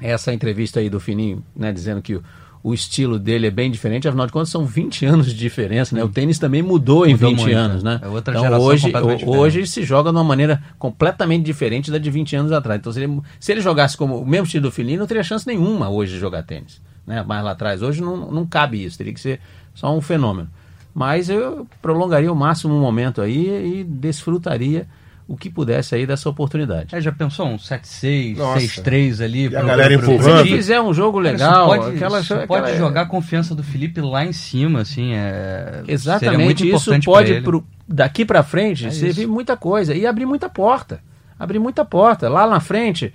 Essa 0.00 0.32
entrevista 0.32 0.80
aí 0.80 0.88
do 0.88 1.00
Fininho, 1.00 1.42
né, 1.54 1.72
dizendo 1.72 2.02
que 2.02 2.14
o, 2.14 2.22
o 2.62 2.74
estilo 2.74 3.18
dele 3.18 3.46
é 3.46 3.50
bem 3.50 3.70
diferente, 3.70 4.08
afinal 4.08 4.26
de 4.26 4.32
contas 4.32 4.48
são 4.48 4.64
20 4.64 5.06
anos 5.06 5.26
de 5.26 5.34
diferença, 5.34 5.94
né? 5.94 6.02
O 6.02 6.08
tênis 6.08 6.38
também 6.38 6.62
mudou, 6.62 7.06
mudou 7.06 7.06
em 7.06 7.14
20 7.14 7.36
muito, 7.38 7.56
anos, 7.56 7.82
né? 7.82 8.00
É 8.02 8.08
outra 8.08 8.34
então, 8.34 8.44
geração 8.44 8.66
hoje, 8.66 8.92
hoje 9.26 9.66
se 9.66 9.82
joga 9.82 10.10
de 10.10 10.16
uma 10.16 10.24
maneira 10.24 10.62
completamente 10.78 11.44
diferente 11.44 11.90
da 11.90 11.98
de 11.98 12.10
20 12.10 12.36
anos 12.36 12.52
atrás. 12.52 12.80
Então, 12.80 12.92
se 12.92 13.02
ele, 13.02 13.20
se 13.38 13.52
ele 13.52 13.60
jogasse 13.60 13.96
como 13.96 14.20
o 14.20 14.26
mesmo 14.26 14.44
estilo 14.44 14.64
do 14.64 14.72
Fininho, 14.72 15.00
não 15.00 15.06
teria 15.06 15.22
chance 15.22 15.46
nenhuma 15.46 15.88
hoje 15.88 16.14
de 16.14 16.18
jogar 16.18 16.42
tênis 16.42 16.80
né, 17.08 17.24
mais 17.26 17.42
lá 17.42 17.52
atrás. 17.52 17.82
Hoje 17.82 18.02
não, 18.02 18.30
não 18.30 18.46
cabe 18.46 18.84
isso, 18.84 18.98
teria 18.98 19.14
que 19.14 19.20
ser 19.20 19.40
só 19.74 19.96
um 19.96 20.00
fenômeno. 20.00 20.48
Mas 20.94 21.30
eu 21.30 21.66
prolongaria 21.80 22.30
o 22.30 22.36
máximo 22.36 22.74
um 22.74 22.80
momento 22.80 23.22
aí 23.22 23.80
e 23.80 23.84
desfrutaria 23.84 24.86
o 25.28 25.36
que 25.36 25.50
pudesse 25.50 25.94
aí 25.94 26.06
dessa 26.06 26.26
oportunidade. 26.26 26.96
É, 26.96 27.00
já 27.02 27.12
pensou 27.12 27.46
um 27.46 27.56
7-6, 27.56 28.36
6-3 28.36 29.22
ali? 29.22 29.44
E 29.44 29.50
pro, 29.50 29.58
a 29.58 29.62
galera 29.62 29.92
empurrando. 29.92 30.42
Se 30.42 30.56
fizer 30.56 30.80
um 30.80 30.94
jogo 30.94 31.18
legal... 31.18 31.68
Cara, 31.68 31.82
pode, 31.82 31.96
aquela, 31.96 32.18
aquela, 32.20 32.46
pode 32.46 32.76
jogar 32.78 33.02
a 33.02 33.06
confiança 33.06 33.54
do 33.54 33.62
Felipe 33.62 34.00
lá 34.00 34.24
em 34.24 34.32
cima, 34.32 34.80
assim, 34.80 35.12
é... 35.12 35.82
Exatamente, 35.86 36.66
isso 36.66 36.90
pode, 37.04 37.42
pro, 37.42 37.62
daqui 37.86 38.24
para 38.24 38.42
frente, 38.42 38.86
é 38.86 38.90
servir 38.90 39.22
isso. 39.22 39.30
muita 39.30 39.54
coisa 39.54 39.94
e 39.94 40.06
abrir 40.06 40.24
muita 40.24 40.48
porta. 40.48 41.00
Abrir 41.38 41.58
muita 41.58 41.84
porta. 41.84 42.26
Lá 42.26 42.46
na 42.46 42.58
frente, 42.58 43.12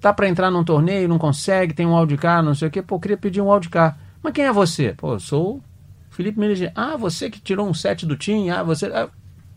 tá 0.00 0.14
para 0.14 0.26
entrar 0.26 0.50
num 0.50 0.64
torneio, 0.64 1.06
não 1.06 1.18
consegue, 1.18 1.74
tem 1.74 1.84
um 1.84 1.94
wildcard, 1.94 2.46
não 2.46 2.54
sei 2.54 2.68
o 2.68 2.70
quê, 2.70 2.80
pô, 2.80 2.98
queria 2.98 3.18
pedir 3.18 3.42
um 3.42 3.52
wildcard. 3.52 3.94
Mas 4.22 4.32
quem 4.32 4.46
é 4.46 4.52
você? 4.52 4.94
Pô, 4.96 5.12
eu 5.12 5.20
sou 5.20 5.56
o 5.56 5.62
Felipe 6.08 6.40
Meligeni. 6.40 6.72
Ah, 6.74 6.96
você 6.96 7.28
que 7.28 7.38
tirou 7.38 7.68
um 7.68 7.74
set 7.74 8.06
do 8.06 8.16
time, 8.16 8.48
ah, 8.48 8.62
você... 8.62 8.86
Ah, 8.86 9.10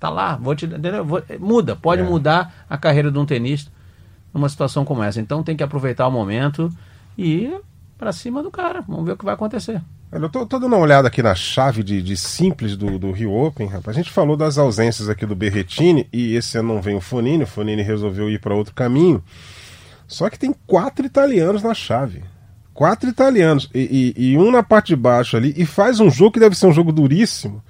tá 0.03 0.10
lá, 0.10 0.36
vou 0.36 0.53
te... 0.53 0.67
Vou, 1.05 1.24
muda, 1.39 1.77
pode 1.77 2.01
é. 2.01 2.03
mudar 2.03 2.65
a 2.69 2.77
carreira 2.77 3.10
de 3.10 3.17
um 3.17 3.25
tenista 3.25 3.72
numa 4.33 4.50
situação 4.50 4.83
como 4.83 5.01
essa. 5.01 5.22
Então 5.22 5.41
tem 5.41 5.55
que 5.55 5.63
aproveitar 5.63 6.05
o 6.05 6.12
momento 6.12 6.69
e 7.17 7.45
ir 7.45 7.62
para 7.98 8.12
cima 8.12 8.43
do 8.43 8.51
cara. 8.51 8.81
Vamos 8.81 9.05
ver 9.05 9.13
o 9.13 9.17
que 9.17 9.24
vai 9.24 9.33
acontecer. 9.33 9.81
Eu 10.12 10.27
tô, 10.27 10.45
tô 10.45 10.60
dando 10.60 10.75
uma 10.75 10.81
olhada 10.81 11.07
aqui 11.07 11.24
na 11.24 11.33
chave 11.33 11.83
de, 11.83 12.01
de 12.01 12.17
simples 12.17 12.75
do, 12.75 13.00
do 13.00 13.13
Rio 13.13 13.33
Open, 13.33 13.65
rapaz. 13.65 13.95
A 13.95 14.01
gente 14.01 14.12
falou 14.12 14.36
das 14.36 14.57
ausências 14.57 15.07
aqui 15.07 15.25
do 15.25 15.38
Berretini 15.38 16.05
e 16.12 16.36
esse 16.36 16.57
ano 16.57 16.74
não 16.74 16.81
vem 16.81 16.98
o 16.98 17.01
Fonini. 17.01 17.45
O 17.45 17.48
Fonini 17.48 17.81
resolveu 17.81 18.29
ir 18.29 18.41
para 18.41 18.53
outro 18.53 18.75
caminho. 18.75 19.24
Só 20.05 20.29
que 20.29 20.38
tem 20.38 20.53
quatro 20.67 21.05
italianos 21.05 21.63
na 21.63 21.74
chave. 21.74 22.25
Quatro 22.74 23.10
italianos. 23.10 23.69
E, 23.74 24.13
e, 24.17 24.31
e, 24.31 24.38
um 24.38 24.51
na 24.51 24.63
parte 24.63 24.88
de 24.88 24.98
baixo 24.98 25.38
ali. 25.38 25.53
E 25.55 25.65
faz 25.65 26.01
um 26.01 26.10
jogo 26.10 26.33
que 26.33 26.41
deve 26.41 26.57
ser 26.57 26.67
um 26.67 26.74
jogo 26.74 26.91
duríssimo. 26.91 27.63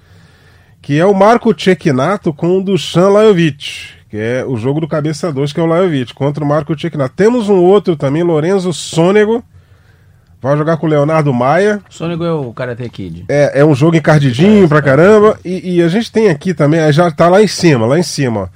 Que 0.84 1.00
é 1.00 1.06
o 1.06 1.14
Marco 1.14 1.58
Cecchinato 1.58 2.32
com 2.32 2.58
o 2.58 2.62
Duchan 2.62 3.08
Lajovic. 3.08 3.88
Que 4.10 4.18
é 4.18 4.44
o 4.44 4.54
jogo 4.54 4.80
do 4.80 4.86
cabeça 4.86 5.32
2, 5.32 5.50
que 5.50 5.58
é 5.58 5.62
o 5.62 5.66
Lajovic. 5.66 6.12
Contra 6.12 6.44
o 6.44 6.46
Marco 6.46 6.78
Cecchinato. 6.78 7.14
Temos 7.16 7.48
um 7.48 7.56
outro 7.56 7.96
também, 7.96 8.22
Lorenzo 8.22 8.70
Sonego. 8.70 9.42
Vai 10.42 10.58
jogar 10.58 10.76
com 10.76 10.86
o 10.86 10.90
Leonardo 10.90 11.32
Maia. 11.32 11.80
Sonego 11.88 12.22
é 12.22 12.32
o 12.32 12.52
Karate 12.52 12.86
Kid. 12.90 13.24
É, 13.30 13.60
é 13.60 13.64
um 13.64 13.74
jogo 13.74 13.96
encardidinho 13.96 14.66
é, 14.66 14.68
pra 14.68 14.82
caramba. 14.82 15.38
E, 15.42 15.76
e, 15.76 15.82
a 15.82 15.88
gente 15.88 16.12
tem 16.12 16.28
aqui 16.28 16.52
também, 16.52 16.92
já 16.92 17.10
tá 17.10 17.30
lá 17.30 17.42
em 17.42 17.48
cima, 17.48 17.86
lá 17.86 17.98
em 17.98 18.02
cima. 18.02 18.50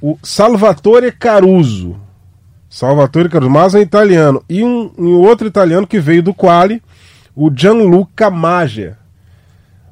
O 0.00 0.18
Salvatore 0.22 1.12
Caruso 1.12 2.00
Salvatore 2.70 3.28
Cardoso, 3.28 3.52
mas 3.52 3.74
um 3.74 3.80
italiano. 3.80 4.42
E 4.48 4.64
um, 4.64 4.90
um 4.96 5.16
outro 5.16 5.46
italiano 5.46 5.86
que 5.86 6.00
veio 6.00 6.22
do 6.22 6.32
quali, 6.32 6.80
o 7.34 7.50
Gianluca 7.54 8.30
Magia. 8.30 8.96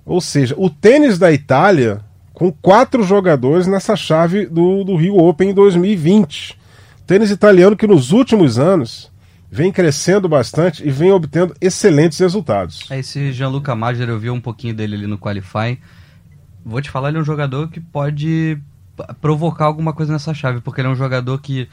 Ou 0.08 0.22
seja, 0.22 0.54
o 0.56 0.70
tênis 0.70 1.18
da 1.18 1.30
Itália 1.30 2.00
com 2.32 2.50
quatro 2.50 3.02
jogadores 3.02 3.66
nessa 3.66 3.94
chave 3.94 4.46
do, 4.46 4.84
do 4.84 4.96
Rio 4.96 5.18
Open 5.18 5.50
em 5.50 5.54
2020. 5.54 6.56
Tênis 7.06 7.30
italiano 7.30 7.76
que 7.76 7.86
nos 7.86 8.10
últimos 8.10 8.58
anos 8.58 9.10
vem 9.50 9.70
crescendo 9.70 10.28
bastante 10.28 10.86
e 10.86 10.90
vem 10.90 11.10
obtendo 11.10 11.54
excelentes 11.60 12.18
resultados. 12.18 12.88
É, 12.90 13.00
esse 13.00 13.32
Gianluca 13.32 13.74
Maggiore, 13.74 14.10
eu 14.10 14.18
vi 14.18 14.30
um 14.30 14.40
pouquinho 14.40 14.72
dele 14.72 14.94
ali 14.94 15.06
no 15.06 15.18
Qualify. 15.18 15.78
Vou 16.64 16.80
te 16.80 16.90
falar, 16.90 17.08
ele 17.08 17.18
é 17.18 17.20
um 17.20 17.24
jogador 17.24 17.68
que 17.68 17.80
pode 17.80 18.56
provocar 19.20 19.66
alguma 19.66 19.92
coisa 19.92 20.12
nessa 20.12 20.32
chave, 20.32 20.60
porque 20.60 20.80
ele 20.80 20.88
é 20.88 20.90
um 20.90 20.96
jogador 20.96 21.38
que 21.40 21.68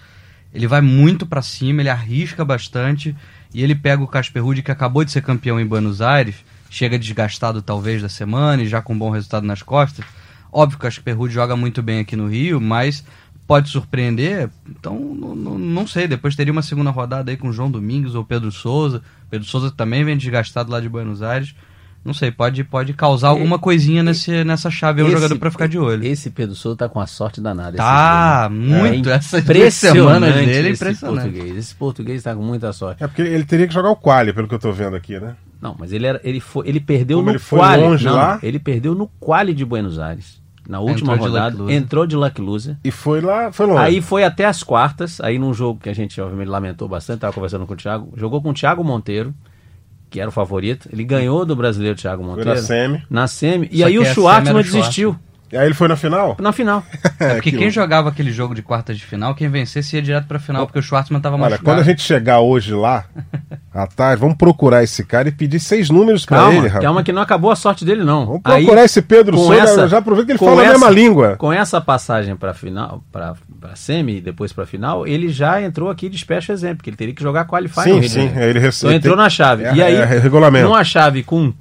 ele 0.53 0.67
vai 0.67 0.81
muito 0.81 1.25
para 1.25 1.41
cima, 1.41 1.81
ele 1.81 1.89
arrisca 1.89 2.43
bastante 2.43 3.15
e 3.53 3.63
ele 3.63 3.75
pega 3.75 4.03
o 4.03 4.07
Casper 4.07 4.43
Ruud 4.43 4.61
que 4.61 4.71
acabou 4.71 5.05
de 5.05 5.11
ser 5.11 5.21
campeão 5.21 5.59
em 5.59 5.65
Buenos 5.65 6.01
Aires, 6.01 6.35
chega 6.75 6.99
desgastado 6.99 7.61
talvez 7.61 8.01
da 8.01 8.09
semana 8.09 8.61
e 8.61 8.67
já 8.67 8.81
com 8.81 8.93
um 8.93 8.97
bom 8.97 9.09
resultado 9.09 9.45
nas 9.45 9.61
costas. 9.61 10.03
Óbvio 10.51 10.77
que 10.77 10.85
o 10.85 10.89
Casper 10.89 11.17
Ruud 11.17 11.33
joga 11.33 11.55
muito 11.55 11.81
bem 11.81 11.99
aqui 11.99 12.15
no 12.15 12.27
Rio, 12.27 12.59
mas 12.59 13.03
pode 13.47 13.69
surpreender. 13.69 14.49
Então, 14.69 14.97
não 14.97 15.87
sei. 15.87 16.07
Depois 16.07 16.35
teria 16.35 16.51
uma 16.51 16.61
segunda 16.61 16.91
rodada 16.91 17.31
aí 17.31 17.37
com 17.37 17.47
o 17.47 17.53
João 17.53 17.71
Domingos 17.71 18.13
ou 18.13 18.25
Pedro 18.25 18.51
Souza. 18.51 19.01
Pedro 19.29 19.47
Souza 19.47 19.71
também 19.71 20.03
vem 20.03 20.17
desgastado 20.17 20.71
lá 20.71 20.81
de 20.81 20.89
Buenos 20.89 21.21
Aires. 21.21 21.55
Não 22.03 22.13
sei, 22.13 22.29
pode, 22.29 22.63
pode 22.63 22.93
causar 22.93 23.29
alguma 23.29 23.57
coisinha 23.57 24.03
nesse, 24.03 24.43
nessa 24.43 24.69
chave. 24.69 25.01
É 25.01 25.05
um 25.05 25.09
jogador 25.09 25.39
para 25.39 25.49
ficar 25.49 25.67
de 25.67 25.79
olho. 25.79 26.05
Esse 26.05 26.29
Pedro 26.29 26.53
Souza 26.55 26.77
tá 26.77 26.89
com 26.89 26.99
a 26.99 27.07
sorte 27.07 27.41
danada. 27.41 27.77
Tá, 27.77 28.47
muito. 28.51 29.09
É 29.09 29.13
Essas 29.13 29.43
duas 29.43 29.73
semanas 29.73 30.35
dele 30.35 30.69
é 30.69 30.71
impressionante. 30.71 31.29
Esse 31.29 31.33
português. 31.33 31.57
esse 31.57 31.75
português 31.75 32.23
tá 32.23 32.35
com 32.35 32.43
muita 32.43 32.71
sorte. 32.73 33.03
É 33.03 33.07
porque 33.07 33.23
ele 33.23 33.45
teria 33.45 33.67
que 33.67 33.73
jogar 33.73 33.89
o 33.89 33.95
quali, 33.95 34.33
pelo 34.33 34.47
que 34.47 34.53
eu 34.53 34.59
tô 34.59 34.71
vendo 34.71 34.95
aqui, 34.95 35.19
né? 35.19 35.35
Não, 35.61 35.75
mas 35.77 35.91
ele, 35.91 36.05
era, 36.05 36.21
ele, 36.23 36.39
foi, 36.39 36.67
ele 36.67 36.79
perdeu 36.79 37.17
Como 37.17 37.27
no 37.27 37.31
ele 37.33 37.39
foi 37.39 37.59
quali. 37.59 37.83
Longe 37.83 38.05
não, 38.05 38.15
lá? 38.15 38.39
Ele 38.43 38.59
perdeu 38.59 38.93
no 38.93 39.07
quali 39.19 39.53
de 39.53 39.65
Buenos 39.65 39.99
Aires 39.99 40.43
na 40.67 40.79
última 40.79 41.13
entrou 41.13 41.29
rodada, 41.29 41.65
de 41.65 41.73
entrou 41.73 42.07
de 42.07 42.15
luck 42.15 42.41
loser. 42.41 42.75
E 42.83 42.91
foi 42.91 43.21
lá, 43.21 43.51
foi 43.51 43.65
longe. 43.65 43.79
Aí 43.79 44.01
foi 44.01 44.23
até 44.23 44.45
as 44.45 44.63
quartas, 44.63 45.21
aí 45.21 45.37
num 45.37 45.53
jogo 45.53 45.79
que 45.79 45.89
a 45.89 45.93
gente 45.93 46.19
obviamente 46.19 46.47
lamentou 46.47 46.87
bastante, 46.87 47.19
tava 47.19 47.33
conversando 47.33 47.65
com 47.65 47.73
o 47.73 47.77
Thiago, 47.77 48.11
jogou 48.15 48.41
com 48.41 48.49
o 48.49 48.53
Thiago 48.53 48.83
Monteiro, 48.83 49.33
que 50.09 50.19
era 50.19 50.29
o 50.29 50.31
favorito. 50.31 50.89
Ele 50.91 51.03
ganhou 51.03 51.45
do 51.45 51.55
brasileiro 51.55 51.97
Thiago 51.97 52.23
Monteiro. 52.23 52.49
Foi 52.49 52.55
na 52.55 52.61
semi. 52.61 53.03
Na 53.09 53.27
semi. 53.27 53.69
E 53.71 53.79
Só 53.79 53.85
aí 53.85 53.99
o 53.99 54.05
Schwartzman 54.05 54.63
desistiu. 54.63 55.15
E 55.55 55.57
aí 55.57 55.67
ele 55.67 55.73
foi 55.73 55.87
na 55.87 55.95
final? 55.95 56.35
Na 56.37 56.51
final. 56.51 56.83
É, 57.17 57.35
porque 57.35 57.51
quem 57.51 57.69
jogava 57.69 58.09
aquele 58.09 58.29
jogo 58.29 58.53
de 58.53 58.61
quartas 58.61 58.97
de 58.97 59.05
final, 59.05 59.33
quem 59.33 59.47
vencesse 59.47 59.95
ia 59.95 60.01
direto 60.01 60.27
pra 60.27 60.37
final, 60.37 60.65
porque 60.67 60.79
o 60.79 60.81
Schwartzman 60.81 61.21
tava 61.21 61.37
Olha, 61.37 61.57
quando 61.57 61.79
a 61.79 61.83
gente 61.83 62.01
chegar 62.01 62.41
hoje 62.41 62.73
lá, 62.73 63.05
à 63.73 63.87
tarde, 63.87 64.19
vamos 64.19 64.35
procurar 64.35 64.83
esse 64.83 65.05
cara 65.05 65.29
e 65.29 65.31
pedir 65.31 65.61
seis 65.61 65.89
números 65.89 66.25
pra 66.25 66.39
calma, 66.39 66.53
ele, 66.53 66.67
rapaz. 66.67 66.83
Calma 66.83 67.03
que 67.03 67.13
não 67.13 67.21
acabou 67.21 67.51
a 67.51 67.55
sorte 67.55 67.85
dele, 67.85 68.03
não. 68.03 68.25
Vamos 68.25 68.41
procurar 68.41 68.81
aí, 68.81 68.85
esse 68.85 69.01
Pedro 69.01 69.37
Souza, 69.37 69.55
essa, 69.55 69.87
já 69.87 69.99
aproveita 69.99 70.25
que 70.25 70.31
ele 70.33 70.39
fala 70.39 70.61
essa, 70.61 70.71
a 70.71 70.73
mesma 70.73 70.89
língua. 70.89 71.37
Com 71.37 71.53
essa 71.53 71.79
passagem 71.79 72.35
pra 72.35 72.53
final, 72.53 73.01
pra, 73.09 73.35
pra 73.61 73.75
semi 73.77 74.17
e 74.17 74.21
depois 74.21 74.51
pra 74.51 74.65
final, 74.65 75.07
ele 75.07 75.29
já 75.29 75.61
entrou 75.61 75.89
aqui 75.89 76.09
de 76.09 76.17
special 76.17 76.53
exemplo, 76.53 76.83
que 76.83 76.89
ele 76.89 76.97
teria 76.97 77.15
que 77.15 77.23
jogar 77.23 77.45
qualifier 77.45 77.85
sim, 77.85 77.95
no 77.95 78.03
Sim, 78.03 78.09
sim. 78.09 78.39
Ele 78.39 78.59
então 78.59 78.91
entrou 78.91 79.15
na 79.15 79.29
chave. 79.29 79.63
É, 79.63 79.73
e 79.73 79.81
aí, 79.81 79.95
é, 79.95 80.05
regulamento. 80.05 80.67
numa 80.67 80.83
chave 80.83 81.23
com 81.23 81.39
um 81.39 81.47
o 81.47 81.53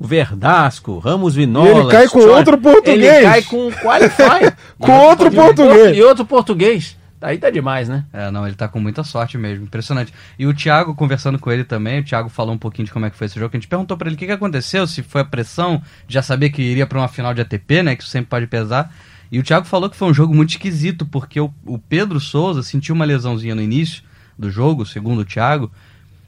Verdasco, 0.00 0.98
Ramos 0.98 1.34
Vinola. 1.34 1.68
E 1.68 1.72
ele 1.72 1.90
cai 1.90 2.08
com 2.08 2.20
outro 2.20 2.56
português. 2.56 3.04
Ele 3.04 3.22
cai 3.22 3.42
com 3.42 3.68
o 3.68 3.72
Qualify. 3.72 4.52
com 4.80 4.92
outro 4.92 5.30
português. 5.30 5.96
E 5.96 6.02
outro 6.02 6.24
português. 6.24 6.96
Aí 7.20 7.36
tá 7.36 7.50
demais, 7.50 7.86
né? 7.86 8.06
É, 8.14 8.30
não, 8.30 8.46
ele 8.46 8.56
tá 8.56 8.66
com 8.66 8.80
muita 8.80 9.04
sorte 9.04 9.36
mesmo, 9.36 9.64
impressionante. 9.64 10.10
E 10.38 10.46
o 10.46 10.54
Thiago, 10.54 10.94
conversando 10.94 11.38
com 11.38 11.52
ele 11.52 11.64
também, 11.64 12.00
o 12.00 12.04
Thiago 12.04 12.30
falou 12.30 12.54
um 12.54 12.58
pouquinho 12.58 12.86
de 12.86 12.92
como 12.92 13.04
é 13.04 13.10
que 13.10 13.16
foi 13.16 13.26
esse 13.26 13.38
jogo, 13.38 13.50
a 13.52 13.58
gente 13.58 13.68
perguntou 13.68 13.94
para 13.94 14.08
ele 14.08 14.14
o 14.14 14.18
que, 14.18 14.24
que 14.24 14.32
aconteceu, 14.32 14.86
se 14.86 15.02
foi 15.02 15.20
a 15.20 15.24
pressão, 15.24 15.82
já 16.08 16.22
sabia 16.22 16.48
que 16.48 16.62
iria 16.62 16.86
para 16.86 16.98
uma 16.98 17.08
final 17.08 17.34
de 17.34 17.42
ATP, 17.42 17.82
né, 17.82 17.94
que 17.94 18.02
isso 18.02 18.10
sempre 18.10 18.30
pode 18.30 18.46
pesar. 18.46 18.90
E 19.30 19.38
o 19.38 19.42
Thiago 19.42 19.66
falou 19.66 19.90
que 19.90 19.96
foi 19.96 20.08
um 20.08 20.14
jogo 20.14 20.34
muito 20.34 20.50
esquisito, 20.50 21.04
porque 21.04 21.38
o, 21.38 21.52
o 21.66 21.78
Pedro 21.78 22.18
Souza 22.18 22.62
sentiu 22.62 22.94
uma 22.94 23.04
lesãozinha 23.04 23.54
no 23.54 23.60
início 23.60 24.02
do 24.38 24.50
jogo, 24.50 24.86
segundo 24.86 25.20
o 25.20 25.24
Thiago, 25.24 25.70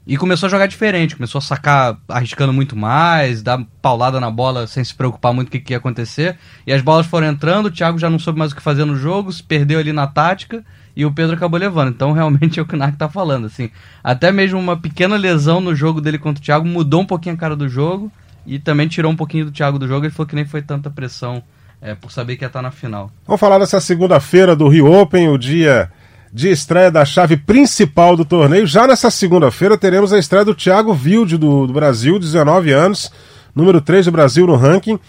e 0.05 0.17
começou 0.17 0.47
a 0.47 0.49
jogar 0.49 0.67
diferente, 0.67 1.15
começou 1.15 1.39
a 1.39 1.41
sacar 1.41 1.97
arriscando 2.09 2.51
muito 2.51 2.75
mais, 2.75 3.41
dar 3.41 3.63
paulada 3.81 4.19
na 4.19 4.29
bola 4.29 4.67
sem 4.67 4.83
se 4.83 4.93
preocupar 4.93 5.33
muito 5.33 5.49
com 5.49 5.57
o 5.57 5.61
que, 5.61 5.71
ia 5.71 5.77
acontecer. 5.77 6.37
E 6.67 6.73
as 6.73 6.81
bolas 6.81 7.05
foram 7.05 7.27
entrando, 7.27 7.67
o 7.67 7.71
Thiago 7.71 7.97
já 7.97 8.09
não 8.09 8.19
soube 8.19 8.37
mais 8.37 8.51
o 8.51 8.55
que 8.55 8.61
fazer 8.61 8.83
no 8.83 8.97
jogo, 8.97 9.31
se 9.31 9.41
perdeu 9.41 9.79
ali 9.79 9.93
na 9.93 10.05
tática 10.05 10.63
e 10.95 11.05
o 11.05 11.11
Pedro 11.11 11.35
acabou 11.35 11.57
levando. 11.57 11.89
Então 11.89 12.11
realmente 12.13 12.59
é 12.59 12.61
o 12.61 12.65
que 12.65 12.75
o 12.75 12.77
Narc 12.77 12.97
tá 12.97 13.07
falando. 13.07 13.45
assim 13.45 13.71
Até 14.03 14.31
mesmo 14.31 14.59
uma 14.59 14.75
pequena 14.75 15.15
lesão 15.15 15.61
no 15.61 15.73
jogo 15.73 16.01
dele 16.01 16.17
contra 16.17 16.41
o 16.41 16.45
Thiago 16.45 16.67
mudou 16.67 17.01
um 17.01 17.05
pouquinho 17.05 17.35
a 17.35 17.37
cara 17.37 17.55
do 17.55 17.69
jogo 17.69 18.11
e 18.45 18.59
também 18.59 18.89
tirou 18.89 19.09
um 19.09 19.15
pouquinho 19.15 19.45
do 19.45 19.51
Thiago 19.51 19.79
do 19.79 19.87
jogo. 19.87 20.05
Ele 20.05 20.13
falou 20.13 20.27
que 20.27 20.35
nem 20.35 20.45
foi 20.45 20.61
tanta 20.61 20.89
pressão 20.89 21.41
é, 21.81 21.95
por 21.95 22.11
saber 22.11 22.35
que 22.35 22.43
ia 22.43 22.47
estar 22.47 22.59
tá 22.59 22.63
na 22.63 22.71
final. 22.71 23.09
Vamos 23.25 23.39
falar 23.39 23.57
dessa 23.57 23.79
segunda-feira 23.79 24.53
do 24.53 24.67
Rio 24.67 24.91
Open, 24.91 25.29
o 25.29 25.37
dia 25.37 25.89
de 26.33 26.49
estreia 26.49 26.89
da 26.89 27.05
chave 27.05 27.37
principal 27.37 28.17
do 28.17 28.25
torneio. 28.25 28.65
Já 28.65 28.87
nessa 28.87 29.11
segunda-feira 29.11 29.77
teremos 29.77 30.11
a 30.11 30.17
estreia 30.17 30.43
do 30.43 30.55
Thiago 30.55 30.91
Wilde 30.91 31.37
do, 31.37 31.67
do, 31.67 31.73
Brasil, 31.73 32.17
19 32.17 32.71
anos, 32.71 33.11
número 33.53 33.79
3 33.79 34.07
do 34.07 34.11
Brasil 34.11 34.47
no 34.47 34.55
ranking, 34.55 34.99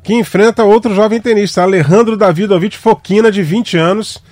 que 0.00 0.14
enfrenta 0.14 0.62
outro 0.62 0.94
jovem 0.94 1.20
tenista, 1.20 1.62
Alejandro 1.62 2.16
Davidovich 2.16 2.78
Foquina, 2.78 3.32
de 3.32 3.42
20 3.42 3.76
anos. 3.76 4.22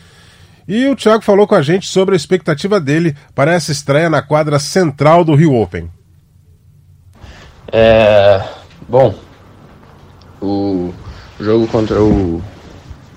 E 0.66 0.86
o 0.86 0.94
Thiago 0.94 1.24
falou 1.24 1.44
com 1.44 1.56
a 1.56 1.62
gente 1.62 1.88
sobre 1.88 2.14
a 2.14 2.16
expectativa 2.16 2.78
dele 2.78 3.16
para 3.34 3.52
essa 3.52 3.72
estreia 3.72 4.08
na 4.08 4.22
quadra 4.22 4.60
central 4.60 5.24
do 5.24 5.34
Rio 5.34 5.54
Open. 5.54 5.90
É. 7.72 8.44
Bom, 8.88 9.14
o 10.40 10.92
jogo 11.40 11.66
contra 11.66 12.00
o 12.00 12.40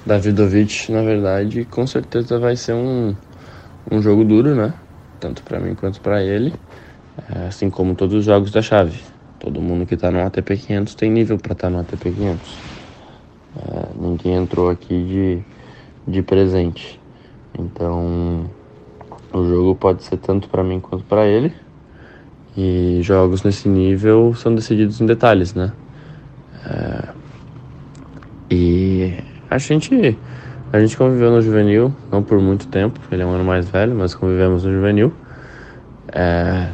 Davidovich, 0.05 0.91
na 0.91 1.01
verdade, 1.03 1.65
com 1.65 1.85
certeza 1.85 2.39
vai 2.39 2.55
ser 2.55 2.73
um, 2.73 3.15
um 3.91 4.01
jogo 4.01 4.23
duro, 4.23 4.55
né? 4.55 4.73
Tanto 5.19 5.43
para 5.43 5.59
mim 5.59 5.75
quanto 5.75 6.01
para 6.01 6.23
ele, 6.23 6.53
é, 7.29 7.47
assim 7.47 7.69
como 7.69 7.93
todos 7.93 8.15
os 8.15 8.25
jogos 8.25 8.51
da 8.51 8.61
chave. 8.61 8.99
Todo 9.39 9.61
mundo 9.61 9.85
que 9.85 9.95
tá 9.95 10.09
no 10.09 10.19
ATP 10.21 10.57
500 10.57 10.95
tem 10.95 11.11
nível 11.11 11.37
para 11.37 11.53
estar 11.53 11.67
tá 11.67 11.71
no 11.71 11.79
ATP 11.79 12.11
500. 12.11 12.57
É, 13.57 13.87
ninguém 13.99 14.33
entrou 14.35 14.69
aqui 14.69 15.43
de, 16.07 16.11
de 16.11 16.21
presente. 16.23 16.99
Então, 17.57 18.49
o 19.31 19.47
jogo 19.47 19.75
pode 19.75 20.03
ser 20.03 20.17
tanto 20.17 20.49
para 20.49 20.63
mim 20.63 20.79
quanto 20.79 21.03
para 21.03 21.27
ele. 21.27 21.53
E 22.57 22.99
jogos 23.01 23.43
nesse 23.43 23.69
nível 23.69 24.33
são 24.35 24.53
decididos 24.53 24.99
em 24.99 25.05
detalhes, 25.05 25.53
né? 25.53 25.71
É, 26.65 27.09
e 28.49 29.30
a 29.51 29.57
gente, 29.57 30.17
a 30.71 30.79
gente 30.79 30.95
conviveu 30.95 31.29
no 31.29 31.41
juvenil, 31.41 31.93
não 32.09 32.23
por 32.23 32.39
muito 32.39 32.69
tempo, 32.69 32.97
ele 33.11 33.21
é 33.21 33.25
um 33.25 33.31
ano 33.31 33.43
mais 33.43 33.67
velho, 33.67 33.93
mas 33.93 34.15
convivemos 34.15 34.63
no 34.63 34.71
juvenil. 34.71 35.11
É, 36.13 36.69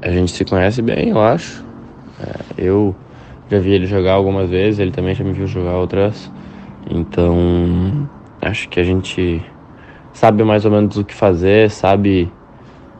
a 0.00 0.10
gente 0.10 0.32
se 0.32 0.46
conhece 0.46 0.80
bem, 0.80 1.10
eu 1.10 1.20
acho. 1.20 1.62
É, 2.18 2.64
eu 2.64 2.96
já 3.50 3.58
vi 3.58 3.72
ele 3.72 3.84
jogar 3.84 4.14
algumas 4.14 4.48
vezes, 4.48 4.80
ele 4.80 4.92
também 4.92 5.14
já 5.14 5.22
me 5.22 5.34
viu 5.34 5.46
jogar 5.46 5.76
outras. 5.76 6.32
Então, 6.90 8.08
acho 8.40 8.66
que 8.70 8.80
a 8.80 8.84
gente 8.84 9.44
sabe 10.14 10.42
mais 10.44 10.64
ou 10.64 10.70
menos 10.70 10.96
o 10.96 11.04
que 11.04 11.14
fazer, 11.14 11.70
sabe, 11.70 12.32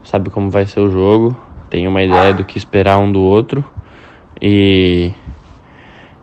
sabe 0.03 0.29
como 0.29 0.51
vai 0.51 0.67
ser 0.67 0.79
o 0.79 0.91
jogo, 0.91 1.35
tem 1.71 1.87
uma 1.87 2.03
ideia 2.03 2.35
do 2.35 2.45
que 2.45 2.59
esperar 2.59 2.99
um 2.99 3.11
do 3.11 3.21
outro 3.21 3.65
e, 4.39 5.11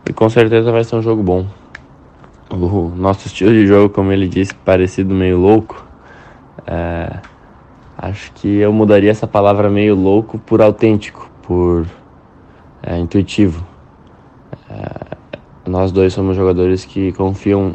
e 0.08 0.12
com 0.12 0.28
certeza 0.28 0.70
vai 0.70 0.84
ser 0.84 0.94
um 0.94 1.02
jogo 1.02 1.24
bom 1.24 1.59
o 2.50 2.92
nosso 2.96 3.26
estilo 3.26 3.52
de 3.52 3.66
jogo, 3.66 3.92
como 3.92 4.12
ele 4.12 4.28
disse, 4.28 4.54
parecido 4.54 5.14
meio 5.14 5.38
louco. 5.38 5.84
É, 6.66 7.18
acho 7.96 8.32
que 8.32 8.58
eu 8.58 8.72
mudaria 8.72 9.10
essa 9.10 9.26
palavra 9.26 9.70
meio 9.70 9.94
louco 9.94 10.38
por 10.38 10.60
autêntico, 10.60 11.30
por 11.42 11.86
é, 12.82 12.98
intuitivo. 12.98 13.64
É, 14.68 15.16
nós 15.66 15.92
dois 15.92 16.12
somos 16.12 16.36
jogadores 16.36 16.84
que 16.84 17.12
confiam 17.12 17.72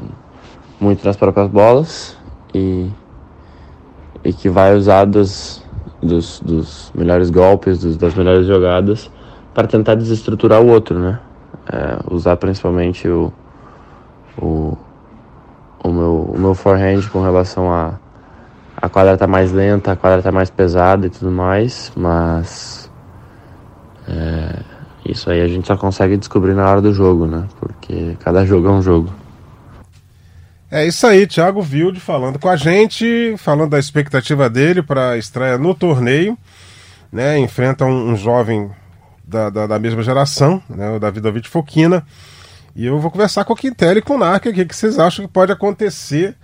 muito 0.80 1.06
nas 1.06 1.16
próprias 1.16 1.48
bolas 1.48 2.18
e, 2.54 2.90
e 4.24 4.34
que 4.34 4.50
vai 4.50 4.76
usar 4.76 5.06
dos, 5.06 5.64
dos, 6.02 6.40
dos 6.42 6.92
melhores 6.94 7.30
golpes, 7.30 7.80
dos, 7.80 7.96
das 7.98 8.14
melhores 8.14 8.46
jogadas 8.46 9.10
para 9.54 9.68
tentar 9.68 9.96
desestruturar 9.96 10.62
o 10.62 10.68
outro, 10.68 11.00
né? 11.00 11.20
É, 11.72 12.14
usar 12.14 12.36
principalmente 12.36 13.08
o 13.08 13.32
o, 14.38 14.78
o, 15.84 15.92
meu, 15.92 16.32
o 16.34 16.40
meu 16.40 16.56
forehand 16.56 17.08
com 17.12 17.22
relação 17.22 17.72
a 17.72 17.96
a 18.86 18.90
quadra 18.90 19.18
tá 19.18 19.26
mais 19.26 19.52
lenta, 19.52 19.94
a 19.94 19.96
quadra 19.96 20.22
tá 20.22 20.32
mais 20.32 20.50
pesada 20.50 21.08
e 21.08 21.10
tudo 21.10 21.32
mais, 21.32 21.92
mas 21.96 22.92
é, 24.08 24.60
isso 25.06 25.30
aí 25.30 25.42
a 25.42 25.48
gente 25.48 25.66
só 25.66 25.78
consegue 25.78 26.18
descobrir 26.18 26.54
na 26.54 26.70
hora 26.70 26.82
do 26.82 26.94
jogo, 26.94 27.26
né? 27.26 27.46
Porque 27.60 28.18
cada 28.20 28.46
jogo 28.46 28.68
é 28.68 28.72
um 28.72 28.82
jogo. 28.82 29.12
É 30.70 30.86
isso 30.86 31.08
aí, 31.08 31.26
Thiago 31.26 31.62
Wilde 31.62 32.00
falando 32.00 32.38
com 32.38 32.50
a 32.50 32.56
gente, 32.56 33.36
falando 33.38 33.70
da 33.70 33.80
expectativa 33.80 34.50
dele 34.50 34.84
para 34.84 35.12
a 35.12 35.18
estreia 35.18 35.58
no 35.58 35.74
torneio. 35.74 36.38
Né, 37.12 37.40
enfrenta 37.40 37.86
um, 37.86 38.12
um 38.12 38.16
jovem 38.18 38.70
da, 39.24 39.50
da, 39.50 39.68
da, 39.68 39.80
mesma 39.80 40.04
geração, 40.04 40.62
né, 40.68 40.92
o 40.92 41.00
Davidovich 41.00 41.48
Fokina. 41.48 42.06
E 42.76 42.86
eu 42.86 43.00
vou 43.00 43.10
conversar 43.10 43.46
com 43.46 43.54
o 43.54 43.56
Quintelli 43.56 44.00
e 44.00 44.02
com 44.02 44.16
o 44.16 44.18
Narca, 44.18 44.50
o 44.50 44.54
que, 44.54 44.66
que 44.66 44.76
vocês 44.76 45.00
acham 45.00 45.26
que 45.26 45.32
pode 45.32 45.52
acontecer 45.52 46.36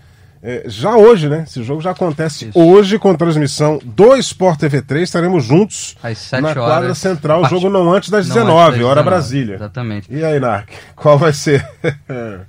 é, 0.44 0.64
já 0.66 0.96
hoje, 0.96 1.30
né? 1.30 1.44
Esse 1.44 1.62
jogo 1.62 1.82
já 1.82 1.92
acontece 1.92 2.50
Isso. 2.50 2.60
hoje 2.60 2.98
com 2.98 3.14
transmissão 3.14 3.80
do 3.84 4.16
Sport 4.16 4.60
TV 4.60 4.82
3. 4.82 5.04
Estaremos 5.04 5.44
juntos 5.44 5.96
na 6.32 6.56
quadra 6.56 6.86
horas, 6.86 6.98
central. 6.98 7.44
O 7.44 7.46
jogo 7.48 7.70
não 7.70 7.94
antes 7.94 8.10
das 8.10 8.28
19, 8.28 8.50
antes 8.50 8.80
das 8.80 8.88
hora 8.88 9.02
19, 9.02 9.04
Brasília. 9.04 9.56
Exatamente. 9.56 10.12
E 10.12 10.24
aí, 10.24 10.40
Narc, 10.40 10.70
qual 10.96 11.18
vai 11.20 11.34
ser? 11.34 11.68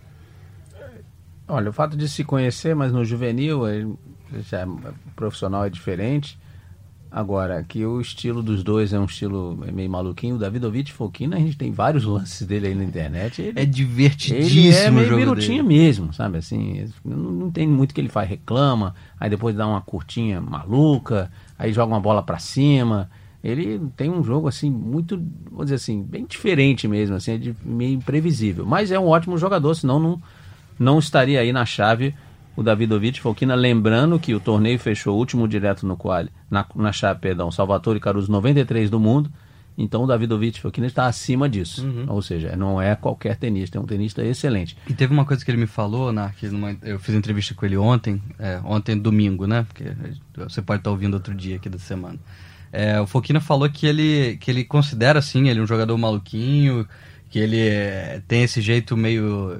Olha, 1.46 1.68
o 1.68 1.72
fato 1.72 1.96
de 1.96 2.08
se 2.08 2.24
conhecer, 2.24 2.74
mas 2.74 2.92
no 2.92 3.04
juvenil, 3.04 3.68
ele 3.68 3.94
já 4.48 4.60
é 4.60 4.66
profissional 5.14 5.66
é 5.66 5.68
diferente. 5.68 6.38
Agora, 7.14 7.62
que 7.62 7.84
o 7.84 8.00
estilo 8.00 8.42
dos 8.42 8.64
dois 8.64 8.90
é 8.94 8.98
um 8.98 9.04
estilo 9.04 9.54
meio 9.70 9.90
maluquinho. 9.90 10.36
O 10.36 10.38
Davidovich 10.38 10.90
Fokina, 10.90 11.36
a 11.36 11.38
gente 11.38 11.58
tem 11.58 11.70
vários 11.70 12.04
lances 12.08 12.46
dele 12.46 12.68
aí 12.68 12.74
na 12.74 12.84
internet. 12.84 13.42
Ele, 13.42 13.60
é 13.60 13.66
divertidíssimo. 13.66 14.60
Ele 14.60 14.74
é 14.74 14.90
meio 14.90 15.16
birutinha 15.16 15.62
mesmo, 15.62 16.10
sabe? 16.14 16.38
Assim, 16.38 16.88
não, 17.04 17.18
não, 17.18 17.50
tem 17.50 17.68
muito 17.68 17.94
que 17.94 18.00
ele 18.00 18.08
faz, 18.08 18.26
reclama, 18.26 18.94
aí 19.20 19.28
depois 19.28 19.54
dá 19.54 19.66
uma 19.66 19.82
curtinha 19.82 20.40
maluca, 20.40 21.30
aí 21.58 21.70
joga 21.70 21.92
uma 21.92 22.00
bola 22.00 22.22
para 22.22 22.38
cima. 22.38 23.10
Ele 23.44 23.78
tem 23.94 24.08
um 24.08 24.24
jogo 24.24 24.48
assim 24.48 24.70
muito, 24.70 25.22
vamos 25.50 25.66
dizer 25.66 25.74
assim, 25.74 26.02
bem 26.02 26.24
diferente 26.24 26.88
mesmo, 26.88 27.16
assim, 27.16 27.32
é 27.32 27.36
de, 27.36 27.54
meio 27.62 27.92
imprevisível. 27.92 28.64
Mas 28.64 28.90
é 28.90 28.98
um 28.98 29.08
ótimo 29.08 29.36
jogador, 29.36 29.74
senão 29.74 30.00
não, 30.00 30.22
não 30.78 30.98
estaria 30.98 31.40
aí 31.40 31.52
na 31.52 31.66
chave 31.66 32.14
o 32.56 32.62
Davidovich 32.62 33.20
Fokina, 33.20 33.54
lembrando 33.54 34.18
que 34.18 34.34
o 34.34 34.40
torneio 34.40 34.78
fechou 34.78 35.14
o 35.14 35.18
último 35.18 35.48
direto 35.48 35.86
no 35.86 35.96
quali, 35.96 36.30
na, 36.50 36.66
na 36.74 36.92
chave, 36.92 37.20
perdão, 37.20 37.50
Salvatore 37.50 38.00
Caruso 38.00 38.30
93 38.30 38.90
do 38.90 39.00
mundo. 39.00 39.30
Então 39.76 40.04
o 40.04 40.06
Davidovich 40.06 40.60
Fokina 40.60 40.86
está 40.86 41.06
acima 41.06 41.48
disso. 41.48 41.84
Uhum. 41.84 42.04
Ou 42.08 42.20
seja, 42.20 42.54
não 42.54 42.80
é 42.80 42.94
qualquer 42.94 43.36
tenista, 43.36 43.78
é 43.78 43.80
um 43.80 43.86
tenista 43.86 44.22
excelente. 44.22 44.76
E 44.86 44.92
teve 44.92 45.12
uma 45.12 45.24
coisa 45.24 45.42
que 45.42 45.50
ele 45.50 45.58
me 45.58 45.66
falou, 45.66 46.12
Nark, 46.12 46.42
numa, 46.48 46.76
eu 46.82 46.98
fiz 46.98 47.14
entrevista 47.14 47.54
com 47.54 47.64
ele 47.64 47.76
ontem, 47.76 48.20
é, 48.38 48.60
ontem 48.64 48.98
domingo, 48.98 49.46
né? 49.46 49.64
Porque 49.66 49.84
você 50.36 50.60
pode 50.60 50.80
estar 50.80 50.90
ouvindo 50.90 51.14
outro 51.14 51.34
dia 51.34 51.56
aqui 51.56 51.70
da 51.70 51.78
semana. 51.78 52.18
É, 52.70 53.00
o 53.00 53.06
Fokina 53.06 53.40
falou 53.40 53.68
que 53.68 53.86
ele, 53.86 54.36
que 54.38 54.50
ele 54.50 54.64
considera, 54.64 55.18
assim, 55.18 55.48
ele 55.48 55.60
um 55.60 55.66
jogador 55.66 55.96
maluquinho, 55.96 56.86
que 57.28 57.38
ele 57.38 57.60
é, 57.60 58.22
tem 58.28 58.42
esse 58.42 58.60
jeito 58.60 58.94
meio 58.94 59.58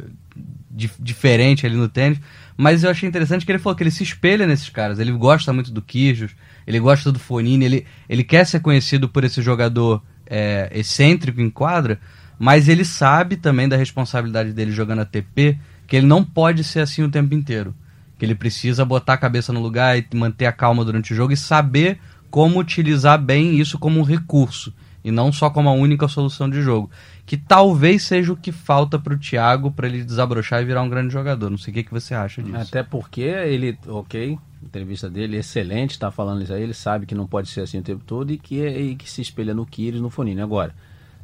diferente 0.73 1.67
ali 1.67 1.77
no 1.77 1.89
tênis, 1.89 2.19
mas 2.57 2.83
eu 2.83 2.91
achei 2.91 3.09
interessante 3.09 3.45
que 3.45 3.53
ele 3.53 3.59
falou 3.59 3.77
que 3.77 3.83
ele 3.83 3.91
se 3.91 4.03
espelha 4.03 4.47
nesses 4.47 4.69
caras. 4.69 4.99
Ele 4.99 5.13
gosta 5.13 5.53
muito 5.53 5.71
do 5.71 5.83
Quijos, 5.83 6.33
ele 6.67 6.81
gosta 6.81 7.13
do 7.13 7.19
Fonini, 7.19 7.65
ele, 7.65 7.87
ele 8.09 8.25
quer 8.25 8.47
ser 8.47 8.61
conhecido 8.61 9.09
por 9.09 9.25
esse 9.25 9.43
jogador 9.43 10.03
é, 10.27 10.71
excêntrico 10.73 11.41
em 11.41 11.51
quadra, 11.51 12.01
mas 12.39 12.69
ele 12.69 12.85
sabe 12.85 13.37
também 13.37 13.69
da 13.69 13.77
responsabilidade 13.77 14.53
dele 14.53 14.73
jogando 14.73 15.01
ATP, 15.01 15.59
que 15.87 15.97
ele 15.97 16.07
não 16.07 16.25
pode 16.25 16.65
ser 16.65 16.81
assim 16.81 17.03
o 17.03 17.11
tempo 17.11 17.35
inteiro. 17.35 17.75
Que 18.19 18.25
ele 18.25 18.35
precisa 18.35 18.85
botar 18.85 19.15
a 19.15 19.19
cabeça 19.19 19.53
no 19.53 19.61
lugar 19.61 19.99
e 19.99 20.07
manter 20.15 20.47
a 20.47 20.53
calma 20.53 20.85
durante 20.85 21.13
o 21.13 21.17
jogo 21.17 21.33
e 21.33 21.37
saber 21.37 21.99
como 22.31 22.59
utilizar 22.59 23.21
bem 23.21 23.59
isso 23.59 23.79
como 23.79 24.01
um 24.01 24.05
recurso 24.05 24.73
e 25.05 25.11
não 25.11 25.33
só 25.33 25.51
como 25.51 25.69
a 25.69 25.73
única 25.73 26.07
solução 26.09 26.49
de 26.49 26.63
jogo 26.63 26.91
que 27.25 27.37
talvez 27.37 28.03
seja 28.03 28.33
o 28.33 28.37
que 28.37 28.53
falta 28.53 28.99
para 28.99 29.15
o 29.15 29.19
Thiago 29.19 29.71
para 29.71 29.87
ele 29.87 30.05
desabrochar 30.05 30.61
e 30.61 30.65
virar 30.65 30.83
um 30.83 30.89
grande 30.89 31.13
jogador. 31.13 31.51
Não 31.51 31.59
sei 31.59 31.71
o 31.71 31.75
que, 31.75 31.85
que 31.85 31.93
você 31.93 32.15
acha 32.15 32.43
disso. 32.43 32.57
Até 32.57 32.83
porque 32.83 33.23
ele, 33.23 33.79
ok, 33.87 34.39
entrevista 34.63 35.09
dele 35.09 35.37
excelente, 35.37 35.93
está 35.93 36.11
falando 36.11 36.43
isso 36.43 36.53
aí, 36.53 36.63
ele 36.63 36.75
sabe 36.75 37.07
que 37.07 37.15
não 37.15 37.27
pode 37.27 37.49
ser 37.49 37.61
assim 37.63 37.79
o 37.79 37.83
tempo 37.83 38.03
todo 38.05 38.33
e 38.33 38.39
que, 38.39 38.65
e 38.65 38.97
que 38.97 39.09
se 39.09 39.23
espelha 39.23 39.55
no 39.55 39.65
Kyrgios, 39.65 40.03
no 40.03 40.11
Fonini. 40.11 40.41
Agora, 40.41 40.75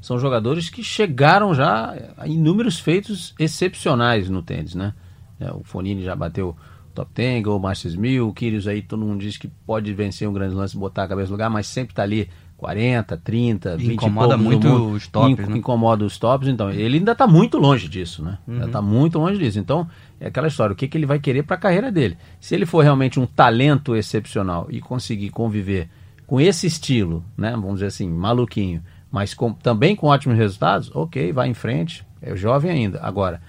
são 0.00 0.18
jogadores 0.18 0.70
que 0.70 0.82
chegaram 0.82 1.52
já 1.52 1.94
a 2.16 2.26
inúmeros 2.28 2.78
feitos 2.78 3.34
excepcionais 3.38 4.30
no 4.30 4.42
tênis, 4.42 4.74
né? 4.74 4.94
É, 5.40 5.52
o 5.52 5.62
Fonini 5.64 6.02
já 6.02 6.14
bateu 6.14 6.56
top 6.94 7.10
10, 7.14 7.46
o 7.46 7.58
Masters 7.58 7.94
1000, 7.96 8.28
o 8.28 8.32
Kyrgios 8.32 8.66
aí 8.66 8.82
todo 8.82 9.04
mundo 9.04 9.20
diz 9.20 9.36
que 9.36 9.48
pode 9.48 9.92
vencer 9.92 10.28
um 10.28 10.32
grande 10.32 10.54
lance, 10.54 10.76
botar 10.76 11.04
a 11.04 11.08
cabeça 11.08 11.28
no 11.28 11.32
lugar, 11.32 11.50
mas 11.50 11.66
sempre 11.66 11.92
está 11.92 12.02
ali 12.02 12.28
40, 12.58 13.16
30, 13.18 13.76
20 13.76 13.92
Incomoda 13.92 14.36
muito 14.36 14.68
os 14.90 15.06
tops, 15.06 15.30
inc 15.30 15.48
né? 15.48 15.58
Incomoda 15.58 16.04
os 16.04 16.18
tops, 16.18 16.48
então. 16.48 16.68
Ele 16.70 16.98
ainda 16.98 17.12
está 17.12 17.24
muito 17.24 17.56
longe 17.56 17.88
disso, 17.88 18.22
né? 18.22 18.36
Uhum. 18.48 18.66
está 18.66 18.82
muito 18.82 19.16
longe 19.16 19.38
disso. 19.38 19.60
Então, 19.60 19.88
é 20.20 20.26
aquela 20.26 20.48
história, 20.48 20.72
o 20.72 20.76
que, 20.76 20.88
que 20.88 20.98
ele 20.98 21.06
vai 21.06 21.20
querer 21.20 21.44
para 21.44 21.54
a 21.54 21.58
carreira 21.58 21.92
dele. 21.92 22.18
Se 22.40 22.56
ele 22.56 22.66
for 22.66 22.82
realmente 22.82 23.20
um 23.20 23.26
talento 23.26 23.94
excepcional 23.94 24.66
e 24.70 24.80
conseguir 24.80 25.30
conviver 25.30 25.88
com 26.26 26.40
esse 26.40 26.66
estilo, 26.66 27.24
né? 27.36 27.52
Vamos 27.52 27.74
dizer 27.74 27.86
assim, 27.86 28.10
maluquinho, 28.10 28.82
mas 29.08 29.34
com, 29.34 29.52
também 29.52 29.94
com 29.94 30.08
ótimos 30.08 30.36
resultados, 30.36 30.90
ok, 30.92 31.32
vai 31.32 31.48
em 31.48 31.54
frente, 31.54 32.04
é 32.20 32.34
jovem 32.34 32.72
ainda. 32.72 33.00
Agora, 33.00 33.40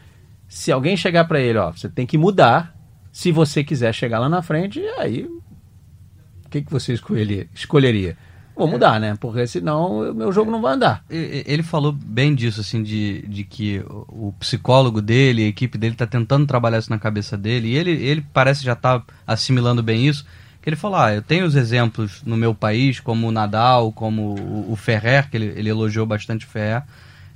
se 0.48 0.72
alguém 0.72 0.96
chegar 0.96 1.26
para 1.26 1.42
ele, 1.42 1.58
ó, 1.58 1.72
você 1.72 1.90
tem 1.90 2.06
que 2.06 2.18
mudar, 2.18 2.76
se 3.12 3.32
você 3.32 3.64
quiser 3.64 3.92
chegar 3.92 4.20
lá 4.20 4.30
na 4.30 4.44
frente, 4.44 4.80
aí 5.00 5.24
o 6.46 6.50
que, 6.50 6.62
que 6.62 6.72
você 6.72 6.94
escolheria? 6.94 7.48
escolheria? 7.56 8.16
Vou 8.60 8.68
mudar, 8.68 9.00
né? 9.00 9.16
Porque 9.18 9.48
senão 9.48 10.12
o 10.12 10.14
meu 10.14 10.34
jogo 10.34 10.52
não 10.52 10.62
vai 10.62 10.74
andar. 10.74 11.02
Ele 11.10 11.64
falou 11.64 11.94
bem 11.94 12.36
disso, 12.36 12.60
assim, 12.60 12.84
de, 12.84 13.22
de 13.26 13.46
que 13.46 13.82
o 13.88 14.34
psicólogo 14.38 15.02
dele, 15.02 15.46
a 15.46 15.48
equipe 15.48 15.78
dele, 15.78 15.94
está 15.94 16.06
tentando 16.06 16.46
trabalhar 16.46 16.78
isso 16.78 16.90
na 16.90 17.00
cabeça 17.00 17.38
dele. 17.38 17.70
E 17.70 17.76
ele, 17.78 17.92
ele 17.92 18.26
parece 18.34 18.62
já 18.62 18.74
estar 18.74 19.00
tá 19.00 19.14
assimilando 19.26 19.82
bem 19.82 20.06
isso. 20.06 20.26
Que 20.62 20.68
ele 20.68 20.76
falou: 20.76 20.98
ah, 20.98 21.16
eu 21.16 21.22
tenho 21.22 21.46
os 21.46 21.56
exemplos 21.56 22.22
no 22.26 22.36
meu 22.36 22.54
país, 22.54 23.00
como 23.00 23.30
o 23.30 23.32
Nadal, 23.32 23.94
como 23.94 24.36
o, 24.38 24.74
o 24.74 24.76
Ferrer, 24.76 25.30
que 25.30 25.38
ele, 25.38 25.54
ele 25.56 25.70
elogiou 25.70 26.06
bastante 26.06 26.46
o 26.46 26.50
Ferrer, 26.50 26.84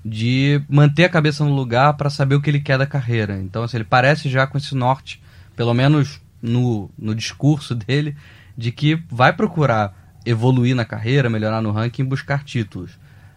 de 0.03 0.61
manter 0.67 1.05
a 1.05 1.09
cabeça 1.09 1.45
no 1.45 1.55
lugar 1.55 1.93
para 1.93 2.09
saber 2.09 2.35
o 2.35 2.41
que 2.41 2.49
ele 2.49 2.59
quer 2.59 2.77
da 2.77 2.85
carreira. 2.85 3.37
Então, 3.37 3.63
assim, 3.63 3.77
ele 3.77 3.85
parece 3.85 4.27
já 4.27 4.45
com 4.45 4.57
esse 4.57 4.75
norte, 4.75 5.23
pelo 5.55 5.73
menos 5.73 6.19
no, 6.41 6.91
no 6.99 7.15
discurso 7.15 7.73
dele, 7.87 8.13
de 8.57 8.73
que 8.73 9.01
vai 9.09 9.31
procurar 9.31 10.02
evoluir 10.25 10.75
na 10.75 10.85
carreira, 10.85 11.29
melhorar 11.29 11.61
no 11.61 11.71
ranking, 11.71 12.03
buscar 12.03 12.43
títulos. 12.43 12.91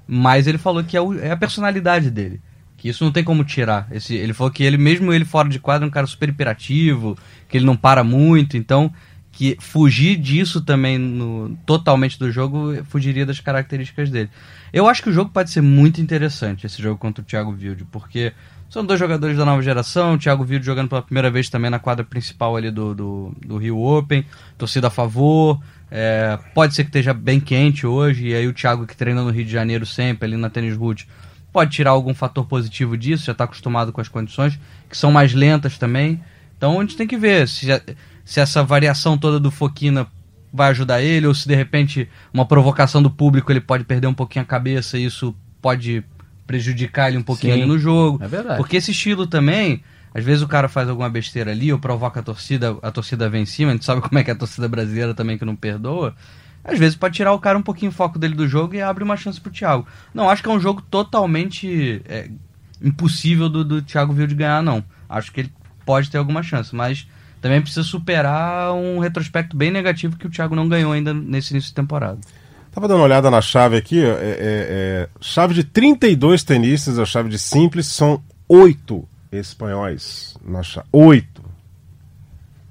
Mas 0.06 0.46
ele 0.46 0.58
falou 0.58 0.84
que 0.84 0.96
é, 0.96 1.00
o, 1.00 1.18
é, 1.18 1.30
a 1.30 1.36
personalidade 1.36 2.10
dele. 2.10 2.40
Que 2.76 2.88
isso 2.88 3.04
não 3.04 3.10
tem 3.10 3.24
como 3.24 3.42
tirar. 3.42 3.88
Esse, 3.90 4.14
ele 4.14 4.34
falou 4.34 4.52
que 4.52 4.62
ele, 4.62 4.76
mesmo 4.76 5.12
ele 5.12 5.24
fora 5.24 5.48
de 5.48 5.58
quadro, 5.58 5.86
é 5.86 5.88
um 5.88 5.90
cara 5.90 6.06
super 6.06 6.28
imperativo, 6.28 7.16
que 7.48 7.56
ele 7.56 7.64
não 7.64 7.76
para 7.76 8.04
muito, 8.04 8.56
então 8.56 8.92
que 9.36 9.54
fugir 9.60 10.16
disso 10.16 10.62
também 10.62 10.96
no, 10.96 11.58
totalmente 11.66 12.18
do 12.18 12.32
jogo 12.32 12.82
fugiria 12.84 13.26
das 13.26 13.38
características 13.38 14.08
dele. 14.08 14.30
Eu 14.72 14.88
acho 14.88 15.02
que 15.02 15.10
o 15.10 15.12
jogo 15.12 15.30
pode 15.30 15.50
ser 15.50 15.60
muito 15.60 16.00
interessante, 16.00 16.64
esse 16.64 16.80
jogo 16.80 16.98
contra 16.98 17.22
o 17.22 17.24
Thiago 17.24 17.50
Wilde, 17.50 17.84
porque 17.92 18.32
são 18.70 18.82
dois 18.82 18.98
jogadores 18.98 19.36
da 19.36 19.44
nova 19.44 19.60
geração, 19.60 20.14
o 20.14 20.18
Thiago 20.18 20.42
Wilde 20.42 20.64
jogando 20.64 20.88
pela 20.88 21.02
primeira 21.02 21.30
vez 21.30 21.50
também 21.50 21.70
na 21.70 21.78
quadra 21.78 22.02
principal 22.02 22.56
ali 22.56 22.70
do, 22.70 22.94
do, 22.94 23.32
do 23.44 23.58
Rio 23.58 23.78
Open, 23.78 24.24
torcida 24.56 24.86
a 24.86 24.90
favor, 24.90 25.60
é, 25.90 26.38
pode 26.54 26.74
ser 26.74 26.84
que 26.84 26.88
esteja 26.88 27.14
bem 27.14 27.38
quente 27.38 27.86
hoje, 27.86 28.28
e 28.28 28.34
aí 28.34 28.46
o 28.46 28.52
Thiago 28.52 28.86
que 28.86 28.96
treina 28.96 29.22
no 29.22 29.30
Rio 29.30 29.44
de 29.44 29.52
Janeiro 29.52 29.86
sempre, 29.86 30.26
ali 30.26 30.36
na 30.36 30.50
Tênis 30.50 30.76
Root, 30.76 31.06
pode 31.52 31.70
tirar 31.70 31.90
algum 31.90 32.14
fator 32.14 32.44
positivo 32.44 32.96
disso, 32.96 33.24
já 33.24 33.32
está 33.32 33.44
acostumado 33.44 33.92
com 33.92 34.00
as 34.00 34.08
condições, 34.08 34.58
que 34.90 34.96
são 34.96 35.10
mais 35.10 35.32
lentas 35.32 35.78
também. 35.78 36.20
Então 36.56 36.78
a 36.78 36.82
gente 36.82 36.96
tem 36.96 37.06
que 37.06 37.16
ver 37.16 37.48
se, 37.48 37.66
se 38.24 38.40
essa 38.40 38.62
variação 38.62 39.16
toda 39.16 39.38
do 39.38 39.50
Foquina 39.50 40.06
vai 40.52 40.70
ajudar 40.70 41.02
ele, 41.02 41.26
ou 41.26 41.34
se 41.34 41.46
de 41.46 41.54
repente 41.54 42.08
uma 42.32 42.44
provocação 42.44 43.02
do 43.02 43.10
público 43.10 43.50
ele 43.52 43.60
pode 43.60 43.84
perder 43.84 44.06
um 44.06 44.14
pouquinho 44.14 44.42
a 44.42 44.46
cabeça 44.46 44.98
e 44.98 45.04
isso 45.04 45.34
pode 45.62 46.04
prejudicar 46.46 47.08
ele 47.08 47.18
um 47.18 47.22
pouquinho 47.22 47.54
Sim, 47.54 47.62
ali 47.62 47.68
no 47.68 47.78
jogo. 47.78 48.22
É 48.22 48.28
verdade. 48.28 48.56
Porque 48.56 48.76
esse 48.76 48.90
estilo 48.90 49.26
também, 49.26 49.82
às 50.16 50.24
vezes 50.24 50.42
o 50.42 50.48
cara 50.48 50.66
faz 50.66 50.88
alguma 50.88 51.10
besteira 51.10 51.50
ali 51.50 51.70
ou 51.70 51.78
provoca 51.78 52.20
a 52.20 52.22
torcida, 52.22 52.74
a 52.80 52.90
torcida 52.90 53.28
vem 53.28 53.42
em 53.42 53.46
cima, 53.46 53.70
a 53.70 53.74
gente 53.74 53.84
sabe 53.84 54.00
como 54.08 54.18
é 54.18 54.24
que 54.24 54.30
é 54.30 54.32
a 54.32 54.36
torcida 54.36 54.66
brasileira 54.66 55.12
também 55.12 55.36
que 55.36 55.44
não 55.44 55.54
perdoa. 55.54 56.14
Às 56.64 56.78
vezes 56.78 56.96
pode 56.96 57.14
tirar 57.14 57.34
o 57.34 57.38
cara 57.38 57.58
um 57.58 57.62
pouquinho 57.62 57.90
o 57.90 57.94
foco 57.94 58.18
dele 58.18 58.34
do 58.34 58.48
jogo 58.48 58.74
e 58.74 58.80
abre 58.80 59.04
uma 59.04 59.14
chance 59.14 59.38
pro 59.38 59.52
Thiago. 59.52 59.86
Não, 60.14 60.30
acho 60.30 60.42
que 60.42 60.48
é 60.48 60.52
um 60.52 60.58
jogo 60.58 60.80
totalmente 60.80 62.00
é, 62.08 62.30
impossível 62.82 63.50
do, 63.50 63.62
do 63.62 63.82
Thiago 63.82 64.14
Wilde 64.14 64.34
ganhar, 64.34 64.62
não. 64.62 64.82
Acho 65.06 65.30
que 65.30 65.40
ele 65.40 65.52
pode 65.84 66.10
ter 66.10 66.16
alguma 66.16 66.42
chance, 66.42 66.74
mas 66.74 67.06
também 67.42 67.60
precisa 67.60 67.82
superar 67.82 68.72
um 68.72 68.98
retrospecto 68.98 69.54
bem 69.54 69.70
negativo 69.70 70.16
que 70.16 70.26
o 70.26 70.30
Thiago 70.30 70.56
não 70.56 70.66
ganhou 70.66 70.92
ainda 70.92 71.12
nesse 71.12 71.52
início 71.52 71.68
de 71.68 71.74
temporada. 71.74 72.18
Tava 72.72 72.88
dando 72.88 73.00
uma 73.00 73.04
olhada 73.04 73.30
na 73.30 73.42
chave 73.42 73.76
aqui, 73.76 74.02
é, 74.02 74.08
é, 74.08 74.16
é, 74.40 75.08
chave 75.20 75.52
de 75.52 75.62
32 75.62 76.42
tenistas, 76.42 76.98
a 76.98 77.04
chave 77.04 77.28
de 77.28 77.38
simples, 77.38 77.86
são 77.86 78.22
oito 78.48 79.06
espanhóis 79.32 80.36
na 80.44 80.62
chave. 80.62 80.86
Oito. 80.92 81.42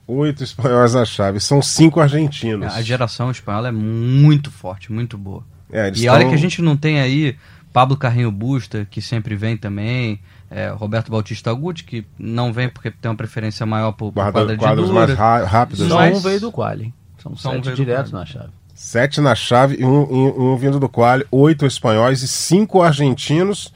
Oito 0.08 0.44
espanhóis 0.44 0.94
na 0.94 1.06
chave. 1.06 1.40
São 1.40 1.62
cinco 1.62 2.00
argentinos. 2.00 2.74
A 2.74 2.82
geração 2.82 3.32
espanhola 3.32 3.70
é 3.70 3.72
muito 3.72 4.52
forte, 4.52 4.92
muito 4.92 5.18
boa. 5.18 5.44
É, 5.72 5.90
e 5.90 6.06
tão... 6.06 6.14
olha 6.14 6.28
que 6.28 6.34
a 6.34 6.38
gente 6.38 6.62
não 6.62 6.78
tem 6.78 7.00
aí 7.00 7.36
Pablo 7.74 7.98
Carrinho 7.98 8.32
Busta, 8.32 8.88
que 8.90 9.02
sempre 9.02 9.36
vem 9.36 9.58
também. 9.58 10.20
É, 10.50 10.70
Roberto 10.70 11.12
Bautista 11.12 11.52
Guti, 11.54 11.84
que 11.84 12.06
não 12.20 12.54
vem 12.54 12.70
porque 12.70 12.92
tem 12.92 13.10
uma 13.10 13.18
preferência 13.18 13.66
maior 13.66 13.92
por, 13.92 14.12
por 14.12 14.14
Guarda, 14.14 14.32
quadra 14.32 14.56
de 14.56 14.64
quadros 14.64 14.90
dura. 14.90 15.16
mais 15.16 15.48
rápidos. 15.50 15.88
Só 15.88 15.96
Mas- 15.96 16.18
um 16.18 16.22
veio 16.22 16.40
do 16.40 16.52
quali. 16.52 16.94
São 17.22 17.36
Só 17.36 17.50
um 17.50 17.54
sete 17.56 17.70
do 17.72 17.76
diretos 17.76 18.12
na 18.12 18.26
chave. 18.26 18.50
Sete 18.76 19.20
na 19.20 19.34
chave, 19.34 19.84
um, 19.84 20.04
um, 20.04 20.52
um 20.52 20.58
vindo 20.58 20.80
do 20.80 20.88
quali, 20.88 21.26
oito 21.32 21.66
espanhóis 21.66 22.22
e 22.22 22.28
cinco 22.28 22.82
argentinos. 22.82 23.74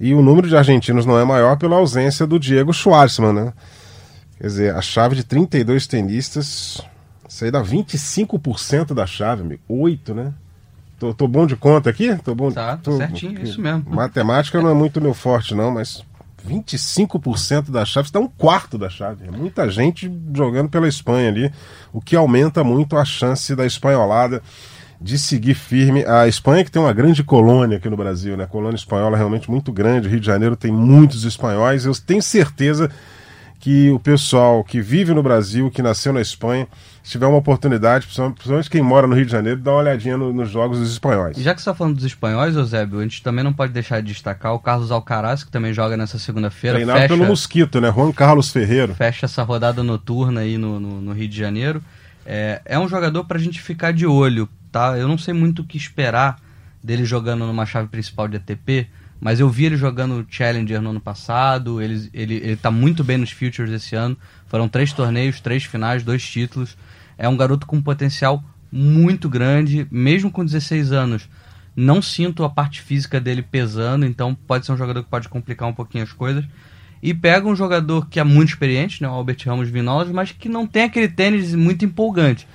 E 0.00 0.12
o 0.14 0.20
número 0.22 0.48
de 0.48 0.56
argentinos 0.56 1.06
não 1.06 1.18
é 1.18 1.24
maior 1.24 1.56
pela 1.56 1.76
ausência 1.76 2.26
do 2.26 2.38
Diego 2.38 2.72
Schwartzman, 2.72 3.32
né? 3.32 3.52
Quer 4.38 4.46
dizer, 4.48 4.74
a 4.74 4.82
chave 4.82 5.14
de 5.16 5.24
32 5.24 5.86
tenistas, 5.86 6.80
isso 7.28 7.44
aí 7.44 7.50
dá 7.50 7.62
25% 7.62 8.92
da 8.92 9.06
chave, 9.06 9.42
amigo. 9.42 9.62
Oito, 9.68 10.14
né? 10.14 10.32
Tô, 10.98 11.12
tô 11.14 11.26
bom 11.28 11.46
de 11.46 11.56
conta 11.56 11.90
aqui? 11.90 12.14
Tô 12.24 12.34
bom, 12.34 12.50
Tá, 12.50 12.76
tô- 12.76 12.96
certinho, 12.96 13.40
isso 13.42 13.60
mesmo. 13.60 13.84
Matemática 13.88 14.60
não 14.60 14.70
é 14.70 14.74
muito 14.74 15.00
meu 15.00 15.14
forte, 15.14 15.54
não, 15.54 15.70
mas 15.70 16.02
25% 16.46 17.70
da 17.70 17.84
chave, 17.84 18.06
isso 18.06 18.12
dá 18.12 18.20
um 18.20 18.28
quarto 18.28 18.76
da 18.76 18.88
chave. 18.90 19.26
É 19.26 19.30
muita 19.30 19.68
gente 19.70 20.10
jogando 20.34 20.68
pela 20.68 20.88
Espanha 20.88 21.28
ali, 21.28 21.52
o 21.92 22.00
que 22.00 22.14
aumenta 22.16 22.62
muito 22.62 22.96
a 22.96 23.04
chance 23.04 23.54
da 23.56 23.64
espanholada 23.64 24.42
de 25.00 25.18
seguir 25.18 25.54
firme. 25.54 26.04
A 26.06 26.26
Espanha 26.28 26.64
que 26.64 26.70
tem 26.70 26.80
uma 26.80 26.92
grande 26.92 27.22
colônia 27.22 27.76
aqui 27.78 27.88
no 27.90 27.96
Brasil, 27.96 28.36
né? 28.36 28.44
A 28.44 28.48
colônia 28.48 28.76
espanhola 28.76 29.16
é 29.16 29.18
realmente 29.18 29.50
muito 29.50 29.70
grande. 29.72 30.08
O 30.08 30.10
Rio 30.10 30.20
de 30.20 30.26
Janeiro 30.26 30.56
tem 30.56 30.72
muitos 30.72 31.24
espanhóis. 31.24 31.84
Eu 31.84 31.92
tenho 31.94 32.22
certeza 32.22 32.90
que 33.60 33.90
o 33.90 33.98
pessoal 33.98 34.62
que 34.62 34.78
vive 34.80 35.14
no 35.14 35.22
Brasil, 35.22 35.70
que 35.70 35.80
nasceu 35.80 36.12
na 36.12 36.20
Espanha, 36.20 36.68
se 37.02 37.12
tiver 37.12 37.26
uma 37.26 37.38
oportunidade, 37.38 38.06
principalmente 38.06 38.68
quem 38.68 38.82
mora 38.82 39.06
no 39.06 39.14
Rio 39.14 39.24
de 39.24 39.32
Janeiro, 39.32 39.58
dá 39.60 39.70
uma 39.70 39.78
olhadinha 39.80 40.18
no- 40.18 40.34
nos 40.34 40.50
jogos 40.50 40.78
dos 40.78 40.90
espanhóis. 40.92 41.38
E 41.38 41.42
já 41.42 41.54
que 41.54 41.62
você 41.62 41.70
está 41.70 41.74
falando 41.74 41.94
dos 41.94 42.04
espanhóis, 42.04 42.54
Eusébio, 42.56 42.98
a 42.98 43.02
gente 43.02 43.22
também 43.22 43.42
não 43.42 43.54
pode 43.54 43.72
deixar 43.72 44.02
de 44.02 44.08
destacar 44.12 44.52
o 44.54 44.58
Carlos 44.58 44.90
Alcaraz, 44.90 45.44
que 45.44 45.50
também 45.50 45.72
joga 45.72 45.96
nessa 45.96 46.18
segunda-feira. 46.18 46.76
Treinado 46.76 46.98
Fecha, 47.00 47.14
pelo 47.14 47.26
Mosquito, 47.26 47.80
né? 47.80 47.90
Juan 47.90 48.12
Carlos 48.12 48.50
Ferreiro. 48.50 48.94
fecha 48.94 49.24
essa 49.24 49.42
rodada 49.42 49.82
noturna 49.82 50.42
aí 50.42 50.58
no, 50.58 50.78
no, 50.78 51.00
no 51.00 51.12
Rio 51.12 51.28
de 51.28 51.38
Janeiro. 51.38 51.82
É, 52.26 52.60
é 52.66 52.78
um 52.78 52.88
jogador 52.88 53.24
pra 53.24 53.38
gente 53.38 53.62
ficar 53.62 53.92
de 53.94 54.06
olho, 54.06 54.46
tá? 54.74 54.98
Eu 54.98 55.06
não 55.06 55.16
sei 55.16 55.32
muito 55.32 55.62
o 55.62 55.64
que 55.64 55.76
esperar 55.76 56.40
dele 56.82 57.04
jogando 57.04 57.46
numa 57.46 57.64
chave 57.64 57.86
principal 57.86 58.26
de 58.26 58.38
ATP, 58.38 58.88
mas 59.20 59.38
eu 59.38 59.48
vi 59.48 59.66
ele 59.66 59.76
jogando 59.76 60.26
Challenger 60.28 60.82
no 60.82 60.90
ano 60.90 61.00
passado, 61.00 61.80
ele, 61.80 62.10
ele, 62.12 62.34
ele 62.34 62.56
tá 62.56 62.72
muito 62.72 63.04
bem 63.04 63.16
nos 63.16 63.30
Futures 63.30 63.70
esse 63.70 63.94
ano. 63.94 64.18
Foram 64.48 64.68
três 64.68 64.92
torneios, 64.92 65.40
três 65.40 65.62
finais, 65.62 66.02
dois 66.02 66.28
títulos. 66.28 66.76
É 67.16 67.28
um 67.28 67.36
garoto 67.36 67.68
com 67.68 67.80
potencial 67.80 68.42
muito 68.70 69.28
grande, 69.28 69.86
mesmo 69.92 70.28
com 70.28 70.44
16 70.44 70.90
anos. 70.90 71.28
Não 71.76 72.02
sinto 72.02 72.42
a 72.42 72.50
parte 72.50 72.80
física 72.82 73.20
dele 73.20 73.42
pesando, 73.42 74.04
então 74.04 74.34
pode 74.34 74.66
ser 74.66 74.72
um 74.72 74.76
jogador 74.76 75.04
que 75.04 75.08
pode 75.08 75.28
complicar 75.28 75.68
um 75.68 75.72
pouquinho 75.72 76.02
as 76.02 76.12
coisas. 76.12 76.44
E 77.00 77.14
pega 77.14 77.46
um 77.46 77.54
jogador 77.54 78.08
que 78.08 78.18
é 78.18 78.24
muito 78.24 78.48
experiente, 78.48 79.00
né, 79.00 79.08
o 79.08 79.12
Albert 79.12 79.38
Ramos 79.46 79.68
Vinolas, 79.68 80.08
mas 80.08 80.32
que 80.32 80.48
não 80.48 80.66
tem 80.66 80.82
aquele 80.82 81.08
tênis 81.08 81.54
muito 81.54 81.84
empolgante. 81.84 82.48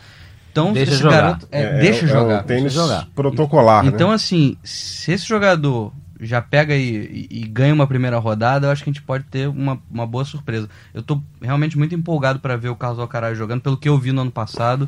Então, 0.63 0.73
Deixa 0.73 0.91
esse 0.93 1.01
jogar. 1.01 1.21
garoto. 1.21 1.47
é, 1.51 1.79
deixa 1.79 2.05
é 2.05 2.07
jogar. 2.07 2.41
o 2.41 2.43
tênis 2.43 2.63
deixa 2.73 2.79
jogar. 2.87 3.07
protocolar, 3.15 3.85
Então, 3.85 4.09
né? 4.09 4.15
assim, 4.15 4.57
se 4.63 5.11
esse 5.11 5.25
jogador 5.27 5.91
já 6.21 6.41
pega 6.41 6.75
e, 6.75 7.27
e- 7.31 7.39
e 7.43 7.47
ganha 7.47 7.73
uma 7.73 7.87
primeira 7.87 8.17
rodada, 8.19 8.67
eu 8.67 8.71
acho 8.71 8.83
que 8.83 8.89
a 8.89 8.93
gente 8.93 9.01
pode 9.01 9.23
ter 9.25 9.47
uma, 9.47 9.79
uma 9.89 10.05
boa 10.05 10.25
surpresa. 10.25 10.67
Eu 10.93 11.01
tô 11.01 11.21
realmente 11.41 11.77
muito 11.77 11.95
empolgado 11.95 12.39
para 12.39 12.57
ver 12.57 12.69
o 12.69 12.75
Carlos 12.75 12.99
Alcaraz 12.99 13.37
jogando, 13.37 13.61
pelo 13.61 13.77
que 13.77 13.87
eu 13.87 13.97
vi 13.97 14.11
no 14.11 14.21
ano 14.21 14.31
passado. 14.31 14.87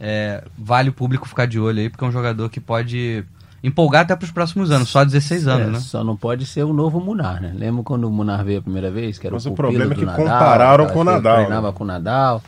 É, 0.00 0.44
vale 0.56 0.90
o 0.90 0.92
público 0.92 1.26
ficar 1.28 1.46
de 1.46 1.58
olho 1.58 1.80
aí, 1.80 1.88
porque 1.90 2.04
é 2.04 2.06
um 2.06 2.12
jogador 2.12 2.48
que 2.48 2.60
pode 2.60 3.24
empolgar 3.64 4.02
até 4.02 4.14
para 4.14 4.24
os 4.24 4.30
próximos 4.30 4.70
anos, 4.70 4.88
só 4.88 5.04
16 5.04 5.48
anos, 5.48 5.66
É, 5.66 5.70
né? 5.72 5.80
Só 5.80 6.04
não 6.04 6.16
pode 6.16 6.46
ser 6.46 6.62
o 6.62 6.72
novo 6.72 7.00
Munar, 7.00 7.42
né? 7.42 7.52
Lembra 7.52 7.82
quando 7.82 8.04
o 8.04 8.10
Munar 8.12 8.44
veio 8.44 8.60
a 8.60 8.62
primeira 8.62 8.88
vez? 8.88 9.18
Que 9.18 9.26
era 9.26 9.34
Mas 9.34 9.46
o, 9.46 9.50
o 9.50 9.54
problema 9.56 9.86
é 9.86 9.88
do 9.88 9.94
que 9.96 10.06
Nadal, 10.06 10.24
compararam 10.24 10.84
aquela 10.84 10.92
com 10.94 11.00
o 11.00 11.04
Nadal, 11.04 11.36
Treinava 11.38 11.66
né? 11.66 11.72
com 11.76 11.82
o 11.82 11.86
Nadal. 11.88 12.42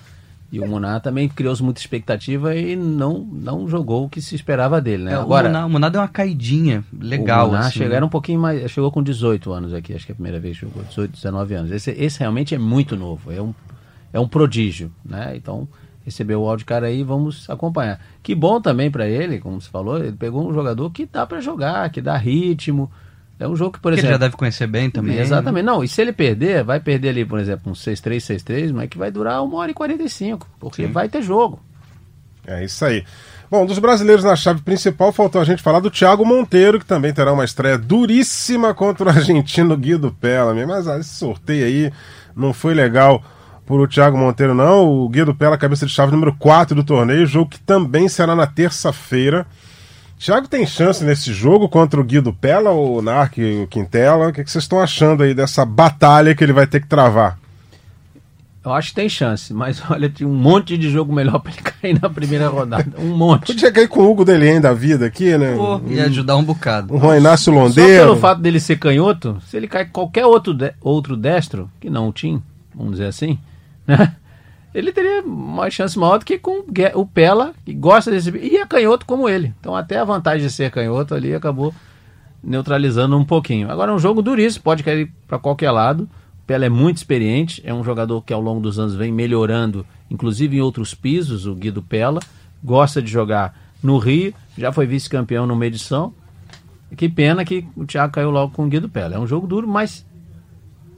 E 0.53 0.59
o 0.59 0.67
Munar 0.67 1.01
também 1.01 1.29
criou-se 1.29 1.63
muita 1.63 1.81
expectativa 1.81 2.57
e 2.57 2.75
não, 2.75 3.19
não 3.19 3.69
jogou 3.69 4.07
o 4.07 4.09
que 4.09 4.21
se 4.21 4.35
esperava 4.35 4.81
dele, 4.81 5.05
né? 5.05 5.13
É, 5.13 5.15
Agora, 5.15 5.47
o 5.47 5.53
Munar, 5.53 5.67
o 5.67 5.71
Munar 5.71 5.91
deu 5.91 6.01
uma 6.01 6.09
caidinha 6.09 6.85
legal. 6.93 7.47
o 7.47 7.51
Munar 7.51 7.67
assim, 7.67 7.73
chegou, 7.75 7.89
né? 7.91 7.97
era 7.97 8.07
um 8.07 8.09
pouquinho 8.09 8.41
mais. 8.41 8.71
Chegou 8.71 8.91
com 8.91 9.03
18 9.03 9.53
anos 9.53 9.73
aqui, 9.73 9.95
acho 9.95 10.05
que 10.05 10.11
é 10.11 10.15
a 10.15 10.17
primeira 10.17 10.41
vez 10.41 10.59
que 10.59 10.67
jogou, 10.67 10.83
18, 10.83 11.13
19 11.13 11.55
anos. 11.55 11.71
Esse, 11.71 11.93
esse 11.93 12.19
realmente 12.19 12.55
é 12.55 12.59
muito 12.59 12.97
novo, 12.97 13.31
é 13.31 13.41
um, 13.41 13.55
é 14.13 14.19
um 14.19 14.27
prodígio, 14.27 14.91
né? 15.05 15.37
Então, 15.37 15.69
recebeu 16.05 16.43
o 16.43 16.49
áudio 16.49 16.67
cara 16.67 16.89
aí, 16.89 17.05
vamos 17.05 17.49
acompanhar. 17.49 18.01
Que 18.21 18.35
bom 18.35 18.61
também 18.61 18.91
para 18.91 19.09
ele, 19.09 19.39
como 19.39 19.61
você 19.61 19.71
falou, 19.71 19.99
ele 19.99 20.17
pegou 20.17 20.49
um 20.49 20.53
jogador 20.53 20.91
que 20.91 21.07
dá 21.07 21.25
para 21.25 21.41
jogar, 21.41 21.91
que 21.91 22.01
dá 22.01 22.17
ritmo. 22.17 22.91
É 23.41 23.49
um 23.49 23.57
jogo 23.57 23.73
que, 23.73 23.81
por 23.81 23.91
Que 23.91 23.95
ele 23.95 24.01
exemplo. 24.03 24.15
já 24.15 24.19
deve 24.19 24.37
conhecer 24.37 24.67
bem 24.67 24.91
também. 24.91 25.19
Exatamente. 25.19 25.65
Não, 25.65 25.83
e 25.83 25.89
se 25.89 26.03
ele 26.03 26.13
perder, 26.13 26.63
vai 26.63 26.79
perder 26.79 27.09
ali, 27.09 27.25
por 27.25 27.39
exemplo, 27.41 27.73
um 27.73 27.75
6-3, 27.75 28.19
6-3, 28.19 28.71
mas 28.73 28.89
que 28.91 28.99
vai 28.99 29.11
durar 29.11 29.43
1 29.43 29.55
hora 29.55 29.71
e 29.71 29.75
45, 29.75 30.47
porque 30.61 30.87
vai 30.87 31.09
ter 31.09 31.23
jogo. 31.23 31.59
É 32.47 32.63
isso 32.63 32.85
aí. 32.85 33.03
Bom, 33.51 33.65
dos 33.65 33.79
brasileiros 33.79 34.23
na 34.23 34.37
chave 34.37 34.61
principal, 34.61 35.11
faltou 35.11 35.41
a 35.41 35.45
gente 35.45 35.63
falar 35.63 35.81
do 35.81 35.91
Thiago 35.91 36.25
Monteiro, 36.25 36.79
que 36.79 36.85
também 36.85 37.13
terá 37.13 37.33
uma 37.33 37.45
estreia 37.45 37.79
duríssima 37.79 38.75
contra 38.75 39.07
o 39.07 39.09
argentino 39.09 39.77
Guido 39.77 40.15
Pella. 40.21 40.55
Mas 40.67 40.87
ah, 40.87 40.99
esse 40.99 41.15
sorteio 41.15 41.65
aí 41.65 41.93
não 42.37 42.53
foi 42.53 42.75
legal 42.75 43.23
por 43.67 43.81
o 43.81 43.89
Thiago 43.89 44.19
Monteiro, 44.19 44.55
não. 44.55 44.87
O 44.87 45.09
Guido 45.09 45.35
Pella, 45.35 45.57
cabeça 45.57 45.87
de 45.87 45.93
chave 45.93 46.13
número 46.13 46.35
4 46.37 46.77
do 46.77 46.85
torneio, 46.85 47.27
jogo 47.27 47.51
que 47.51 47.59
também 47.59 48.07
será 48.09 48.37
na 48.37 48.47
terça-feira. 48.47 49.47
Thiago 50.23 50.47
tem 50.49 50.67
chance 50.67 51.03
nesse 51.03 51.33
jogo 51.33 51.67
contra 51.69 51.99
o 51.99 52.05
Guido 52.05 52.33
Pella, 52.33 52.71
o 52.71 53.01
Narc 53.01 53.39
e 53.39 53.63
o 53.63 53.67
Quintela. 53.67 54.29
O 54.29 54.33
que, 54.33 54.45
que 54.45 54.51
vocês 54.51 54.65
estão 54.65 54.79
achando 54.79 55.23
aí 55.23 55.33
dessa 55.33 55.65
batalha 55.65 56.35
que 56.35 56.45
ele 56.45 56.53
vai 56.53 56.67
ter 56.67 56.81
que 56.81 56.87
travar? 56.87 57.39
Eu 58.63 58.75
acho 58.75 58.91
que 58.91 58.97
tem 58.97 59.09
chance, 59.09 59.55
mas 59.55 59.83
olha, 59.91 60.11
tinha 60.11 60.29
um 60.29 60.35
monte 60.35 60.77
de 60.77 60.91
jogo 60.91 61.11
melhor 61.11 61.39
para 61.39 61.53
ele 61.53 61.63
cair 61.63 61.99
na 62.03 62.11
primeira 62.11 62.49
rodada. 62.49 62.93
Um 62.99 63.17
monte. 63.17 63.47
Podia 63.47 63.73
cair 63.73 63.89
com 63.89 64.01
o 64.01 64.11
Hugo 64.11 64.23
Delien 64.23 64.61
da 64.61 64.75
vida 64.75 65.07
aqui, 65.07 65.37
né? 65.39 65.55
Pô, 65.57 65.81
ia 65.89 66.05
ajudar 66.05 66.37
um 66.37 66.45
bocado. 66.45 66.95
Um 66.95 67.01
Juan 67.01 67.17
Inácio 67.17 67.47
Só 67.55 67.59
Londeiro. 67.59 68.05
pelo 68.05 68.17
fato 68.19 68.43
dele 68.43 68.61
ser 68.61 68.79
canhoto, 68.79 69.41
se 69.49 69.57
ele 69.57 69.67
cai 69.67 69.87
com 69.87 69.93
qualquer 69.93 70.27
outro, 70.27 70.53
de- 70.53 70.75
outro 70.83 71.17
destro, 71.17 71.71
que 71.81 71.89
não 71.89 72.09
o 72.09 72.13
Tim, 72.13 72.43
vamos 72.75 72.93
dizer 72.93 73.07
assim, 73.07 73.39
né? 73.87 74.15
Ele 74.73 74.93
teria 74.93 75.23
uma 75.23 75.69
chance 75.69 75.99
maior 75.99 76.19
do 76.19 76.25
que 76.25 76.39
com 76.39 76.65
o 76.95 77.07
Pela, 77.07 77.53
que 77.65 77.75
gosta 77.75 78.11
desse. 78.11 78.31
E 78.37 78.57
é 78.57 78.67
canhoto 78.67 79.05
como 79.05 79.29
ele. 79.29 79.53
Então, 79.59 79.75
até 79.75 79.99
a 79.99 80.05
vantagem 80.05 80.47
de 80.47 80.53
ser 80.53 80.71
canhoto 80.71 81.15
ali 81.15 81.35
acabou 81.35 81.75
neutralizando 82.43 83.17
um 83.17 83.25
pouquinho. 83.25 83.71
Agora, 83.71 83.91
é 83.91 83.95
um 83.95 83.99
jogo 83.99 84.23
duríssimo, 84.23 84.63
pode 84.63 84.83
cair 84.83 85.13
para 85.27 85.39
qualquer 85.39 85.71
lado. 85.71 86.09
O 86.43 86.47
Pela 86.47 86.65
é 86.65 86.69
muito 86.69 86.99
experiente, 86.99 87.61
é 87.65 87.75
um 87.75 87.83
jogador 87.83 88.23
que 88.23 88.33
ao 88.33 88.41
longo 88.41 88.61
dos 88.61 88.79
anos 88.79 88.95
vem 88.95 89.13
melhorando, 89.13 89.85
inclusive 90.11 90.57
em 90.57 90.61
outros 90.61 90.95
pisos, 90.95 91.47
o 91.47 91.55
Guido 91.55 91.83
Pela. 91.83 92.21
Gosta 92.63 93.03
de 93.03 93.11
jogar 93.11 93.59
no 93.83 93.99
Rio, 93.99 94.35
já 94.57 94.71
foi 94.71 94.87
vice-campeão 94.87 95.47
numa 95.47 95.67
edição. 95.67 96.13
Que 96.97 97.09
pena 97.09 97.45
que 97.45 97.67
o 97.77 97.87
Thiago 97.87 98.13
caiu 98.13 98.31
logo 98.31 98.53
com 98.53 98.67
o 98.67 98.69
Guido 98.69 98.89
Pella. 98.89 99.15
É 99.15 99.19
um 99.19 99.27
jogo 99.27 99.47
duro, 99.47 99.67
mas 99.67 100.05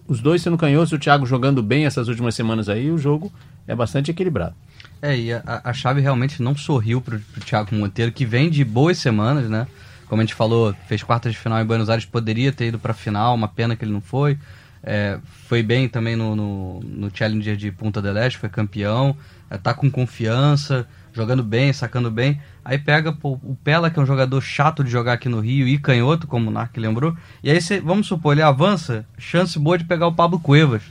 os 0.09 0.21
dois 0.21 0.43
sendo 0.43 0.57
canhotos, 0.57 0.93
o 0.93 0.99
Thiago 0.99 1.27
jogando 1.27 1.63
bem 1.63 1.85
essas 1.85 2.09
últimas 2.09 2.35
semanas 2.35 2.69
aí, 2.69 2.91
o 2.91 2.99
jogo 2.99 3.31
é 3.67 3.75
bastante 3.75 4.11
equilibrado. 4.11 4.55
É, 5.01 5.17
e 5.17 5.33
a, 5.33 5.43
a 5.65 5.73
chave 5.73 6.01
realmente 6.01 6.43
não 6.43 6.57
sorriu 6.57 7.01
pro, 7.01 7.19
pro 7.19 7.41
Thiago 7.41 7.75
Monteiro, 7.75 8.13
que 8.13 8.25
vem 8.25 8.49
de 8.49 8.65
boas 8.65 8.99
semanas, 8.99 9.49
né? 9.49 9.67
Como 10.09 10.21
a 10.21 10.25
gente 10.25 10.35
falou, 10.35 10.75
fez 10.87 11.03
quartas 11.03 11.33
de 11.33 11.39
final 11.39 11.61
em 11.61 11.65
Buenos 11.65 11.89
Aires, 11.89 12.05
poderia 12.05 12.53
ter 12.53 12.67
ido 12.67 12.79
pra 12.79 12.93
final, 12.93 13.35
uma 13.35 13.49
pena 13.49 13.75
que 13.75 13.85
ele 13.85 13.93
não 13.93 14.01
foi. 14.01 14.39
É, 14.85 15.19
foi 15.49 15.63
bem 15.63 15.89
também 15.89 16.15
no, 16.17 16.37
no, 16.37 16.81
no 16.81 17.11
Challenger 17.17 17.57
de 17.57 17.71
Punta 17.71 18.03
del 18.03 18.17
Este, 18.19 18.39
foi 18.39 18.49
campeão, 18.49 19.17
é, 19.49 19.57
tá 19.57 19.73
com 19.73 19.91
confiança, 19.91 20.87
jogando 21.13 21.43
bem, 21.43 21.73
sacando 21.73 22.11
bem. 22.11 22.41
Aí 22.65 22.79
pega 22.79 23.13
pô, 23.13 23.41
o 23.43 23.57
Pela, 23.65 23.91
que 23.91 23.99
é 23.99 24.03
um 24.03 24.07
jogador 24.07 24.41
chato 24.41 24.85
de 24.85 24.91
jogar 24.91 25.15
aqui 25.15 25.29
no 25.29 25.41
Rio, 25.41 25.67
e 25.67 25.79
canhoto, 25.79 26.27
como 26.27 26.51
o 26.51 26.53
Narc 26.53 26.77
lembrou. 26.77 27.17
E 27.43 27.51
aí, 27.51 27.61
cê, 27.61 27.81
vamos 27.81 28.07
supor, 28.07 28.35
ele 28.35 28.43
avança, 28.43 29.07
chance 29.19 29.59
boa 29.59 29.79
de 29.79 29.85
pegar 29.85 30.07
o 30.07 30.15
Pablo 30.15 30.39
Cuevas 30.39 30.83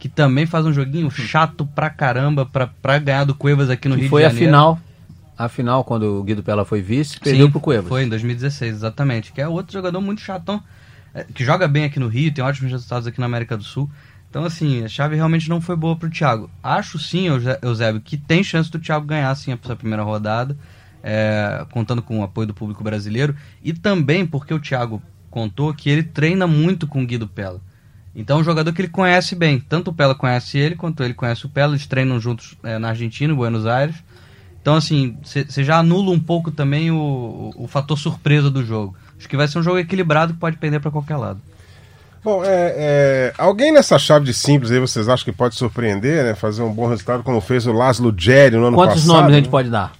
que 0.00 0.08
também 0.08 0.46
faz 0.46 0.64
um 0.64 0.72
joguinho 0.72 1.10
chato 1.10 1.66
pra 1.66 1.90
caramba 1.90 2.46
pra, 2.46 2.66
pra 2.66 2.98
ganhar 2.98 3.24
do 3.24 3.34
Cuevas 3.34 3.68
aqui 3.68 3.86
no 3.86 3.94
que 3.94 4.00
Rio 4.00 4.10
foi 4.10 4.22
de 4.22 4.26
a 4.26 4.30
Janeiro. 4.30 4.46
final, 4.46 4.80
a 5.36 5.48
final 5.48 5.84
quando 5.84 6.18
o 6.18 6.22
Guido 6.24 6.42
Pella 6.42 6.64
foi 6.64 6.80
vice, 6.80 7.20
perdeu 7.20 7.46
Sim, 7.46 7.52
pro 7.52 7.60
Cuevas. 7.60 7.86
Foi 7.86 8.02
em 8.02 8.08
2016, 8.08 8.76
exatamente. 8.76 9.30
Que 9.30 9.42
é 9.42 9.46
outro 9.46 9.74
jogador 9.74 10.00
muito 10.00 10.22
chatão, 10.22 10.60
é, 11.14 11.24
que 11.34 11.44
joga 11.44 11.68
bem 11.68 11.84
aqui 11.84 12.00
no 12.00 12.08
Rio, 12.08 12.32
tem 12.32 12.42
ótimos 12.42 12.72
resultados 12.72 13.06
aqui 13.06 13.20
na 13.20 13.26
América 13.26 13.58
do 13.58 13.62
Sul. 13.62 13.90
Então, 14.30 14.42
assim, 14.44 14.82
a 14.82 14.88
chave 14.88 15.16
realmente 15.16 15.50
não 15.50 15.60
foi 15.60 15.76
boa 15.76 15.94
pro 15.94 16.08
Thiago. 16.08 16.48
Acho 16.62 16.98
sim, 16.98 17.26
Eusébio, 17.60 18.00
que 18.00 18.16
tem 18.16 18.42
chance 18.42 18.70
do 18.70 18.78
Thiago 18.78 19.04
ganhar 19.04 19.34
sim 19.34 19.52
essa 19.52 19.76
primeira 19.76 20.02
rodada, 20.02 20.56
é, 21.02 21.66
contando 21.72 22.00
com 22.00 22.20
o 22.20 22.22
apoio 22.22 22.46
do 22.46 22.54
público 22.54 22.82
brasileiro. 22.82 23.36
E 23.62 23.74
também 23.74 24.24
porque 24.24 24.54
o 24.54 24.60
Thiago 24.60 25.02
contou 25.28 25.74
que 25.74 25.90
ele 25.90 26.04
treina 26.04 26.46
muito 26.46 26.86
com 26.86 27.02
o 27.02 27.06
Guido 27.06 27.28
Pella. 27.28 27.60
Então 28.14 28.38
é 28.38 28.40
um 28.40 28.44
jogador 28.44 28.72
que 28.72 28.82
ele 28.82 28.88
conhece 28.88 29.34
bem. 29.34 29.60
Tanto 29.60 29.90
o 29.90 29.94
Pella 29.94 30.14
conhece 30.14 30.58
ele, 30.58 30.74
quanto 30.74 31.02
ele 31.02 31.14
conhece 31.14 31.46
o 31.46 31.48
Pella. 31.48 31.72
Eles 31.72 31.86
treinam 31.86 32.18
juntos 32.18 32.56
é, 32.62 32.78
na 32.78 32.88
Argentina, 32.88 33.32
em 33.32 33.36
Buenos 33.36 33.66
Aires. 33.66 33.96
Então, 34.60 34.76
assim, 34.76 35.16
você 35.22 35.64
já 35.64 35.78
anula 35.78 36.10
um 36.10 36.20
pouco 36.20 36.50
também 36.50 36.90
o, 36.90 36.96
o, 37.56 37.64
o 37.64 37.66
fator 37.66 37.98
surpresa 37.98 38.50
do 38.50 38.64
jogo. 38.64 38.94
Acho 39.18 39.28
que 39.28 39.36
vai 39.36 39.48
ser 39.48 39.58
um 39.58 39.62
jogo 39.62 39.78
equilibrado 39.78 40.34
que 40.34 40.38
pode 40.38 40.58
pender 40.58 40.80
para 40.80 40.90
qualquer 40.90 41.16
lado. 41.16 41.40
Bom, 42.22 42.44
é, 42.44 42.74
é, 42.76 43.34
alguém 43.38 43.72
nessa 43.72 43.98
chave 43.98 44.26
de 44.26 44.34
simples 44.34 44.70
aí 44.70 44.78
vocês 44.78 45.08
acham 45.08 45.24
que 45.24 45.32
pode 45.32 45.54
surpreender, 45.54 46.22
né? 46.22 46.34
Fazer 46.34 46.62
um 46.62 46.72
bom 46.72 46.86
resultado 46.86 47.22
como 47.22 47.40
fez 47.40 47.66
o 47.66 47.72
Laszlo 47.72 48.14
Jerry 48.16 48.56
no 48.56 48.66
ano 48.66 48.76
Quantos 48.76 49.02
passado? 49.02 49.16
nomes 49.16 49.32
a 49.32 49.36
gente 49.36 49.46
né? 49.46 49.50
pode 49.50 49.70
dar? 49.70 49.92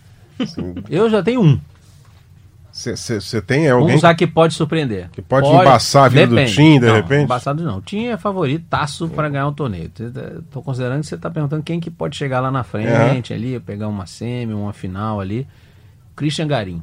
Eu 0.91 1.09
já 1.09 1.23
tenho 1.23 1.43
um. 1.43 1.59
Você 2.81 3.43
tem 3.43 3.69
alguém 3.69 3.89
Vamos 3.89 4.01
usar 4.01 4.15
que 4.15 4.27
pode 4.27 4.55
surpreender. 4.55 5.11
que 5.11 5.21
pode 5.21 5.47
embaçar 5.47 6.07
a 6.07 6.09
vida 6.09 6.27
do 6.29 6.35
Depende. 6.35 6.55
Tim, 6.55 6.81
de 6.81 6.87
não, 6.87 6.95
repente? 6.95 7.25
Embaçado 7.25 7.63
não. 7.63 7.79
O 7.79 7.83
Tim 7.83 8.07
é 8.07 8.17
favoritaço 8.17 9.07
para 9.09 9.29
ganhar 9.29 9.49
o 9.49 9.53
torneio. 9.53 9.91
Estou 10.39 10.63
considerando 10.63 11.01
que 11.01 11.07
você 11.07 11.15
está 11.15 11.31
perguntando 11.31 11.63
quem 11.63 11.79
que 11.79 11.91
pode 11.91 12.17
chegar 12.17 12.41
lá 12.41 12.51
na 12.51 12.63
frente, 12.65 13.35
ali, 13.35 13.61
pegar 13.61 13.89
uma 13.89 14.07
semi, 14.07 14.55
uma 14.55 14.73
final 14.73 15.21
ali. 15.21 15.47
Christian 16.17 16.47
Garim. 16.47 16.83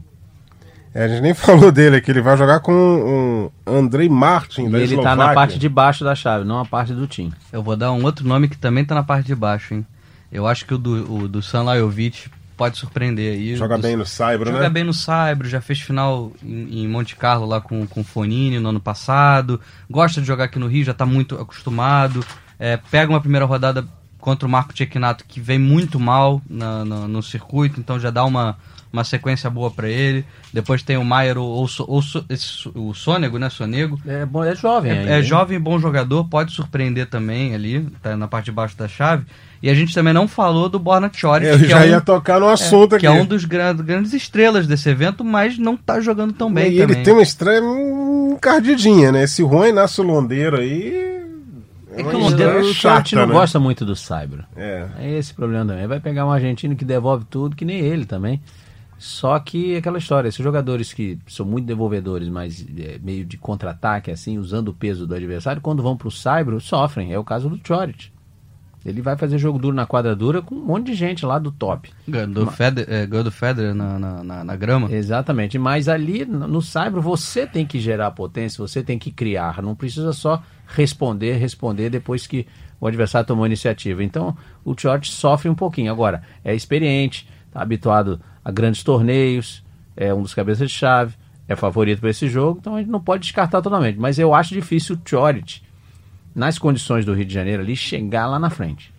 É, 0.93 1.05
a 1.05 1.07
gente 1.07 1.21
nem 1.21 1.33
falou 1.35 1.71
dele 1.71 1.97
aqui, 1.97 2.11
ele 2.11 2.21
vai 2.21 2.37
jogar 2.37 2.59
com 2.59 2.71
um 2.73 3.49
Andrei 3.71 4.07
Martin 4.07 4.67
E 4.67 4.69
da 4.69 4.79
ele 4.79 4.95
está 4.95 5.15
na 5.15 5.33
parte 5.33 5.57
de 5.57 5.67
baixo 5.67 6.03
da 6.03 6.13
chave, 6.13 6.45
não 6.45 6.59
a 6.59 6.65
parte 6.65 6.93
do 6.93 7.07
Tim. 7.07 7.33
Eu 7.51 7.63
vou 7.63 7.75
dar 7.75 7.91
um 7.91 8.03
outro 8.03 8.27
nome 8.27 8.47
que 8.47 8.57
também 8.57 8.85
tá 8.85 8.93
na 8.93 9.03
parte 9.03 9.25
de 9.25 9.35
baixo, 9.35 9.73
hein? 9.73 9.85
Eu 10.31 10.45
acho 10.45 10.65
que 10.65 10.73
o 10.73 10.77
do, 10.77 11.23
o 11.23 11.27
do 11.27 11.41
San 11.41 11.63
Lajovic 11.63 12.29
pode 12.57 12.77
surpreender 12.77 13.33
aí. 13.33 13.55
Joga 13.55 13.77
bem 13.77 13.95
no 13.95 14.05
Saibro, 14.05 14.49
Joga 14.51 14.63
né? 14.63 14.69
bem 14.69 14.83
no 14.83 14.93
Saibro, 14.93 15.47
já 15.47 15.61
fez 15.61 15.79
final 15.79 16.31
em, 16.43 16.83
em 16.83 16.87
Monte 16.87 17.15
Carlo 17.15 17.45
lá 17.45 17.61
com, 17.61 17.85
com 17.87 18.01
o 18.01 18.03
Fonini 18.03 18.59
no 18.59 18.69
ano 18.69 18.79
passado. 18.79 19.61
Gosta 19.89 20.19
de 20.19 20.27
jogar 20.27 20.45
aqui 20.45 20.57
no 20.59 20.67
Rio, 20.67 20.83
já 20.83 20.93
tá 20.93 21.05
muito 21.05 21.35
acostumado. 21.35 22.25
É, 22.59 22.75
pega 22.75 23.11
uma 23.13 23.21
primeira 23.21 23.45
rodada 23.45 23.87
contra 24.19 24.47
o 24.47 24.51
Marco 24.51 24.75
Cecchinato, 24.75 25.23
que 25.27 25.39
vem 25.39 25.59
muito 25.59 25.99
mal 25.99 26.41
na- 26.49 26.83
na- 26.83 27.07
no 27.07 27.21
circuito, 27.21 27.79
então 27.79 27.99
já 27.99 28.09
dá 28.09 28.25
uma, 28.25 28.57
uma 28.97 29.03
sequência 29.03 29.49
boa 29.49 29.69
para 29.71 29.87
ele. 29.87 30.25
Depois 30.53 30.81
tem 30.83 30.97
o 30.97 31.05
Maier 31.05 31.37
ou, 31.37 31.67
ou, 31.87 32.01
o 32.75 32.93
Sônego, 32.93 33.37
né? 33.37 33.49
Sonego. 33.49 33.99
É, 34.05 34.25
bom, 34.25 34.43
é 34.43 34.55
jovem. 34.55 34.91
É, 34.91 35.13
é 35.13 35.17
hein? 35.17 35.23
jovem 35.23 35.57
e 35.57 35.59
bom 35.59 35.79
jogador, 35.79 36.25
pode 36.25 36.51
surpreender 36.51 37.07
também 37.07 37.53
ali, 37.53 37.87
tá 38.01 38.17
na 38.17 38.27
parte 38.27 38.45
de 38.45 38.51
baixo 38.51 38.77
da 38.77 38.87
chave. 38.87 39.25
E 39.61 39.69
a 39.69 39.73
gente 39.73 39.93
também 39.93 40.13
não 40.13 40.27
falou 40.27 40.69
do 40.69 40.77
Borna 40.77 41.09
Choric, 41.11 41.47
Eu 41.47 41.57
que, 41.57 41.67
já 41.67 41.83
é 41.85 41.89
ia 41.89 41.97
um, 41.97 42.01
tocar 42.01 42.39
no 42.39 42.47
assunto 42.47 42.95
aqui. 42.95 43.01
que 43.01 43.07
é 43.07 43.11
um 43.11 43.25
dos 43.25 43.43
gran- 43.43 43.75
grandes 43.75 44.13
estrelas 44.13 44.67
desse 44.67 44.87
evento, 44.89 45.23
mas 45.23 45.57
não 45.57 45.75
tá 45.75 45.99
jogando 45.99 46.33
tão 46.33 46.51
bem 46.53 46.73
e 46.73 46.77
também. 46.77 46.95
ele 46.97 47.03
tem 47.03 47.13
uma 47.13 47.23
estreia 47.23 47.61
encardidinha, 48.31 49.11
né? 49.11 49.23
Esse 49.23 49.41
Juan 49.41 49.69
Inácio 49.69 50.03
Londeiro 50.03 50.57
aí. 50.57 51.17
É 51.91 52.01
uma 52.03 52.09
que 52.11 52.15
o 52.15 52.19
Londeiro- 52.19 52.59
o 52.61 53.15
não 53.15 53.27
né? 53.27 53.33
gosta 53.33 53.59
muito 53.59 53.83
do 53.83 53.95
Saibro. 53.95 54.43
É. 54.55 54.85
É 54.99 55.17
esse 55.17 55.31
o 55.31 55.35
problema 55.35 55.65
também. 55.65 55.87
Vai 55.87 55.99
pegar 55.99 56.25
um 56.25 56.31
argentino 56.31 56.75
que 56.75 56.85
devolve 56.85 57.25
tudo, 57.25 57.55
que 57.55 57.65
nem 57.65 57.79
ele 57.79 58.05
também. 58.05 58.39
Só 58.97 59.37
que 59.39 59.75
aquela 59.75 59.97
história, 59.99 60.27
esses 60.27 60.43
jogadores 60.43 60.91
que 60.93 61.19
são 61.27 61.45
muito 61.45 61.65
devolvedores, 61.65 62.29
mas 62.29 62.65
é, 62.77 62.97
meio 63.01 63.23
de 63.25 63.37
contra-ataque, 63.37 64.09
assim, 64.09 64.37
usando 64.37 64.69
o 64.69 64.73
peso 64.73 65.05
do 65.05 65.13
adversário, 65.13 65.61
quando 65.61 65.83
vão 65.83 65.95
pro 65.95 66.09
Saibro, 66.09 66.59
sofrem. 66.59 67.13
É 67.13 67.19
o 67.19 67.23
caso 67.23 67.47
do 67.49 67.59
Choric. 67.65 68.09
Ele 68.85 69.01
vai 69.01 69.17
fazer 69.17 69.37
jogo 69.37 69.59
duro 69.59 69.75
na 69.75 69.85
quadra 69.85 70.15
dura 70.15 70.41
com 70.41 70.55
um 70.55 70.63
monte 70.65 70.85
de 70.87 70.93
gente 70.93 71.25
lá 71.25 71.37
do 71.37 71.51
top. 71.51 71.91
Ganhou 72.07 72.27
do 72.29 72.47
Federer, 72.49 72.89
é, 72.89 73.05
do 73.05 73.31
Federer 73.31 73.75
na, 73.75 73.99
na, 73.99 74.23
na- 74.23 74.43
na 74.45 74.55
grama. 74.55 74.89
Exatamente. 74.91 75.59
Mas 75.59 75.89
ali 75.89 76.23
no 76.25 76.61
Saibro 76.61 77.01
você 77.01 77.45
tem 77.45 77.65
que 77.65 77.79
gerar 77.79 78.11
potência, 78.11 78.65
você 78.65 78.81
tem 78.81 78.97
que 78.97 79.11
criar. 79.11 79.61
Não 79.61 79.75
precisa 79.75 80.13
só 80.13 80.41
responder, 80.65 81.33
responder 81.37 81.89
depois 81.89 82.25
que 82.25 82.47
o 82.79 82.87
adversário 82.87 83.27
tomou 83.27 83.43
a 83.43 83.47
iniciativa. 83.47 84.01
Então 84.03 84.37
o 84.63 84.73
Chort 84.79 85.11
sofre 85.11 85.49
um 85.49 85.55
pouquinho. 85.55 85.91
Agora, 85.91 86.21
é 86.43 86.55
experiente, 86.55 87.27
está 87.47 87.61
habituado 87.61 88.21
a 88.47 88.51
grandes 88.51 88.81
torneios, 88.81 89.61
é 89.93 90.13
um 90.13 90.21
dos 90.21 90.33
cabeças 90.33 90.69
de 90.69 90.73
chave, 90.73 91.15
é 91.49 91.53
favorito 91.53 91.99
para 91.99 92.11
esse 92.11 92.29
jogo, 92.29 92.59
então 92.61 92.75
a 92.75 92.79
gente 92.79 92.89
não 92.89 93.01
pode 93.01 93.23
descartar 93.23 93.61
totalmente. 93.61 93.99
Mas 93.99 94.17
eu 94.17 94.33
acho 94.33 94.53
difícil 94.53 94.95
o 94.95 95.01
Chort, 95.03 95.61
nas 96.33 96.57
condições 96.57 97.03
do 97.03 97.13
Rio 97.13 97.25
de 97.25 97.33
Janeiro 97.33 97.61
ali, 97.61 97.75
chegar 97.75 98.25
lá 98.25 98.39
na 98.39 98.49
frente. 98.49 98.93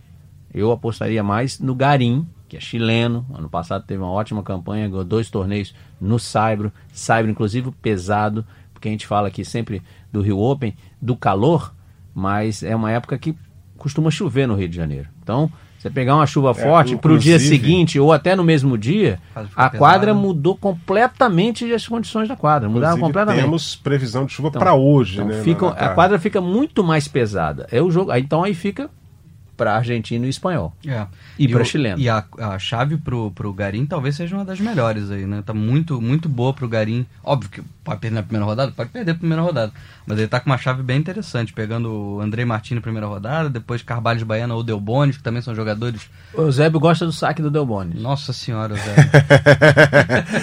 Eu 0.53 0.71
apostaria 0.71 1.23
mais 1.23 1.59
no 1.61 1.75
Garim, 1.75 2.29
que 2.47 2.59
é 2.59 2.61
chileno. 2.61 3.25
Ano 3.33 3.49
passado 3.49 3.87
teve 3.87 4.03
uma 4.03 4.13
ótima 4.13 4.43
campanha, 4.43 4.87
ganhou 4.87 5.03
dois 5.03 5.31
torneios 5.31 5.75
no 5.99 6.19
Saibro. 6.19 6.71
Saibro, 6.93 7.31
inclusive, 7.31 7.71
pesado, 7.81 8.45
porque 8.75 8.89
a 8.89 8.91
gente 8.91 9.07
fala 9.07 9.29
aqui 9.29 9.47
sempre 9.47 9.83
do 10.13 10.21
Rio 10.21 10.39
Open, 10.41 10.77
do 11.01 11.17
calor, 11.17 11.75
mas 12.15 12.63
é 12.63 12.77
uma 12.77 12.91
época 12.91 13.17
que 13.17 13.35
costuma 13.79 14.11
chover 14.11 14.47
no 14.47 14.57
Rio 14.57 14.69
de 14.69 14.77
Janeiro. 14.77 15.09
Então, 15.23 15.51
você 15.79 15.89
pegar 15.91 16.17
uma 16.17 16.27
chuva 16.27 16.53
forte 16.55 16.97
para 16.97 17.13
o 17.13 17.19
dia 17.19 17.39
seguinte 17.39 17.99
ou 18.01 18.13
até 18.13 18.35
no 18.35 18.43
mesmo 18.43 18.77
dia, 18.77 19.19
a 19.55 19.71
quadra 19.71 20.09
pesado. 20.13 20.19
mudou 20.27 20.57
completamente 20.57 21.73
as 21.73 21.87
condições 21.87 22.29
da 22.29 22.35
quadra. 22.37 22.69
Mudaram 22.69 22.99
completamente. 22.99 23.43
temos 23.43 23.77
previsão 23.77 24.25
de 24.27 24.33
chuva 24.33 24.49
Então, 24.49 24.59
para 24.61 24.75
hoje, 24.75 25.15
então 25.15 25.27
né? 25.29 25.41
fica- 25.43 25.69
a 25.69 25.89
quadra 25.91 26.19
fica 26.19 26.41
muito 26.41 26.83
mais 26.83 27.07
pesada. 27.07 27.67
É 27.71 27.81
o 27.81 27.91
jogo. 27.91 28.13
Então 28.17 28.43
aí 28.43 28.55
fica 28.55 28.91
para 29.59 29.75
argentino 29.75 30.25
e 30.25 30.29
espanhol. 30.31 30.73
É. 30.87 31.05
E 31.39 31.47
pra 31.49 31.61
o- 31.63 31.65
chileno. 31.67 32.01
E 32.01 32.09
a, 32.09 32.25
a 32.39 32.59
chave 32.59 32.97
pro, 32.97 33.31
pro 33.33 33.53
Garim 33.53 33.85
talvez 33.85 34.17
seja 34.17 34.35
uma 34.37 34.45
das 34.45 34.59
melhores 34.61 35.11
aí, 35.11 35.27
né? 35.27 35.43
Tá 35.45 35.53
muito, 35.53 36.01
muito 36.01 36.29
boa 36.29 36.55
pro 36.55 36.67
Garim. 36.69 37.05
Óbvio 37.23 37.51
que 37.51 37.63
pode 37.85 38.01
perder 38.01 38.15
na 38.15 38.23
primeira 38.23 38.47
rodada, 38.47 38.73
pode 38.73 38.91
perder 38.91 39.13
na 39.13 39.19
primeira 39.19 39.43
rodada. 39.43 39.73
Mas 40.07 40.19
ele 40.19 40.29
tá 40.29 40.39
com 40.41 40.49
uma 40.49 40.57
chave 40.59 40.83
bem 40.83 40.97
interessante, 40.99 41.53
pegando 41.53 41.91
o 41.93 42.21
Andrei 42.21 42.45
Martins 42.45 42.77
na 42.77 42.81
primeira 42.81 43.07
rodada, 43.07 43.51
depois 43.51 43.83
Carvalho 43.83 44.19
de 44.19 44.25
Baiana 44.25 44.55
ou 44.55 44.63
Del 44.63 44.79
Bonis, 44.81 45.17
que 45.17 45.23
também 45.23 45.43
são 45.43 45.55
jogadores. 45.55 46.03
O 46.33 46.43
Eusébio 46.43 46.79
gosta 46.81 47.05
do 47.05 47.13
saque 47.13 47.43
do 47.43 47.51
Delbonis. 47.51 48.01
Nossa 48.01 48.33
senhora, 48.33 48.75
Zé. 48.77 48.95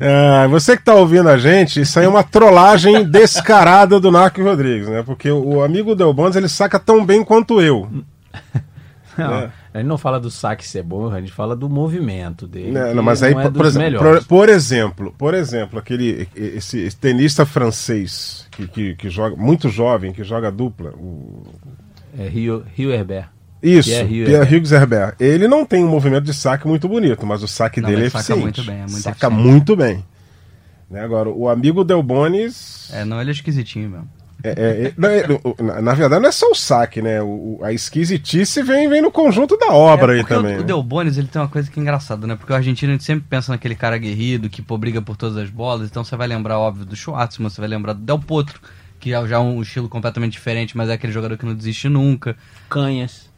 Ah, 0.00 0.46
você 0.48 0.76
que 0.76 0.82
tá 0.82 0.94
ouvindo 0.94 1.28
a 1.28 1.38
gente, 1.38 1.80
isso 1.80 1.98
aí 1.98 2.04
é 2.06 2.08
uma 2.08 2.22
trollagem 2.24 3.04
descarada 3.04 4.00
do 4.00 4.10
Narco 4.10 4.42
Rodrigues, 4.42 4.88
né? 4.88 5.02
Porque 5.02 5.30
o, 5.30 5.56
o 5.56 5.62
amigo 5.62 5.94
Del 5.94 6.12
Bondes, 6.12 6.36
ele 6.36 6.48
saca 6.48 6.78
tão 6.78 7.04
bem 7.04 7.24
quanto 7.24 7.60
eu. 7.60 7.88
Não, 9.18 9.34
É. 9.34 9.50
A 9.74 9.78
gente 9.78 9.86
não 9.88 9.98
fala 9.98 10.18
do 10.18 10.30
saque 10.30 10.66
ser 10.66 10.82
bom, 10.82 11.10
a 11.12 11.20
gente 11.20 11.32
fala 11.32 11.54
do 11.54 11.68
movimento 11.68 12.46
dele. 12.46 12.72
Né, 12.72 12.88
que 12.88 12.94
não, 12.94 13.02
mas 13.02 13.22
aí, 13.22 13.34
não 13.34 13.42
é 13.42 13.50
por, 13.50 13.66
exemplo, 13.66 13.98
por, 13.98 14.24
por 14.24 14.48
exemplo, 14.48 15.14
por 15.18 15.34
exemplo, 15.34 15.78
aquele 15.78 16.26
esse, 16.34 16.90
tenista 16.96 17.44
francês 17.44 18.46
que, 18.50 18.66
que, 18.66 18.94
que 18.94 19.10
joga 19.10 19.36
muito 19.36 19.68
jovem, 19.68 20.12
que 20.14 20.24
joga 20.24 20.50
dupla, 20.50 20.90
o- 20.92 21.42
É 22.18 22.26
Rio, 22.26 22.64
Rio 22.74 22.90
Herbert. 22.90 23.28
isso, 23.62 23.90
Pierre 23.90 24.24
Pierre 24.24 24.56
Hughes 24.56 24.72
Herbert. 24.72 25.14
Ele 25.20 25.46
não 25.46 25.66
tem 25.66 25.84
um 25.84 25.88
movimento 25.90 26.24
de 26.24 26.32
saque 26.32 26.66
muito 26.66 26.88
bonito, 26.88 27.26
mas 27.26 27.42
o 27.42 27.48
saque 27.48 27.82
Não, 27.82 27.90
dele 27.90 28.06
é 28.06 28.10
saca 28.10 28.18
eficiente. 28.32 28.42
muito 28.42 28.64
bem, 28.64 28.76
é 28.76 28.86
muito 28.86 28.96
saca 29.02 29.26
eficiente. 29.26 29.46
muito 29.46 29.76
bem. 29.76 30.04
Né, 30.90 31.00
agora, 31.02 31.28
o 31.28 31.50
amigo 31.50 31.84
Del 31.84 32.02
Bonis 32.02 32.90
É, 32.92 33.04
não, 33.04 33.20
ele 33.20 33.28
é 33.30 33.32
esquisitinho 33.34 33.90
mesmo. 33.90 34.08
É, 34.44 34.50
é, 34.50 34.86
é, 34.88 34.92
não, 34.96 35.08
é, 35.08 35.62
na, 35.62 35.82
na 35.82 35.94
verdade, 35.94 36.20
não 36.22 36.28
é 36.28 36.32
só 36.32 36.50
o 36.50 36.54
saque, 36.54 37.00
né? 37.00 37.22
O, 37.22 37.58
o- 37.60 37.64
a 37.64 37.72
esquisitice 37.72 38.62
vem, 38.62 38.88
vem 38.88 39.00
no 39.00 39.10
conjunto 39.10 39.56
da 39.56 39.72
obra 39.72 40.14
É, 40.16 40.18
aí 40.20 40.24
também. 40.26 40.54
O, 40.54 40.56
o 40.56 40.60
né? 40.60 40.64
Del 40.66 40.82
Bonis, 40.82 41.16
ele 41.16 41.28
tem 41.28 41.40
uma 41.40 41.48
coisa 41.48 41.70
que 41.70 41.78
é 41.78 41.82
engraçada, 41.82 42.26
né? 42.26 42.34
Porque 42.36 42.52
o 42.52 42.56
argentino 42.56 42.90
a 42.92 42.94
gente 42.94 43.04
sempre 43.04 43.24
pensa 43.28 43.52
naquele 43.52 43.74
cara 43.74 43.96
aguerrido, 43.96 44.50
que 44.50 44.60
pô, 44.62 44.76
briga 44.76 45.00
por 45.00 45.16
todas 45.16 45.36
as 45.36 45.50
bolas. 45.50 45.88
Então 45.88 46.02
você 46.04 46.16
vai 46.16 46.26
lembrar, 46.26 46.58
óbvio, 46.58 46.84
do 46.84 46.96
Schwartzman, 46.96 47.48
você 47.48 47.60
vai 47.60 47.68
lembrar 47.68 47.92
do 47.92 48.00
Del 48.00 48.18
Potro, 48.18 48.60
que 48.98 49.12
é 49.14 49.26
já 49.26 49.40
um 49.40 49.60
estilo 49.62 49.88
completamente 49.88 50.32
diferente, 50.32 50.76
mas 50.76 50.88
é 50.88 50.94
aquele 50.94 51.12
jogador 51.12 51.36
que 51.38 51.46
não 51.46 51.54
desiste 51.54 51.88
nunca. 51.88 52.36
Canhas. 52.68 53.31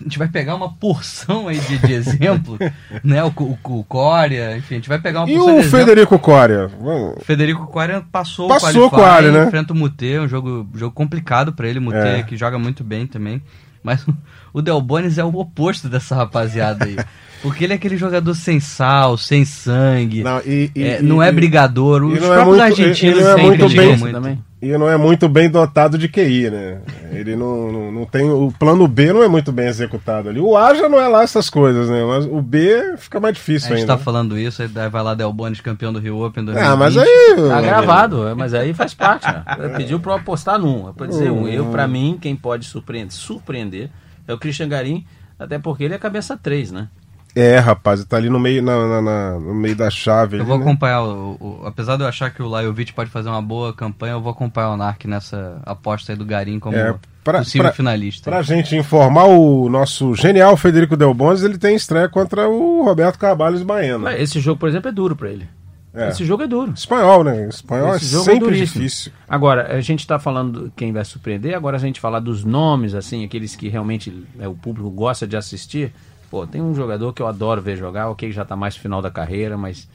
A 0.00 0.04
gente 0.04 0.18
vai 0.18 0.28
pegar 0.28 0.54
uma 0.54 0.72
porção 0.72 1.46
aí 1.48 1.58
de, 1.58 1.78
de 1.78 1.92
exemplo, 1.92 2.58
né? 3.04 3.22
O, 3.22 3.28
o, 3.36 3.58
o 3.80 3.84
Coria, 3.84 4.56
enfim, 4.56 4.74
a 4.74 4.78
gente 4.78 4.88
vai 4.88 4.98
pegar 4.98 5.20
uma 5.20 5.30
E 5.30 5.34
porção 5.34 5.52
o 5.52 5.60
de 5.60 5.66
exemplo. 5.66 5.78
Federico 5.86 6.18
Coria? 6.18 6.66
Vamos- 6.80 7.22
Federico 7.24 7.66
Coria 7.66 8.02
passou, 8.10 8.48
Passou 8.48 8.84
o 8.84 8.86
o 8.86 8.90
Coria, 8.90 9.30
né? 9.30 9.46
Enfrenta 9.46 9.72
o 9.72 9.76
Mutê, 9.76 10.18
um 10.18 10.26
jogo, 10.28 10.66
jogo 10.74 10.94
complicado 10.94 11.52
pra 11.52 11.68
ele, 11.68 11.78
o 11.78 11.82
Mutê 11.82 11.98
É. 11.98 12.22
que 12.22 12.36
joga 12.36 12.58
muito 12.58 12.82
bem 12.82 13.06
também. 13.06 13.42
Mas 13.82 14.04
o 14.52 14.60
Del 14.62 14.80
Bonis 14.80 15.18
é 15.18 15.24
o 15.24 15.34
oposto 15.36 15.88
dessa 15.88 16.14
rapaziada 16.14 16.84
aí. 16.86 16.96
Porque 17.42 17.64
ele 17.64 17.72
é 17.72 17.76
aquele 17.76 17.96
jogador 17.96 18.34
sem 18.34 18.60
sal, 18.60 19.16
sem 19.16 19.44
sangue. 19.46 20.22
Não, 20.22 20.40
e, 20.44 20.70
e- 20.76 20.82
é, 20.82 21.00
e- 21.00 21.02
não 21.02 21.22
é 21.22 21.32
brigador. 21.32 22.04
Os 22.04 22.20
não 22.20 22.32
é 22.32 22.36
próprios 22.36 22.46
muito- 22.46 22.62
argentinos 22.80 23.18
é 23.22 23.24
sempre 23.34 23.42
muito 23.46 23.68
bem- 23.70 23.96
muito. 23.96 24.12
também. 24.14 24.44
e 24.60 24.72
não 24.76 24.86
é 24.90 24.96
muito 24.98 25.26
bem 25.26 25.48
dotado 25.48 25.96
de 25.96 26.06
QI, 26.06 26.50
né? 26.50 26.80
Ele 27.12 27.34
não, 27.36 27.72
não, 27.72 27.92
não 27.92 28.04
tem. 28.04 28.28
O 28.30 28.52
plano 28.58 28.86
B 28.86 29.10
não 29.12 29.22
é 29.22 29.28
muito 29.28 29.50
bem 29.52 29.68
executado 29.68 30.28
ali. 30.28 30.38
O 30.38 30.54
A 30.54 30.74
já 30.74 30.86
não 30.86 31.00
é 31.00 31.08
lá 31.08 31.22
essas 31.22 31.48
coisas, 31.48 31.88
né? 31.88 32.04
Mas 32.04 32.26
o 32.26 32.42
B 32.42 32.94
fica 32.98 33.18
mais 33.18 33.30
A 33.32 33.34
difícil 33.38 33.70
gente 33.70 33.80
ainda. 33.80 33.96
tá 33.96 33.98
falando 33.98 34.38
isso, 34.38 34.60
aí 34.60 34.68
vai 34.68 35.02
lá 35.02 35.14
Del 35.14 35.32
Bonis, 35.32 35.62
campeão 35.62 35.94
do 35.94 35.98
Rio 35.98 36.22
Open 36.22 36.44
2020. 36.44 36.72
Ah, 36.72 36.76
mas 36.76 36.94
aí. 36.98 37.36
Tá 37.48 37.62
gravado, 37.62 38.28
é, 38.28 38.34
mas 38.34 38.52
aí 38.52 38.74
faz 38.74 38.92
parte, 38.92 39.26
né? 39.26 39.42
Pediu 39.78 39.98
pra 39.98 40.12
eu 40.12 40.16
apostar 40.18 40.58
num. 40.58 40.90
É 40.90 40.92
pra 40.92 41.06
dizer 41.06 41.30
um. 41.30 41.48
Eu, 41.48 41.64
pra 41.66 41.88
mim, 41.88 42.18
quem 42.20 42.36
pode 42.36 42.66
surpreender, 42.66 43.12
surpreender 43.12 43.88
é 44.28 44.34
o 44.34 44.38
Christian 44.38 44.68
Garim, 44.68 45.06
até 45.38 45.58
porque 45.58 45.84
ele 45.84 45.94
é 45.94 45.98
cabeça 45.98 46.36
3, 46.36 46.70
né? 46.70 46.88
É, 47.34 47.58
rapaz, 47.58 48.04
tá 48.04 48.16
ali 48.16 48.28
no 48.28 48.40
meio, 48.40 48.62
na, 48.62 48.86
na- 48.88 49.02
na- 49.02 49.38
no 49.40 49.54
meio 49.54 49.76
da 49.76 49.88
chave. 49.90 50.36
Eu 50.36 50.40
ali, 50.40 50.48
vou 50.48 50.58
né? 50.58 50.64
acompanhar, 50.64 51.02
o, 51.02 51.36
o- 51.40 51.60
apesar 51.66 51.96
de 51.96 52.02
eu 52.02 52.08
achar 52.08 52.30
que 52.30 52.42
o 52.42 52.48
Lajovic 52.48 52.92
pode 52.92 53.08
fazer 53.10 53.28
uma 53.28 53.40
boa 53.42 53.72
campanha, 53.72 54.14
eu 54.14 54.20
vou 54.20 54.32
acompanhar 54.32 54.70
o 54.70 54.76
Narc 54.76 55.04
nessa 55.04 55.60
aposta 55.64 56.12
aí 56.12 56.18
do 56.18 56.24
Garim 56.24 56.58
como 56.58 56.76
É, 56.76 56.94
pra- 57.22 57.38
possível 57.38 57.66
pra- 57.66 57.72
finalista. 57.72 58.30
Pra 58.30 58.42
gente 58.42 58.74
informar, 58.76 59.24
o 59.26 59.68
nosso 59.68 60.14
genial 60.14 60.56
Federico 60.56 60.96
Del 60.96 61.14
Bones, 61.14 61.42
ele 61.42 61.56
tem 61.58 61.76
estreia 61.76 62.08
contra 62.08 62.48
o 62.48 62.82
Roberto 62.84 63.18
Carvalho 63.18 63.64
Baena. 63.64 63.98
Mas 63.98 64.20
Esse 64.20 64.40
jogo, 64.40 64.58
por 64.58 64.68
exemplo, 64.68 64.88
é 64.88 64.92
duro 64.92 65.14
pra 65.14 65.28
ele. 65.30 65.46
É. 65.92 66.08
Esse 66.10 66.24
jogo 66.24 66.44
é 66.44 66.46
duro. 66.46 66.72
Espanhol, 66.72 67.24
né? 67.24 67.48
Espanhol 67.48 67.96
Esse 67.96 68.04
é 68.04 68.08
jogo 68.08 68.22
é 68.22 68.32
sempre 68.32 68.44
duríssimo. 68.46 68.82
difícil. 68.84 69.12
Agora, 69.28 69.74
a 69.76 69.80
gente 69.80 69.98
está 70.00 70.20
falando 70.20 70.64
do- 70.66 70.72
quem 70.76 70.92
vai 70.92 71.04
surpreender, 71.04 71.52
agora 71.56 71.76
a 71.76 71.80
gente 71.80 71.98
falar 72.00 72.20
dos 72.20 72.44
nomes, 72.44 72.94
assim, 72.94 73.24
aqueles 73.24 73.56
que 73.56 73.68
realmente 73.68 74.10
né, 74.36 74.46
o 74.46 74.54
público 74.54 74.88
gosta 74.90 75.26
de 75.26 75.36
assistir. 75.36 75.92
Pô, 76.30 76.46
tem 76.46 76.62
um 76.62 76.74
jogador 76.74 77.12
que 77.12 77.20
eu 77.20 77.26
adoro 77.26 77.60
ver 77.60 77.76
jogar, 77.76 78.08
ok, 78.08 78.30
já 78.30 78.42
está 78.42 78.54
mais 78.54 78.76
no 78.76 78.80
final 78.80 79.02
da 79.02 79.10
carreira, 79.10 79.58
mas 79.58 79.88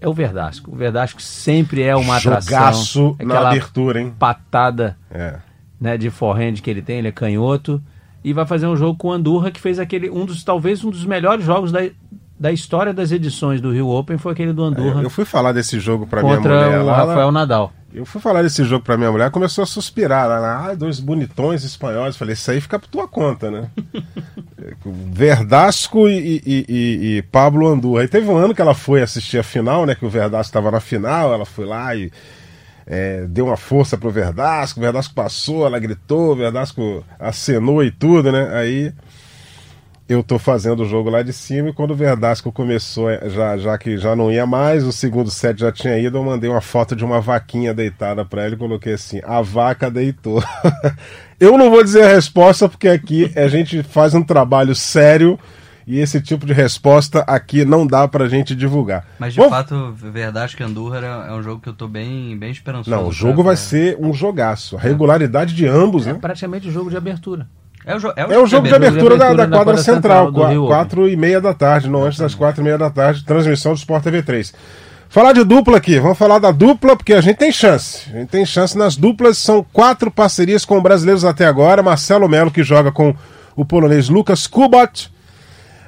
é 0.00 0.08
o 0.08 0.12
Verdasco. 0.14 0.72
O 0.72 0.74
Verdasco 0.74 1.20
sempre 1.20 1.82
é 1.82 1.94
uma 1.94 2.16
atração. 2.16 2.50
Jogaço 2.50 3.16
na 3.18 3.34
aquela 3.34 3.50
abertura, 3.50 4.00
hein? 4.00 4.14
patada 4.18 4.96
É. 5.10 5.38
né, 5.78 5.98
de 5.98 6.08
forehand 6.08 6.54
que 6.54 6.70
ele 6.70 6.80
tem, 6.80 6.98
ele 6.98 7.08
é 7.08 7.12
canhoto. 7.12 7.80
E 8.24 8.32
vai 8.32 8.46
fazer 8.46 8.66
um 8.66 8.76
jogo 8.76 8.98
com 8.98 9.08
o 9.08 9.12
Andurra, 9.12 9.50
que 9.50 9.60
fez 9.60 9.78
aquele, 9.78 10.10
um 10.10 10.26
dos, 10.26 10.42
talvez 10.42 10.84
um 10.84 10.90
dos 10.90 11.04
melhores 11.04 11.44
jogos 11.44 11.70
da, 11.72 11.80
da 12.40 12.50
história 12.50 12.94
das 12.94 13.12
edições 13.12 13.60
do 13.60 13.70
Rio 13.70 13.86
Open, 13.88 14.16
foi 14.16 14.32
aquele 14.32 14.54
do 14.54 14.64
Andurra 14.64 15.02
É, 15.02 15.04
Eu 15.04 15.10
fui 15.10 15.26
falar 15.26 15.52
desse 15.52 15.78
jogo 15.78 16.06
pra 16.06 16.22
minha 16.22 16.36
contra 16.38 16.54
mulher 16.54 16.80
o 16.80 16.84
lá, 16.86 16.96
Rafael 16.96 17.30
Nadal. 17.30 17.70
Eu 17.92 18.06
fui 18.06 18.18
falar 18.20 18.42
desse 18.42 18.64
jogo 18.64 18.82
pra 18.82 18.96
minha 18.96 19.10
mulher, 19.12 19.30
começou 19.30 19.62
a 19.62 19.66
suspirar. 19.66 20.24
Ela, 20.24 20.70
ah, 20.70 20.74
dois 20.74 21.00
bonitões 21.00 21.64
espanhóis. 21.64 22.16
Falei, 22.16 22.32
isso 22.32 22.50
aí 22.50 22.58
fica 22.60 22.78
por 22.78 22.88
tua 22.88 23.06
conta, 23.06 23.50
né? 23.50 23.68
Verdasco 24.84 26.08
e, 26.08 26.40
e- 26.46 26.64
e- 26.68 27.16
e 27.18 27.22
Pablo 27.22 27.68
Andurra. 27.68 28.02
Aí 28.02 28.08
teve 28.08 28.28
um 28.28 28.36
ano 28.36 28.54
que 28.54 28.62
ela 28.62 28.74
foi 28.74 29.02
assistir 29.02 29.38
a 29.38 29.42
final, 29.42 29.84
né? 29.84 29.94
Que 29.94 30.06
o 30.06 30.10
Verdasco 30.10 30.48
estava 30.50 30.70
na 30.70 30.80
final, 30.80 31.32
ela 31.34 31.44
foi 31.44 31.66
lá 31.66 31.94
e 31.94 32.10
é, 32.86 33.26
deu 33.26 33.46
uma 33.46 33.56
força 33.56 33.96
pro 33.98 34.10
Verdasco, 34.10 34.80
o 34.80 34.82
Verdasco 34.82 35.14
passou, 35.14 35.66
ela 35.66 35.78
gritou, 35.78 36.32
o 36.32 36.36
Verdasco 36.36 37.04
acenou 37.18 37.84
e 37.84 37.90
tudo, 37.90 38.32
né? 38.32 38.50
Aí 38.54 38.92
eu 40.12 40.22
tô 40.24 40.38
fazendo 40.38 40.82
o 40.82 40.84
jogo 40.88 41.08
lá 41.08 41.22
de 41.22 41.32
cima 41.32 41.68
e 41.68 41.72
quando 41.72 41.92
o 41.92 41.96
Verdasco 41.96 42.50
começou, 42.50 43.08
é, 43.08 43.30
já, 43.30 43.56
já 43.56 43.78
que 43.78 43.96
já 43.96 44.16
não 44.16 44.30
ia 44.30 44.44
mais, 44.44 44.84
o 44.84 44.90
segundo 44.92 45.30
set 45.30 45.60
já 45.60 45.70
tinha 45.70 45.96
ido, 45.98 46.18
eu 46.18 46.24
mandei 46.24 46.50
uma 46.50 46.60
foto 46.60 46.96
de 46.96 47.04
uma 47.04 47.20
vaquinha 47.20 47.72
deitada 47.72 48.24
pra 48.24 48.44
ele 48.44 48.54
e 48.56 48.58
coloquei 48.58 48.94
assim: 48.94 49.20
a 49.24 49.40
vaca 49.40 49.90
deitou. 49.90 50.42
eu 51.38 51.56
não 51.56 51.70
vou 51.70 51.82
dizer 51.84 52.02
a 52.04 52.08
resposta 52.08 52.68
porque 52.68 52.88
aqui 52.88 53.32
a 53.36 53.48
gente 53.48 53.82
faz 53.82 54.14
um 54.14 54.22
trabalho 54.22 54.74
sério 54.74 55.38
e 55.86 55.98
esse 55.98 56.20
tipo 56.20 56.44
de 56.46 56.52
resposta 56.52 57.20
aqui 57.20 57.64
não 57.64 57.86
dá 57.86 58.06
pra 58.06 58.28
gente 58.28 58.54
divulgar. 58.54 59.06
Mas 59.18 59.32
de 59.34 59.38
Vamos- 59.40 59.54
fato, 59.54 59.92
verdade 59.92 60.56
que 60.56 60.62
Andorra 60.62 60.98
é 61.28 61.30
é 61.30 61.32
um 61.34 61.42
jogo 61.42 61.60
que 61.62 61.68
eu 61.68 61.72
tô 61.72 61.88
bem, 61.88 62.36
bem 62.36 62.50
esperançoso. 62.50 62.90
Não, 62.90 63.02
o 63.02 63.06
pra- 63.06 63.12
jogo 63.12 63.42
vai 63.42 63.54
pra- 63.54 63.64
ser 63.64 63.96
um 64.00 64.12
jogaço. 64.12 64.76
A 64.76 64.80
regularidade 64.80 65.54
de 65.54 65.66
ambos, 65.66 66.06
É 66.06 66.12
né? 66.12 66.18
praticamente 66.20 66.68
o 66.68 66.70
jogo 66.70 66.90
de 66.90 66.96
abertura. 66.96 67.48
É 67.84 67.94
o, 67.94 67.98
jo 67.98 68.12
É 68.16 68.38
o 68.38 68.46
jogo 68.46 68.68
de 68.68 68.74
abertura 68.74 69.16
da, 69.16 69.32
da 69.32 69.48
quadra 69.48 69.76
central, 69.78 70.30
do 70.30 70.44
Rio 70.44 70.64
Open. 70.64 70.76
quatro 70.76 71.08
e 71.08 71.16
meia 71.16 71.40
da 71.40 71.54
tarde, 71.54 71.88
não 71.88 72.04
antes 72.04 72.18
das 72.18 72.34
quatro 72.34 72.60
e 72.60 72.64
meia 72.64 72.76
da 72.76 72.90
tarde, 72.90 73.24
transmissão 73.24 73.72
do 73.72 73.78
Sport 73.78 74.04
TV 74.04 74.22
3. 74.22 74.52
Falar 75.08 75.32
de 75.32 75.42
dupla 75.42 75.76
aqui, 75.76 75.98
vamos 75.98 76.16
falar 76.16 76.38
da 76.38 76.52
dupla, 76.52 76.94
porque 76.94 77.14
a 77.14 77.20
gente 77.20 77.36
tem 77.36 77.50
chance. 77.50 78.08
A 78.14 78.18
gente 78.18 78.28
tem 78.28 78.46
chance 78.46 78.78
nas 78.78 78.96
duplas, 78.96 79.38
são 79.38 79.66
quatro 79.72 80.10
parcerias 80.10 80.64
com 80.64 80.80
brasileiros 80.80 81.24
até 81.24 81.46
agora. 81.46 81.82
Marcelo 81.82 82.28
Melo, 82.28 82.50
que 82.50 82.62
joga 82.62 82.92
com 82.92 83.14
o 83.56 83.64
polonês 83.64 84.08
Lucas 84.08 84.46
Kubot. 84.46 85.10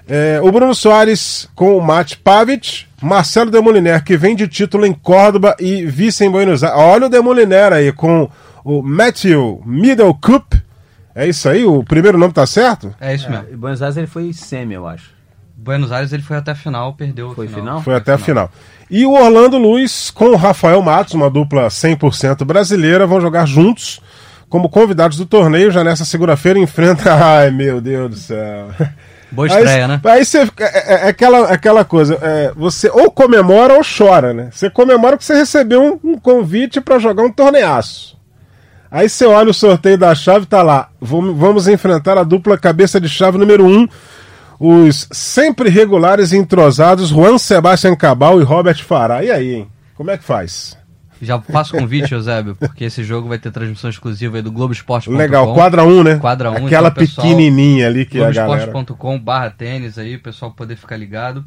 É, 0.09 0.40
o 0.43 0.51
Bruno 0.51 0.74
Soares 0.74 1.49
com 1.55 1.76
o 1.76 1.80
Matt 1.80 2.16
Pavic. 2.16 2.86
Marcelo 3.01 3.51
Demoliner, 3.51 4.03
que 4.03 4.16
vem 4.16 4.34
de 4.36 4.47
título 4.47 4.86
em 4.86 4.93
Córdoba 4.93 5.57
e 5.59 5.84
vice 5.84 6.24
em 6.24 6.30
Buenos 6.30 6.62
Aires. 6.62 6.78
Olha 6.78 7.07
o 7.07 7.09
Demoliner 7.09 7.72
aí 7.72 7.93
com 7.93 8.28
o 8.64 8.82
Matthew 8.82 9.61
Middlecup. 9.66 10.62
É 11.14 11.28
isso 11.28 11.48
aí? 11.48 11.64
O 11.64 11.82
primeiro 11.84 12.16
nome 12.18 12.32
tá 12.32 12.46
certo? 12.46 12.94
É 13.00 13.14
isso 13.14 13.30
mesmo. 13.30 13.46
Em 13.52 13.56
Buenos 13.56 13.82
Aires 13.82 13.96
ele 13.96 14.06
foi 14.06 14.32
semi, 14.32 14.74
eu 14.74 14.86
acho. 14.86 15.10
Buenos 15.56 15.92
Aires 15.92 16.12
ele 16.12 16.22
foi 16.22 16.36
até 16.36 16.50
a 16.50 16.54
final, 16.54 16.94
perdeu 16.94 17.30
a 17.30 17.34
Foi 17.34 17.46
final? 17.46 17.82
Foi 17.82 17.94
até 17.94 18.12
a 18.12 18.18
final. 18.18 18.50
E 18.90 19.06
o 19.06 19.12
Orlando 19.12 19.58
Luiz 19.58 20.10
com 20.10 20.26
o 20.26 20.36
Rafael 20.36 20.82
Matos, 20.82 21.14
uma 21.14 21.30
dupla 21.30 21.68
100% 21.68 22.44
brasileira, 22.44 23.06
vão 23.06 23.20
jogar 23.20 23.46
juntos 23.46 24.00
como 24.48 24.68
convidados 24.68 25.16
do 25.16 25.24
torneio. 25.24 25.70
Já 25.70 25.84
nessa 25.84 26.04
segunda-feira 26.04 26.58
enfrenta. 26.58 27.14
Ai, 27.14 27.50
meu 27.50 27.80
Deus 27.80 28.10
do 28.10 28.16
céu. 28.16 28.68
Boa 29.30 29.46
Aí- 29.48 29.62
estreia, 29.62 29.88
né? 29.88 30.00
Aí 30.04 30.24
você 30.24 30.38
é, 30.38 30.48
é- 30.58 31.06
é 31.06 31.08
aquela, 31.08 31.48
aquela 31.48 31.84
coisa, 31.84 32.18
é, 32.20 32.52
você 32.54 32.90
ou 32.90 33.10
comemora 33.10 33.74
ou 33.74 33.80
chora, 33.82 34.34
né? 34.34 34.48
Você 34.52 34.68
comemora 34.68 35.16
que 35.16 35.24
você 35.24 35.34
recebeu 35.34 35.82
um, 36.04 36.10
um 36.12 36.18
convite 36.18 36.80
para 36.80 36.98
jogar 36.98 37.22
um 37.22 37.32
torneaço. 37.32 38.20
Aí 38.93 39.09
você 39.09 39.24
olha 39.24 39.51
o 39.51 39.55
sorteio 39.55 39.97
da 39.97 40.14
chave, 40.14 40.45
tá 40.45 40.62
lá. 40.62 40.90
Vamos, 41.01 41.66
enfrentar 41.66 42.18
a 42.18 42.22
dupla 42.22 42.59
cabeça 42.59 43.01
de 43.01 43.09
chave 43.09 43.38
número 43.38 43.64
1. 43.64 43.78
Um, 43.80 43.88
os 44.61 45.09
sempre 45.11 45.70
regulares 45.70 46.32
e 46.32 46.36
entrosados 46.36 47.09
Juan 47.09 47.38
Sebastian 47.38 47.97
Cabal 47.97 48.38
e 48.38 48.45
Robert 48.45 48.84
Farah. 48.84 49.24
E 49.24 49.30
aí, 49.30 49.55
hein? 49.55 49.68
Como 49.95 50.11
é 50.11 50.18
que 50.18 50.24
faz? 50.24 50.76
Já 51.22 51.40
faço 51.40 51.72
convite, 51.74 52.12
Eusébio, 52.12 52.55
porque 52.55 52.84
esse 52.84 53.03
jogo 53.03 53.28
vai 53.28 53.38
ter 53.38 53.51
transmissão 53.51 53.88
exclusiva 53.88 54.36
aí 54.36 54.43
do 54.43 54.53
Globoesporte.com. 54.53 55.16
Legal, 55.16 55.55
quadra 55.55 55.84
1, 55.84 55.88
um, 55.88 56.03
né? 56.03 56.16
Quadra 56.16 56.51
1, 56.51 56.66
Aquela 56.66 56.88
então, 56.88 57.03
pessoal, 57.03 57.26
pequenininha 57.26 57.86
ali 57.86 58.05
que 58.05 58.18
a 58.18 58.30
galera... 58.30 58.66
Globoesporte.com 58.66 59.18
barra 59.18 59.49
tênis 59.49 59.97
aí, 59.97 60.16
o 60.16 60.20
pessoal 60.20 60.51
poder 60.51 60.76
ficar 60.76 60.99
ligado. 60.99 61.45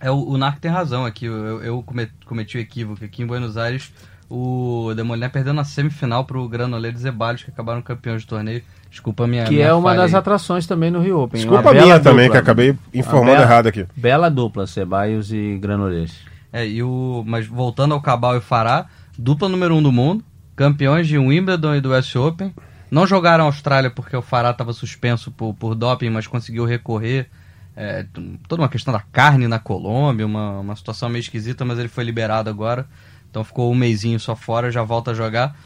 É, 0.00 0.10
o, 0.10 0.18
o 0.18 0.38
Narco 0.38 0.60
tem 0.60 0.70
razão 0.70 1.04
aqui, 1.04 1.24
eu, 1.24 1.62
eu 1.64 1.82
come- 1.82 2.10
cometi 2.26 2.58
o 2.58 2.60
equívoco 2.60 3.04
aqui 3.04 3.22
em 3.22 3.26
Buenos 3.26 3.56
Aires. 3.56 3.90
O 4.36 4.92
Demoliner 4.94 5.30
perdeu 5.30 5.52
na 5.54 5.62
semifinal 5.64 6.24
pro 6.24 6.48
Granoleiro 6.48 6.96
e 6.96 7.00
Zeballos, 7.00 7.42
que 7.44 7.50
acabaram 7.50 7.80
campeões 7.80 8.24
do 8.24 8.28
torneio. 8.28 8.62
Desculpa 8.90 9.24
a 9.24 9.26
minha 9.26 9.44
Que 9.44 9.54
minha 9.54 9.66
é 9.66 9.72
uma 9.72 9.90
falha 9.90 10.02
das 10.02 10.12
aí. 10.14 10.18
atrações 10.18 10.66
também 10.66 10.90
no 10.90 11.00
Rio 11.00 11.20
Open. 11.20 11.40
Desculpa 11.40 11.70
Uma 11.70 11.80
a 11.80 11.82
minha 11.84 12.00
também, 12.00 12.26
dupla. 12.26 12.30
que 12.40 12.42
acabei 12.42 12.76
informando 12.92 13.32
bela- 13.32 13.42
errado 13.42 13.66
aqui. 13.68 13.86
Bela 13.96 14.28
dupla, 14.28 14.66
Ceballos 14.66 15.32
e 15.32 15.56
Granollers. 15.60 16.12
É, 16.52 16.66
e 16.66 16.82
o, 16.82 17.22
mas 17.26 17.46
voltando 17.46 17.94
ao 17.94 18.00
Cabal 18.00 18.36
e 18.36 18.40
Fará, 18.40 18.86
dupla 19.18 19.48
número 19.48 19.74
um 19.76 19.82
do 19.82 19.90
mundo, 19.92 20.24
campeões 20.56 21.06
de 21.08 21.16
Wimbledon 21.18 21.74
e 21.76 21.80
do 21.80 21.92
US 21.92 22.14
Open. 22.16 22.52
Não 22.90 23.06
jogaram 23.06 23.44
a 23.44 23.46
Austrália 23.48 23.90
porque 23.90 24.16
o 24.16 24.22
Fará 24.22 24.50
estava 24.50 24.72
suspenso 24.72 25.30
por, 25.30 25.54
por 25.54 25.74
doping, 25.74 26.10
mas 26.10 26.26
conseguiu 26.26 26.64
recorrer. 26.64 27.28
É, 27.76 28.06
toda 28.48 28.62
uma 28.62 28.68
questão 28.68 28.92
da 28.92 29.00
carne 29.00 29.48
na 29.48 29.58
Colômbia, 29.58 30.24
uma, 30.24 30.60
uma 30.60 30.76
situação 30.76 31.08
meio 31.08 31.20
esquisita, 31.20 31.64
mas 31.64 31.78
ele 31.78 31.88
foi 31.88 32.04
liberado 32.04 32.48
agora. 32.48 32.86
Então 33.34 33.42
ficou 33.42 33.72
um 33.72 33.74
mêsinho 33.74 34.20
só 34.20 34.36
fora, 34.36 34.70
já 34.70 34.84
volta 34.84 35.10
a 35.10 35.14
jogar. 35.14 35.56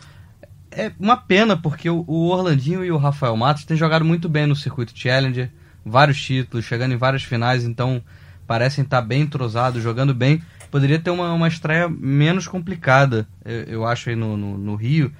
É 0.70 0.90
uma 0.98 1.18
pena, 1.18 1.54
porque 1.54 1.90
o, 1.90 2.02
Orlandinho 2.08 2.82
e 2.82 2.90
o 2.90 2.96
Rafael 2.96 3.36
Matos 3.36 3.64
têm 3.64 3.76
jogado 3.76 4.06
muito 4.06 4.26
bem 4.26 4.46
no 4.46 4.56
circuito 4.56 4.98
Challenger, 4.98 5.50
vários 5.84 6.18
títulos, 6.18 6.64
chegando 6.64 6.94
em 6.94 6.96
várias 6.96 7.22
finais, 7.24 7.64
então 7.64 8.02
parecem 8.46 8.84
estar 8.84 9.02
bem 9.02 9.20
entrosados, 9.20 9.82
jogando 9.82 10.14
bem. 10.14 10.40
Poderia 10.70 10.98
ter 10.98 11.10
uma, 11.10 11.30
uma 11.34 11.46
estreia 11.46 11.90
menos 11.90 12.48
complicada, 12.48 13.28
eu, 13.44 13.64
eu 13.64 13.86
acho, 13.86 14.08
aí 14.08 14.16
no, 14.16 14.34
no, 14.34 14.56
no 14.56 14.74
Rio. 14.74 15.12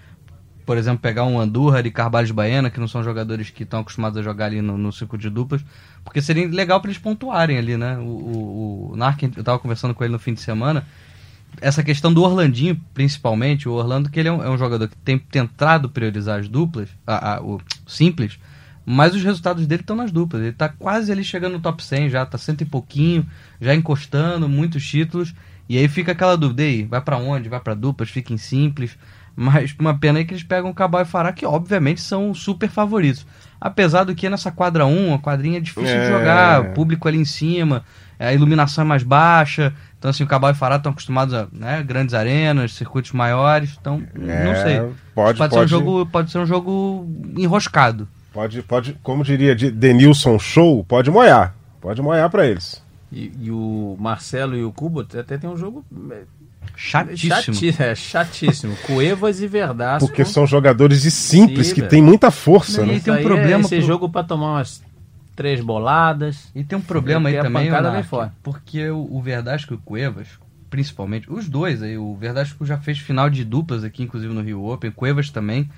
Por 0.65 0.79
exemplo, 0.79 1.01
pegar 1.01 1.25
um 1.25 1.39
Andurra 1.39 1.81
e 1.81 1.91
Carvalho 1.91 2.33
Baena, 2.33 2.71
que 2.71 2.81
não 2.81 2.89
são 2.89 3.05
jogadores 3.05 3.51
que 3.51 3.65
estão 3.65 3.81
acostumados 3.81 4.17
a 4.17 4.23
jogar 4.23 4.47
ali 4.47 4.63
no, 4.63 4.79
no 4.79 4.91
circuito 4.91 5.21
de 5.21 5.31
duplas, 5.31 5.63
porque 6.03 6.23
seria 6.23 6.49
legal 6.49 6.81
para 6.81 6.91
eles 6.91 7.01
pontuarem 7.01 7.59
ali, 7.59 7.77
né? 7.77 7.99
O, 7.99 8.05
o, 8.05 8.91
o 8.93 8.97
Narc, 8.97 9.23
eu 9.23 9.29
estava 9.29 9.59
conversando 9.59 9.93
com 9.93 10.03
ele 10.03 10.15
no 10.15 10.19
fim 10.19 10.33
de 10.33 10.41
semana, 10.41 10.87
essa 11.61 11.83
questão 11.83 12.13
do 12.13 12.23
Orlandinho, 12.23 12.81
principalmente, 12.95 13.69
o 13.69 13.73
Orlando, 13.73 14.09
que 14.11 14.19
ele 14.21 14.29
é 14.29 14.33
um, 14.33 14.43
é 14.43 14.51
um 14.51 14.59
jogador 14.59 14.89
que 14.89 14.97
tem 14.97 15.19
tentado 15.19 15.89
priorizar 15.89 16.41
as 16.41 16.49
duplas, 16.49 16.89
a, 17.07 17.35
a- 17.37 17.43
o 17.43 17.61
simples, 17.87 18.39
mas 18.85 19.15
os 19.15 19.23
resultados 19.23 19.67
dele 19.67 19.83
estão 19.83 19.97
nas 19.97 20.11
duplas. 20.11 20.43
Ele 20.43 20.53
tá 20.53 20.69
quase 20.69 21.13
ali 21.13 21.23
chegando 21.23 21.53
no 21.55 21.61
top 21.61 21.83
100 21.85 22.09
já, 22.11 22.25
tá 22.25 22.39
cento 22.39 22.63
e 22.63 22.65
pouquinho, 22.65 23.27
já 23.61 23.75
encostando, 23.75 24.49
muitos 24.49 24.87
títulos. 24.87 25.35
E 25.69 25.77
aí 25.77 25.87
fica 25.89 26.13
aquela 26.13 26.37
dúvida 26.37 26.63
aí, 26.63 26.85
vai 26.85 27.01
para 27.01 27.19
onde? 27.19 27.49
Vai 27.49 27.61
para 27.61 27.75
duplas, 27.75 28.09
fica 28.09 28.33
em 28.33 28.39
simples. 28.39 28.97
Mas 29.37 29.75
uma 29.79 29.97
pena 29.97 30.19
aí 30.19 30.25
que 30.25 30.33
eles 30.33 30.43
pegam 30.43 30.71
o 30.71 30.75
Cabal 30.75 31.03
e 31.03 31.05
Fará, 31.05 31.33
que 31.33 31.45
obviamente 31.47 32.01
são 32.01 32.33
super 32.35 32.69
favoritos. 32.69 33.25
Apesar 33.61 34.05
do 34.05 34.15
que 34.15 34.29
nessa 34.29 34.51
quadra 34.51 34.87
1, 34.87 35.15
a 35.15 35.19
quadrinha 35.19 35.59
é 35.59 35.61
difícil 35.61 35.85
de 35.97 36.05
É. 36.07 36.09
jogar, 36.09 36.61
o 36.63 36.73
público 36.73 37.07
ali 37.07 37.19
em 37.19 37.25
cima, 37.25 37.85
a 38.19 38.33
iluminação 38.33 38.83
é 38.83 38.87
mais 38.89 39.03
baixa. 39.05 39.73
Então, 39.99 40.11
assim, 40.11 40.23
o 40.23 40.27
Cabal 40.29 40.51
e 40.51 40.53
o 40.53 40.57
Fará 40.57 40.77
estão 40.77 40.93
acostumados 40.93 41.35
a 41.35 41.49
né, 41.53 41.83
grandes 41.83 42.15
arenas, 42.15 42.73
circuitos 42.75 43.11
maiores. 43.13 43.77
Então, 43.81 44.01
não 44.15 44.31
É, 44.53 44.63
sei. 44.63 44.77
Pode, 44.79 44.95
Pode, 45.15 45.39
pode, 45.39 45.53
ser 45.55 45.61
um 45.61 45.67
jogo, 45.67 46.07
pode 46.07 46.31
ser 46.31 46.39
um 46.39 46.47
jogo 46.47 47.09
enroscado. 47.37 48.07
pode, 48.33 48.63
pode, 48.63 48.97
como 49.03 49.25
diria 49.25 49.57
de 49.57 49.71
Denilson 49.73 50.39
Show, 50.39 50.85
pode 50.85 51.11
moiar. 51.11 51.55
Pode 51.81 52.01
moiar 52.01 52.31
pra 52.31 52.47
eles. 52.47 52.81
E, 53.11 53.33
e 53.41 53.51
o 53.51 53.97
Marcelo 53.99 54.55
e 54.57 54.63
o 54.63 54.71
Cubo 54.71 55.01
até 55.01 55.37
tem 55.39 55.49
um 55.51 55.57
jogo 55.57 55.85
é, 56.13 56.23
Chatíssimo. 56.77 57.55
chati- 57.57 57.83
é, 57.83 57.95
chatíssimo. 57.95 58.77
Cuevas 58.87 59.41
e 59.41 59.47
Verdasco. 59.49 60.07
Porque 60.07 60.25
são 60.25 60.47
jogadores 60.47 61.03
de 61.03 61.11
simples, 61.11 61.69
Sim, 61.69 61.75
que 61.75 61.81
velho. 61.81 61.91
tem 61.91 62.03
muita 62.03 62.31
força, 62.31 62.83
E 62.83 62.87
né? 62.87 63.01
Tem 63.01 63.15
um 63.15 63.23
problema 63.23 63.59
É 63.65 63.67
esse 63.67 63.77
pro- 63.79 63.87
jogo 63.87 64.09
pra 64.09 64.23
tomar 64.23 64.53
umas 64.53 64.83
três 65.39 65.61
boladas. 65.61 66.51
E 66.53 66.65
tem 66.65 66.77
um 66.77 66.83
problema 66.83 67.29
aí 67.29 67.41
também, 67.41 67.71
porque 68.43 68.91
o, 68.91 69.23
Verdasco 69.23 69.73
e 69.73 69.77
o 69.77 69.79
Cuevas, 69.79 70.27
principalmente, 70.69 71.33
os 71.33 71.49
dois 71.49 71.81
aí, 71.81 71.97
o 71.97 72.17
Verdasco 72.17 72.67
já 72.67 72.77
fez 72.77 72.99
final 72.99 73.31
de 73.31 73.45
duplas 73.45 73.85
aqui, 73.85 74.03
inclusive 74.03 74.35
no 74.35 74.43
Rio 74.43 74.65
Open, 74.65 74.91
Cuevas 74.91 75.31
também. 75.31 75.71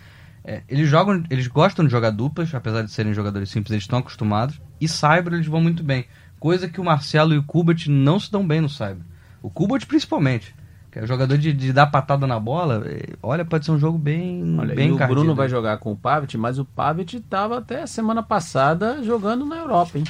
É, 0.43 0.63
eles 0.67 0.89
jogam, 0.89 1.23
eles 1.29 1.47
gostam 1.47 1.85
de 1.85 1.91
jogar 1.91 2.09
duplas, 2.09 2.55
apesar 2.55 2.81
de 2.81 2.91
serem 2.91 3.13
jogadores 3.13 3.51
simples, 3.51 3.73
eles 3.73 3.85
estão 3.85 3.99
acostumados. 3.99 4.59
E 4.81 4.89
Cyber 4.89 5.35
eles 5.35 5.47
vão 5.47 5.61
muito 5.61 5.85
bem. 5.85 6.07
Coisa 6.39 6.67
que 6.67 6.81
o 6.81 6.85
Marcelo 6.85 7.35
e 7.35 7.37
o 7.39 7.43
Kubat 7.43 7.91
não 7.91 8.19
se 8.19 8.33
dão 8.33 8.47
bem 8.47 8.63
no 8.63 8.69
Cyber. 8.71 9.05
O 9.43 9.51
Kubot 9.51 9.85
principalmente. 9.85 10.55
Que 10.91 10.99
é 10.99 11.07
jogador 11.07 11.39
de, 11.39 11.53
de 11.53 11.73
dar 11.73 11.87
patada 11.87 12.27
na 12.27 12.41
bola. 12.41 12.83
Olha, 13.23 13.45
pode 13.45 13.65
ser 13.65 13.71
um 13.71 13.79
jogo 13.79 13.97
bem. 13.97 14.57
Olha, 14.59 14.75
bem 14.75 14.89
e 14.89 14.93
o 14.93 14.97
Bruno 14.97 15.35
vai 15.35 15.49
jogar 15.49 15.79
com 15.79 15.93
o 15.93 15.97
Pavic, 15.97 16.37
mas 16.37 16.59
o 16.59 16.65
Pavic 16.65 17.17
estava 17.17 17.59
até 17.59 17.87
semana 17.87 18.23
passada 18.23 19.03
jogando 19.03 19.47
na 19.47 19.57
Europa, 19.57 19.99
hein? 19.99 20.05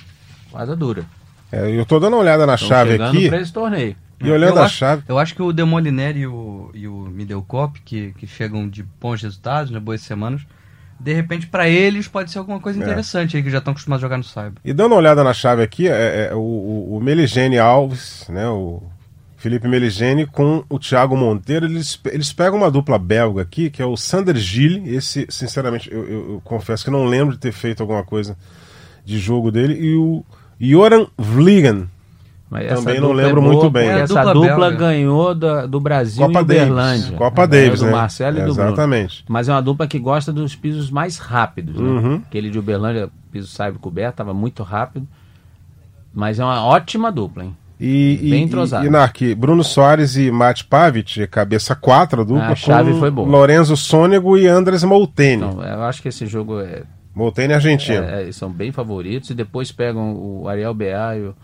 Quase 0.51 0.75
dura. 0.75 1.05
É, 1.53 1.71
eu 1.71 1.85
tô 1.85 1.99
dando 2.01 2.15
uma 2.15 2.23
olhada 2.23 2.47
na 2.47 2.55
Estão 2.55 2.69
chave 2.69 3.03
aqui. 3.03 3.29
Pra 3.29 3.41
esse 3.41 3.53
torneio. 3.53 3.95
E 4.23 4.31
olhando 4.31 4.57
eu 4.57 4.63
a 4.63 4.67
acho, 4.67 4.77
chave. 4.77 5.03
Eu 5.09 5.19
acho 5.19 5.35
que 5.35 5.43
o 5.43 5.53
Demoliner 5.53 6.17
e 6.17 6.27
o, 6.27 6.71
e 6.75 6.87
o 6.87 6.93
Middlecop, 6.93 7.81
que, 7.81 8.13
que 8.19 8.27
chegam 8.27 8.69
de 8.69 8.83
bons 8.83 9.23
resultados, 9.23 9.71
né, 9.71 9.81
boas 9.81 10.03
semanas, 10.03 10.43
de 10.99 11.13
repente 11.15 11.47
para 11.47 11.69
eles 11.69 12.07
pode 12.07 12.31
ser 12.31 12.39
alguma 12.39 12.61
coisa 12.61 12.79
é. 12.79 12.83
interessante 12.83 13.35
é. 13.35 13.39
aí, 13.39 13.43
que 13.43 13.51
já 13.51 13.59
estão 13.59 13.73
acostumados 13.73 14.03
a 14.03 14.07
jogar 14.07 14.19
no 14.19 14.25
Cyber. 14.25 14.55
E 14.65 14.73
dando 14.73 14.93
uma 14.93 14.99
olhada 14.99 15.25
na 15.25 15.33
chave 15.33 15.63
aqui, 15.63 15.89
é, 15.89 16.29
é 16.31 16.35
o, 16.35 16.39
o, 16.39 16.97
o 16.97 17.01
Meligene 17.01 17.59
Alves, 17.59 18.27
né, 18.29 18.47
o 18.47 18.83
Felipe 19.41 19.67
Meligene 19.67 20.27
com 20.27 20.63
o 20.69 20.79
Thiago 20.79 21.17
Monteiro, 21.17 21.65
eles, 21.65 21.99
eles 22.13 22.31
pegam 22.31 22.59
uma 22.59 22.71
dupla 22.71 22.99
belga 22.99 23.41
aqui, 23.41 23.71
que 23.71 23.81
é 23.81 23.87
o 23.87 23.97
Sander 23.97 24.37
Gilles, 24.37 24.87
esse, 24.87 25.27
sinceramente, 25.31 25.91
eu, 25.91 26.07
eu, 26.07 26.33
eu 26.33 26.43
confesso 26.45 26.85
que 26.85 26.91
não 26.91 27.07
lembro 27.07 27.33
de 27.33 27.41
ter 27.41 27.51
feito 27.51 27.81
alguma 27.81 28.05
coisa 28.05 28.37
de 29.03 29.19
jogo 29.19 29.51
dele, 29.51 29.81
e 29.81 29.95
o 29.95 30.23
Joran 30.61 31.07
Vliegen, 31.17 31.89
mas 32.51 32.69
Também 32.69 33.01
não 33.01 33.13
é 33.13 33.15
lembro 33.15 33.41
é 33.41 33.45
muito 33.45 33.71
bem. 33.71 33.89
Essa 33.89 34.25
dupla, 34.25 34.49
dupla 34.49 34.71
ganhou 34.73 35.35
do, 35.37 35.69
do 35.69 35.81
Brasil 35.81 36.27
Copa 36.27 36.41
em 36.41 36.43
Uberlândia. 36.43 37.17
Copa 37.17 37.47
Davis, 37.47 37.79
do 37.79 37.87
né? 37.87 37.93
Marcelo 37.93 38.39
e 38.41 38.43
do 38.43 38.51
Exatamente. 38.51 39.23
Bruno. 39.23 39.27
Mas 39.29 39.49
é 39.49 39.53
uma 39.53 39.63
dupla 39.63 39.87
que 39.87 40.01
gosta 40.01 40.33
dos 40.33 40.57
pisos 40.57 40.91
mais 40.91 41.17
rápidos. 41.17 41.81
Né? 41.81 41.89
Uhum. 41.89 42.15
Aquele 42.27 42.51
de 42.51 42.59
Uberlândia, 42.59 43.09
piso 43.31 43.47
saiba 43.47 43.79
coberto, 43.79 44.15
estava 44.15 44.35
muito 44.35 44.65
rápido. 44.65 45.07
Mas 46.13 46.41
é 46.41 46.45
uma 46.45 46.65
ótima 46.65 47.13
dupla, 47.13 47.45
hein? 47.45 47.57
E, 47.81 48.19
Bem 48.31 48.43
entrosado. 48.45 48.85
E, 48.85 48.89
e 48.89 48.91
Narque, 48.91 49.35
Bruno 49.35 49.65
Soares 49.65 50.15
e 50.17 50.31
Matt 50.31 50.65
Pavic, 50.65 51.27
cabeça 51.29 51.75
4 51.75 52.21
a 52.21 52.25
dupla. 52.25 52.49
A 52.49 52.55
chave 52.55 52.93
foi 52.99 53.11
boa. 53.11 53.27
Lorenzo 53.27 53.75
Sônego 53.75 54.37
e 54.37 54.47
Andres 54.47 54.85
Molteni. 54.85 55.43
Então, 55.43 55.63
eu 55.63 55.83
acho 55.85 56.03
que 56.03 56.09
esse 56.09 56.27
jogo 56.27 56.61
é. 56.61 56.83
Molteni 57.15 57.55
argentino. 57.55 58.05
É, 58.05 58.29
é, 58.29 58.33
são 58.33 58.53
bem 58.53 58.71
favoritos. 58.71 59.31
E 59.31 59.35
depois 59.35 59.73
pegam 59.73 60.15
o 60.15 60.47
Ariel 60.47 60.75
Beá 60.75 61.17
e 61.17 61.23
o 61.23 61.35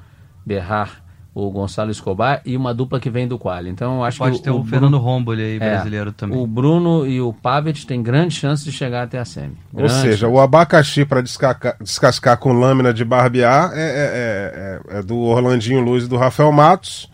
Berrar, 0.44 1.02
o 1.36 1.50
Gonçalo 1.50 1.90
Escobar 1.90 2.40
e 2.46 2.56
uma 2.56 2.72
dupla 2.72 2.98
que 2.98 3.10
vem 3.10 3.28
do 3.28 3.38
Quali. 3.38 3.68
Então 3.68 4.02
acho 4.02 4.16
Pode 4.16 4.38
que 4.38 4.42
ter 4.42 4.50
o, 4.50 4.60
o 4.60 4.64
Fernando 4.64 4.96
Romboli 4.96 5.42
aí, 5.42 5.56
é, 5.56 5.58
brasileiro 5.58 6.10
também. 6.10 6.38
O 6.38 6.46
Bruno 6.46 7.06
e 7.06 7.20
o 7.20 7.30
Pavet 7.30 7.86
têm 7.86 8.02
grande 8.02 8.34
chance 8.34 8.64
de 8.64 8.72
chegar 8.72 9.02
até 9.02 9.18
a 9.18 9.24
semi. 9.26 9.54
Grande 9.70 9.92
Ou 9.92 10.00
seja, 10.00 10.16
chance. 10.16 10.34
o 10.34 10.40
abacaxi 10.40 11.04
para 11.04 11.20
descascar, 11.20 11.76
descascar, 11.78 12.38
com 12.38 12.54
lâmina 12.54 12.90
de 12.90 13.04
barbear 13.04 13.70
é, 13.74 13.82
é, 13.82 13.82
é, 13.84 14.98
é, 14.98 15.02
do 15.02 15.18
Orlandinho 15.18 15.82
Luz 15.82 16.04
e 16.04 16.08
do 16.08 16.16
Rafael 16.16 16.50
Matos. 16.50 17.12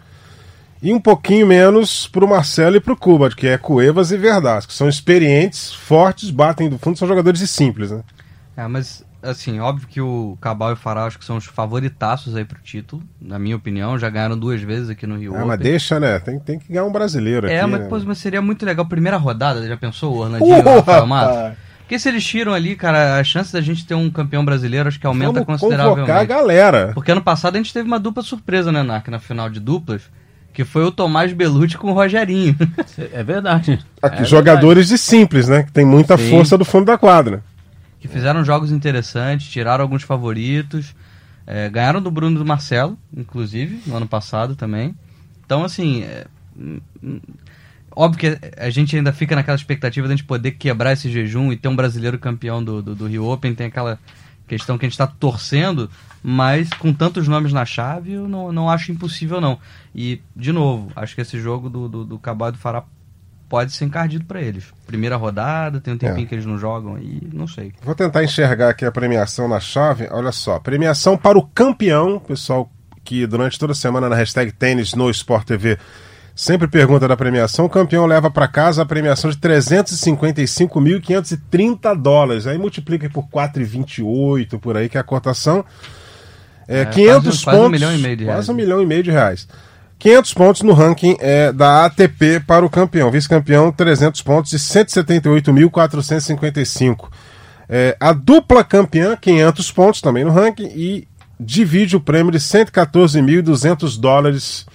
E 0.80 0.92
um 0.92 1.00
pouquinho 1.00 1.44
menos 1.44 2.06
para 2.06 2.24
o 2.24 2.28
Marcelo 2.28 2.76
e 2.76 2.80
para 2.80 2.92
o 2.92 2.96
Cuba, 2.96 3.28
que 3.28 3.48
é 3.48 3.58
Cuevas 3.58 4.12
e 4.12 4.16
Verdas, 4.16 4.66
que 4.66 4.72
são 4.72 4.88
experientes, 4.88 5.72
fortes, 5.72 6.30
batem 6.30 6.68
do 6.68 6.78
fundo, 6.78 6.96
são 6.96 7.08
jogadores 7.08 7.40
de 7.40 7.48
simples, 7.48 7.90
né? 7.90 8.02
É, 8.56 8.68
mas 8.68 9.04
assim, 9.22 9.60
óbvio 9.60 9.86
que 9.88 10.00
o 10.00 10.36
Cabal 10.40 10.70
e 10.70 10.72
o 10.72 10.76
Farol 10.76 11.06
acho 11.06 11.18
que 11.18 11.24
são 11.24 11.36
os 11.36 11.44
favoritaços 11.44 12.34
aí 12.34 12.44
pro 12.44 12.60
título, 12.60 13.02
na 13.20 13.38
minha 13.38 13.56
opinião. 13.56 13.98
Já 13.98 14.10
ganharam 14.10 14.36
duas 14.36 14.60
vezes 14.60 14.90
aqui 14.90 15.06
no 15.06 15.16
Rio. 15.16 15.36
É, 15.36 15.44
mas 15.44 15.58
deixa, 15.58 16.00
né? 16.00 16.18
Tem, 16.18 16.38
tem 16.38 16.58
que 16.58 16.68
ganhar 16.68 16.84
um 16.84 16.92
brasileiro 16.92 17.46
é, 17.46 17.60
aqui. 17.60 17.70
mas, 17.70 17.80
né? 17.82 17.86
pô, 17.88 17.98
mas 18.00 18.18
seria 18.18 18.42
muito 18.42 18.66
legal. 18.66 18.84
Primeira 18.84 19.16
rodada, 19.16 19.66
já 19.66 19.76
pensou 19.76 20.14
o 20.14 20.18
Orlandinho 20.18 20.62
Rafael 20.62 21.06
Matos? 21.06 21.56
Porque 21.78 21.98
se 21.98 22.08
eles 22.08 22.24
tiram 22.24 22.54
ali, 22.54 22.74
cara, 22.74 23.18
a 23.18 23.24
chance 23.24 23.52
da 23.52 23.60
gente 23.60 23.86
ter 23.86 23.94
um 23.94 24.10
campeão 24.10 24.44
brasileiro 24.44 24.88
acho 24.88 24.98
que 24.98 25.06
aumenta 25.06 25.44
Vamos 25.44 25.46
consideravelmente. 25.46 26.10
a 26.10 26.24
galera. 26.24 26.90
Porque 26.94 27.12
ano 27.12 27.20
passado 27.20 27.54
a 27.54 27.58
gente 27.58 27.72
teve 27.72 27.86
uma 27.86 28.00
dupla 28.00 28.22
surpresa, 28.22 28.72
né, 28.72 28.82
Narc, 28.82 29.08
na 29.08 29.18
final 29.18 29.48
de 29.48 29.60
duplas. 29.60 30.02
Que 30.54 30.64
foi 30.64 30.84
o 30.84 30.92
Tomás 30.92 31.32
Belucci 31.32 31.78
com 31.78 31.90
o 31.90 31.94
Rogerinho. 31.94 32.54
É 33.10 33.22
verdade. 33.22 33.78
Aqui, 34.02 34.20
é 34.22 34.24
jogadores 34.24 34.88
verdade. 34.88 35.02
de 35.02 35.08
simples, 35.08 35.48
né? 35.48 35.62
Que 35.62 35.72
tem 35.72 35.84
muita 35.84 36.18
Sim. 36.18 36.28
força 36.28 36.58
do 36.58 36.64
fundo 36.64 36.84
da 36.86 36.98
quadra 36.98 37.42
que 38.02 38.08
fizeram 38.08 38.44
jogos 38.44 38.72
interessantes, 38.72 39.48
tiraram 39.48 39.84
alguns 39.84 40.02
favoritos, 40.02 40.92
é, 41.46 41.70
ganharam 41.70 42.02
do 42.02 42.10
Bruno 42.10 42.34
e 42.34 42.38
do 42.40 42.44
Marcelo, 42.44 42.98
inclusive, 43.16 43.80
no 43.86 43.96
ano 43.96 44.08
passado 44.08 44.56
também. 44.56 44.92
Então, 45.46 45.62
assim, 45.62 46.02
é, 46.02 46.26
hum, 46.58 46.80
óbvio 47.92 48.18
que 48.18 48.50
a 48.56 48.70
gente 48.70 48.96
ainda 48.96 49.12
fica 49.12 49.36
naquela 49.36 49.54
expectativa 49.54 50.08
de 50.08 50.14
a 50.14 50.16
gente 50.16 50.26
poder 50.26 50.50
quebrar 50.50 50.94
esse 50.94 51.08
jejum 51.08 51.52
e 51.52 51.56
ter 51.56 51.68
um 51.68 51.76
brasileiro 51.76 52.18
campeão 52.18 52.62
do, 52.62 52.82
do, 52.82 52.96
do 52.96 53.06
Rio 53.06 53.24
Open, 53.24 53.54
tem 53.54 53.68
aquela 53.68 54.00
questão 54.48 54.76
que 54.76 54.84
a 54.84 54.88
gente 54.88 54.94
está 54.94 55.06
torcendo, 55.06 55.88
mas 56.24 56.70
com 56.70 56.92
tantos 56.92 57.28
nomes 57.28 57.52
na 57.52 57.64
chave, 57.64 58.14
eu 58.14 58.26
não, 58.26 58.50
não 58.50 58.68
acho 58.68 58.90
impossível, 58.90 59.40
não. 59.40 59.60
E, 59.94 60.20
de 60.34 60.50
novo, 60.50 60.90
acho 60.96 61.14
que 61.14 61.20
esse 61.20 61.38
jogo 61.38 61.70
do, 61.70 61.88
do, 61.88 62.04
do 62.04 62.18
Cabal 62.18 62.50
do 62.50 62.58
Fará 62.58 62.82
pode 63.52 63.72
ser 63.72 63.84
encardido 63.84 64.24
para 64.24 64.40
eles. 64.40 64.64
Primeira 64.86 65.14
rodada, 65.14 65.78
tem 65.78 65.92
um 65.92 65.98
tempinho 65.98 66.24
é. 66.24 66.26
que 66.26 66.34
eles 66.34 66.46
não 66.46 66.56
jogam 66.56 66.94
aí, 66.94 67.20
não 67.34 67.46
sei. 67.46 67.74
Vou 67.82 67.94
tentar 67.94 68.24
enxergar 68.24 68.70
aqui 68.70 68.82
a 68.82 68.90
premiação 68.90 69.46
na 69.46 69.60
chave. 69.60 70.08
Olha 70.10 70.32
só, 70.32 70.58
premiação 70.58 71.18
para 71.18 71.36
o 71.36 71.46
campeão, 71.46 72.18
pessoal 72.18 72.72
que 73.04 73.26
durante 73.26 73.58
toda 73.58 73.72
a 73.72 73.74
semana 73.74 74.08
na 74.08 74.16
hashtag 74.16 74.52
tênis 74.52 74.94
no 74.94 75.10
Sport 75.10 75.46
TV 75.46 75.76
sempre 76.34 76.66
pergunta 76.66 77.06
da 77.06 77.14
premiação. 77.14 77.66
O 77.66 77.68
campeão 77.68 78.06
leva 78.06 78.30
para 78.30 78.48
casa 78.48 78.80
a 78.80 78.86
premiação 78.86 79.30
de 79.30 79.36
355.530 79.36 81.94
dólares. 82.00 82.46
Aí 82.46 82.56
multiplica 82.56 83.10
por 83.10 83.28
4,28 83.28 84.58
por 84.58 84.78
aí, 84.78 84.88
que 84.88 84.96
é 84.96 85.00
a 85.02 85.04
cotação. 85.04 85.62
É, 86.66 86.80
é 86.80 86.86
500 86.86 87.44
quase, 87.44 87.44
pontos. 87.44 87.44
Quase 87.44 87.60
um 87.60 87.68
milhão 87.68 87.94
e 87.94 87.98
meio 87.98 88.16
de 88.16 88.24
reais. 88.24 88.38
Quase 88.38 88.50
um 88.50 88.54
milhão 88.54 88.80
e 88.80 88.86
meio 88.86 89.02
de 89.02 89.10
reais. 89.10 89.46
500 90.02 90.34
pontos 90.34 90.60
no 90.62 90.72
ranking 90.72 91.16
é, 91.20 91.52
da 91.52 91.84
ATP 91.84 92.40
para 92.44 92.66
o 92.66 92.70
campeão. 92.70 93.08
Vice-campeão, 93.08 93.70
300 93.70 94.20
pontos 94.22 94.52
e 94.52 94.56
178.455. 94.56 97.08
É, 97.68 97.96
a 98.00 98.12
dupla 98.12 98.64
campeã, 98.64 99.14
500 99.14 99.70
pontos 99.70 100.00
também 100.00 100.24
no 100.24 100.32
ranking 100.32 100.72
e 100.74 101.06
divide 101.38 101.94
o 101.94 102.00
prêmio 102.00 102.32
de 102.32 102.40
114.200 102.40 104.00
dólares. 104.00 104.66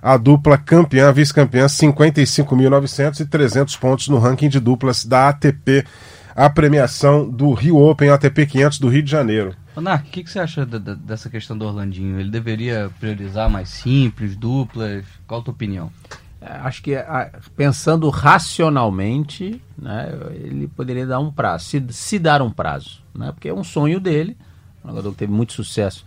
A 0.00 0.16
dupla 0.16 0.56
campeã, 0.56 1.12
vice-campeã, 1.12 1.66
55.900 1.66 3.18
e 3.18 3.26
300 3.26 3.76
pontos 3.76 4.06
no 4.06 4.20
ranking 4.20 4.48
de 4.48 4.60
duplas 4.60 5.04
da 5.04 5.30
ATP. 5.30 5.84
A 6.36 6.48
premiação 6.48 7.28
do 7.28 7.52
Rio 7.52 7.78
Open 7.78 8.10
ATP 8.10 8.46
500 8.46 8.78
do 8.78 8.88
Rio 8.88 9.02
de 9.02 9.10
Janeiro. 9.10 9.56
Nark, 9.80 10.08
o 10.08 10.10
que, 10.10 10.24
que, 10.24 10.30
você 10.30 10.38
acha 10.38 10.64
dessa 10.66 11.28
questão 11.28 11.56
do 11.56 11.64
Orlandinho? 11.64 12.18
Ele 12.18 12.30
deveria 12.30 12.90
priorizar 12.98 13.50
mais 13.50 13.68
simples, 13.68 14.36
duplas? 14.36 15.04
Qual 15.26 15.40
a 15.40 15.44
tua 15.44 15.54
opinião? 15.54 15.90
É, 16.40 16.52
acho 16.58 16.82
que 16.82 16.92
pensando 17.56 18.08
racionalmente, 18.10 19.60
né, 19.76 20.08
ele 20.34 20.68
poderia 20.68 21.04
dar 21.04 21.18
um 21.18 21.32
prazo, 21.32 21.64
se, 21.64 21.84
se, 21.90 22.18
dar 22.18 22.40
um 22.40 22.50
prazo, 22.50 23.02
né, 23.12 23.32
porque 23.32 23.48
é 23.48 23.54
um 23.54 23.64
sonho 23.64 23.98
dele, 23.98 24.36
um 24.84 24.88
jogador 24.88 25.10
que 25.10 25.18
teve 25.18 25.32
muito 25.32 25.52
sucesso 25.52 26.06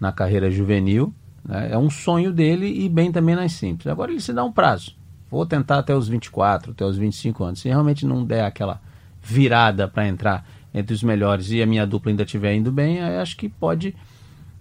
na 0.00 0.10
carreira 0.12 0.50
juvenil, 0.50 1.12
né, 1.44 1.68
é 1.72 1.76
um 1.76 1.90
sonho 1.90 2.32
dele 2.32 2.66
e 2.66 2.88
bem 2.88 3.12
também 3.12 3.36
nas 3.36 3.52
simples. 3.52 3.86
Agora 3.86 4.10
ele 4.10 4.20
se 4.20 4.32
dá 4.32 4.42
um 4.42 4.52
prazo, 4.52 4.96
vou 5.30 5.44
tentar 5.44 5.78
até 5.78 5.94
os 5.94 6.08
24, 6.08 6.72
até 6.72 6.84
os 6.84 6.96
25 6.96 7.44
anos, 7.44 7.60
se 7.60 7.68
realmente 7.68 8.06
não 8.06 8.24
der 8.24 8.46
aquela 8.46 8.80
virada 9.22 9.86
para 9.86 10.08
entrar 10.08 10.46
entre 10.76 10.92
os 10.92 11.02
melhores 11.02 11.50
e 11.50 11.62
a 11.62 11.66
minha 11.66 11.86
dupla 11.86 12.12
ainda 12.12 12.22
estiver 12.22 12.54
indo 12.54 12.70
bem, 12.70 13.00
acho 13.00 13.34
que 13.34 13.48
pode 13.48 13.96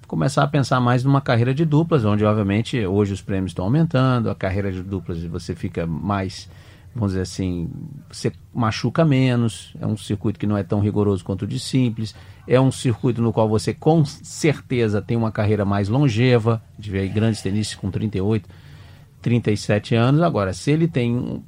começar 0.08 0.44
a 0.44 0.48
pensar 0.48 0.80
mais 0.80 1.04
numa 1.04 1.20
carreira 1.20 1.54
de 1.54 1.66
duplas, 1.66 2.06
onde 2.06 2.24
obviamente 2.24 2.86
hoje 2.86 3.12
os 3.12 3.22
prêmios 3.22 3.52
estão 3.52 3.66
aumentando, 3.66 4.30
a 4.30 4.36
carreira 4.36 4.72
de 4.72 4.82
duplas 4.82 5.22
você 5.26 5.54
fica 5.54 5.86
mais, 5.86 6.50
vamos 6.94 7.12
dizer 7.12 7.24
assim, 7.24 7.70
você 8.10 8.32
machuca 8.54 9.04
menos, 9.04 9.76
é 9.78 9.86
um 9.86 9.98
circuito 9.98 10.40
que 10.40 10.48
não 10.48 10.58
é 10.58 10.64
tão 10.64 10.80
rigoroso 10.80 11.22
quanto 11.26 11.42
o 11.42 11.48
de 11.48 11.60
simples, 11.60 12.16
é 12.48 12.62
um 12.62 12.72
circuito 12.72 13.22
no 13.22 13.34
qual 13.34 13.50
você 13.50 13.74
com 13.74 14.06
certeza 14.06 15.02
tem 15.02 15.18
uma 15.18 15.34
carreira 15.34 15.66
mais 15.66 15.90
longeva, 15.90 16.64
de 16.80 16.92
ver 16.92 17.10
grandes 17.10 17.42
tenistas 17.42 17.78
com 17.78 17.92
38, 17.92 18.48
37 19.22 19.96
anos, 19.96 20.22
agora 20.22 20.54
se 20.54 20.72
ele 20.72 20.88
tem, 20.88 21.44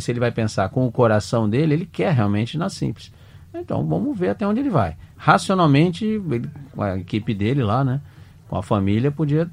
se 0.00 0.10
ele 0.10 0.18
vai 0.18 0.32
pensar 0.32 0.68
com 0.70 0.84
o 0.84 0.90
coração 0.90 1.48
dele, 1.48 1.74
ele 1.74 1.86
quer 1.86 2.12
realmente 2.12 2.58
na 2.58 2.68
simples. 2.68 3.12
Então 3.54 3.84
vamos 3.84 4.18
ver 4.18 4.30
até 4.30 4.46
onde 4.46 4.60
ele 4.60 4.70
vai. 4.70 4.96
Racionalmente, 5.16 6.04
ele, 6.04 6.48
a 6.78 6.96
equipe 6.96 7.34
dele 7.34 7.62
lá, 7.62 7.84
né, 7.84 8.00
com 8.48 8.56
a 8.56 8.62
família, 8.62 9.10
podia 9.10 9.50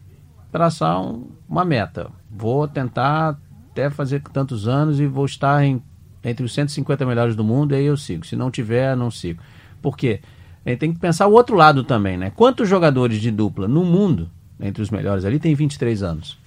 traçar 0.52 1.02
um, 1.02 1.28
uma 1.48 1.66
meta. 1.66 2.10
Vou 2.32 2.68
tentar 2.68 3.38
até 3.72 3.89
fazer 3.89 4.22
tantos 4.34 4.68
anos 4.68 5.00
e 5.00 5.06
vou 5.06 5.26
estar 5.26 5.64
em, 5.64 5.82
entre 6.24 6.45
os 6.45 6.54
150 6.54 7.06
melhores 7.06 7.36
do 7.36 7.43
mundo, 7.43 7.74
e 7.74 7.78
aí 7.78 7.86
eu 7.86 7.98
sigo. 7.98 8.26
Se 8.26 8.36
não 8.36 8.50
tiver, 8.50 8.95
não 8.95 9.12
sigo. 9.12 9.41
Por 9.82 9.98
quê? 9.98 10.22
A 10.66 10.70
gente 10.70 10.80
tem 10.80 10.93
que 10.93 11.00
pensar 11.00 11.28
o 11.28 11.34
outro 11.34 11.56
lado 11.56 11.84
também, 11.84 12.18
né? 12.18 12.32
Quantos 12.36 12.68
jogadores 12.68 13.22
de 13.22 13.32
dupla 13.32 13.68
no 13.68 13.86
mundo, 13.86 14.30
entre 14.60 14.82
os 14.82 14.89
melhores 14.89 15.26
ali, 15.26 15.39
tem 15.39 15.56
23 15.56 16.04
anos? 16.04 16.38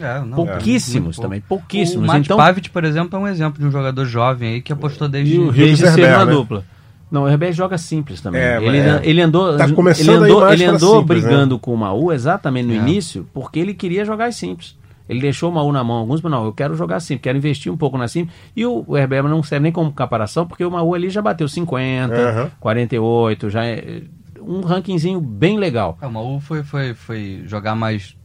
É, 0.00 0.20
não, 0.20 0.34
pouquíssimos 0.34 1.18
é, 1.18 1.22
também, 1.22 1.40
pouquíssimos. 1.40 2.04
O 2.04 2.06
Matt 2.06 2.24
então, 2.24 2.36
Pavic, 2.36 2.70
por 2.70 2.82
exemplo, 2.82 3.18
é 3.18 3.22
um 3.22 3.28
exemplo 3.28 3.60
de 3.60 3.66
um 3.66 3.70
jogador 3.70 4.04
jovem 4.06 4.54
aí 4.54 4.62
que 4.62 4.72
apostou 4.72 5.08
desde, 5.08 5.38
desde 5.52 5.86
ser 5.90 6.18
né? 6.18 6.26
dupla. 6.26 6.64
Não, 7.12 7.24
o 7.24 7.28
RB 7.28 7.52
joga 7.52 7.76
simples 7.76 8.22
também. 8.22 8.40
É, 8.40 8.56
ele, 8.56 8.78
é. 8.78 9.00
ele 9.04 9.20
andou, 9.20 9.54
tá 9.54 9.66
ele 9.66 10.10
andou, 10.10 10.50
ele 10.50 10.64
andou 10.64 11.00
simples, 11.00 11.22
né? 11.22 11.28
brigando 11.28 11.54
né? 11.56 11.60
com 11.60 11.74
o 11.74 11.76
Maú 11.76 12.10
exatamente 12.10 12.66
no 12.68 12.72
é. 12.72 12.76
início 12.76 13.28
porque 13.34 13.60
ele 13.60 13.74
queria 13.74 14.02
jogar 14.02 14.32
simples. 14.32 14.80
Ele 15.06 15.20
deixou 15.20 15.50
o 15.50 15.54
Maú 15.54 15.70
na 15.70 15.84
mão. 15.84 15.98
Alguns, 15.98 16.22
não, 16.22 16.46
eu 16.46 16.54
quero 16.54 16.74
jogar 16.74 17.00
simples, 17.00 17.24
quero 17.24 17.36
investir 17.36 17.70
um 17.70 17.76
pouco 17.76 17.98
na 17.98 18.08
simples. 18.08 18.34
E 18.56 18.64
o, 18.64 18.82
o 18.86 18.96
Herbert 18.96 19.24
não 19.24 19.42
serve 19.42 19.64
nem 19.64 19.72
como 19.72 19.92
comparação, 19.92 20.46
porque 20.46 20.64
o 20.64 20.70
Maú 20.70 20.94
ali 20.94 21.10
já 21.10 21.20
bateu 21.20 21.46
50, 21.46 22.14
Aham. 22.14 22.50
48, 22.58 23.50
já 23.50 23.66
é 23.66 24.04
um 24.40 24.60
rankingzinho 24.62 25.20
bem 25.20 25.58
legal. 25.58 25.98
É, 26.00 26.06
o 26.06 26.10
Maú 26.10 26.40
foi, 26.40 26.62
foi, 26.62 26.94
foi 26.94 27.42
jogar 27.44 27.74
mais 27.74 28.16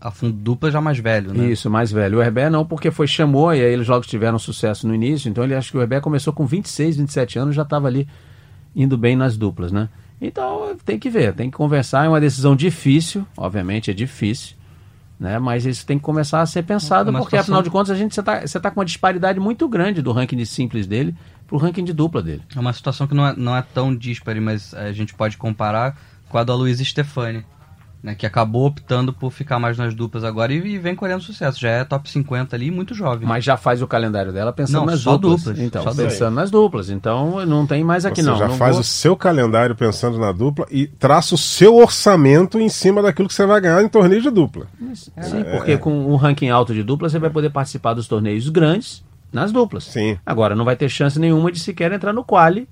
a 0.00 0.10
fundo 0.10 0.32
dupla 0.32 0.70
já 0.70 0.80
mais 0.80 0.98
velho, 0.98 1.34
né? 1.34 1.50
Isso, 1.50 1.68
mais 1.68 1.92
velho. 1.92 2.18
O 2.18 2.22
Herbert 2.22 2.50
não, 2.50 2.64
porque 2.64 2.90
foi 2.90 3.06
chamou 3.06 3.52
e 3.52 3.60
aí 3.60 3.70
eles 3.70 3.86
logo 3.86 4.06
tiveram 4.06 4.38
sucesso 4.38 4.88
no 4.88 4.94
início. 4.94 5.28
Então 5.28 5.44
ele 5.44 5.54
acha 5.54 5.70
que 5.70 5.76
o 5.76 5.82
Herbert 5.82 6.00
começou 6.00 6.32
com 6.32 6.46
26, 6.46 6.96
27 6.96 7.38
anos, 7.38 7.54
já 7.54 7.62
estava 7.62 7.86
ali 7.86 8.08
indo 8.74 8.96
bem 8.96 9.16
nas 9.16 9.36
duplas, 9.36 9.72
né? 9.72 9.88
Então 10.20 10.76
tem 10.84 10.98
que 10.98 11.08
ver, 11.08 11.32
tem 11.34 11.50
que 11.50 11.56
conversar. 11.56 12.04
É 12.04 12.08
uma 12.08 12.20
decisão 12.20 12.54
difícil, 12.54 13.26
obviamente 13.36 13.90
é 13.90 13.94
difícil, 13.94 14.54
né? 15.18 15.38
Mas 15.38 15.64
isso 15.64 15.86
tem 15.86 15.98
que 15.98 16.04
começar 16.04 16.40
a 16.42 16.46
ser 16.46 16.62
pensado, 16.62 17.10
porque 17.12 17.30
situação- 17.36 17.40
afinal 17.54 17.62
de 17.62 17.70
contas 17.70 17.90
a 17.90 17.94
gente 17.94 18.14
você 18.14 18.22
tá, 18.22 18.40
você 18.46 18.60
tá 18.60 18.70
com 18.70 18.80
uma 18.80 18.84
disparidade 18.86 19.40
muito 19.40 19.66
grande 19.68 20.02
do 20.02 20.12
ranking 20.12 20.36
de 20.36 20.44
simples 20.46 20.86
dele 20.86 21.14
pro 21.46 21.56
ranking 21.56 21.84
de 21.84 21.92
dupla 21.92 22.22
dele. 22.22 22.42
É 22.54 22.60
uma 22.60 22.72
situação 22.72 23.06
que 23.06 23.14
não 23.14 23.26
é, 23.26 23.34
não 23.36 23.56
é 23.56 23.62
tão 23.62 23.94
díspare, 23.96 24.40
mas 24.40 24.74
a 24.74 24.92
gente 24.92 25.14
pode 25.14 25.36
comparar 25.36 25.96
com 26.28 26.38
a 26.38 26.44
da 26.44 26.54
Luísa 26.54 26.84
Stefani, 26.84 27.44
né, 28.02 28.14
que 28.14 28.24
acabou 28.24 28.66
optando 28.66 29.12
por 29.12 29.30
ficar 29.30 29.58
mais 29.58 29.76
nas 29.76 29.94
duplas 29.94 30.24
agora 30.24 30.52
e, 30.52 30.56
e 30.56 30.78
vem 30.78 30.94
colhendo 30.94 31.22
sucesso. 31.22 31.60
Já 31.60 31.68
é 31.70 31.84
top 31.84 32.08
50 32.10 32.56
ali, 32.56 32.70
muito 32.70 32.94
jovem. 32.94 33.28
Mas 33.28 33.44
já 33.44 33.56
faz 33.56 33.82
o 33.82 33.86
calendário 33.86 34.32
dela 34.32 34.52
pensando 34.52 34.78
Não, 34.80 34.86
nas 34.86 35.00
só 35.00 35.16
duplas. 35.18 35.42
duplas, 35.44 35.58
Então, 35.58 35.82
só 35.82 35.94
pensando 35.94 36.34
nas 36.34 36.50
duplas. 36.50 36.88
Então 36.90 37.44
não 37.44 37.66
tem 37.66 37.84
mais 37.84 38.06
aqui 38.06 38.22
Você 38.22 38.30
não. 38.30 38.38
já 38.38 38.48
não 38.48 38.56
faz 38.56 38.72
vou- 38.76 38.80
o 38.80 38.84
seu 38.84 39.14
calendário 39.16 39.74
pensando 39.76 40.18
na 40.18 40.32
dupla 40.32 40.66
e 40.70 40.86
traça 40.86 41.34
o 41.34 41.38
seu 41.38 41.76
orçamento 41.76 42.58
em 42.58 42.68
cima 42.68 43.02
daquilo 43.02 43.28
que 43.28 43.34
você 43.34 43.44
vai 43.44 43.60
ganhar 43.60 43.82
em 43.82 43.88
torneio 43.88 44.22
de 44.22 44.30
dupla. 44.30 44.66
Sim, 44.94 45.44
porque 45.52 45.76
com 45.76 45.92
um 46.06 46.16
ranking 46.16 46.48
alto 46.48 46.72
de 46.72 46.82
duplas 46.82 47.12
você 47.12 47.18
vai 47.18 47.30
poder 47.30 47.50
participar 47.50 47.92
dos 47.94 48.08
torneios 48.08 48.48
grandes 48.48 49.02
nas 49.32 49.52
duplas. 49.52 49.84
Sim. 49.84 50.18
Agora, 50.24 50.54
não 50.56 50.64
vai 50.64 50.74
ter 50.74 50.88
chance 50.88 51.18
nenhuma 51.18 51.52
de 51.52 51.60
sequer 51.60 51.92
entrar 51.92 52.12
no 52.12 52.24
quali 52.24 52.66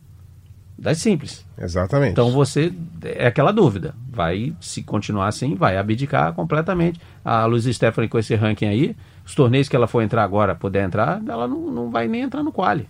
das 0.78 0.98
simples. 0.98 1.44
Exatamente. 1.60 2.12
Então 2.12 2.30
você 2.30 2.72
é 3.02 3.26
aquela 3.26 3.52
dúvida. 3.52 3.94
Vai, 4.10 4.54
se 4.60 4.82
continuar 4.82 5.26
assim, 5.28 5.54
vai 5.54 5.76
abdicar 5.76 6.32
completamente. 6.32 7.00
A 7.24 7.44
Luiz 7.46 7.64
Stephanie 7.64 8.08
com 8.08 8.18
esse 8.18 8.34
ranking 8.34 8.66
aí, 8.66 8.96
os 9.26 9.34
torneios 9.34 9.68
que 9.68 9.74
ela 9.76 9.88
for 9.88 10.02
entrar 10.02 10.22
agora, 10.22 10.54
puder 10.54 10.84
entrar, 10.84 11.20
ela 11.28 11.48
não, 11.48 11.70
não 11.70 11.90
vai 11.90 12.06
nem 12.06 12.22
entrar 12.22 12.42
no 12.42 12.52
quali. 12.52 12.88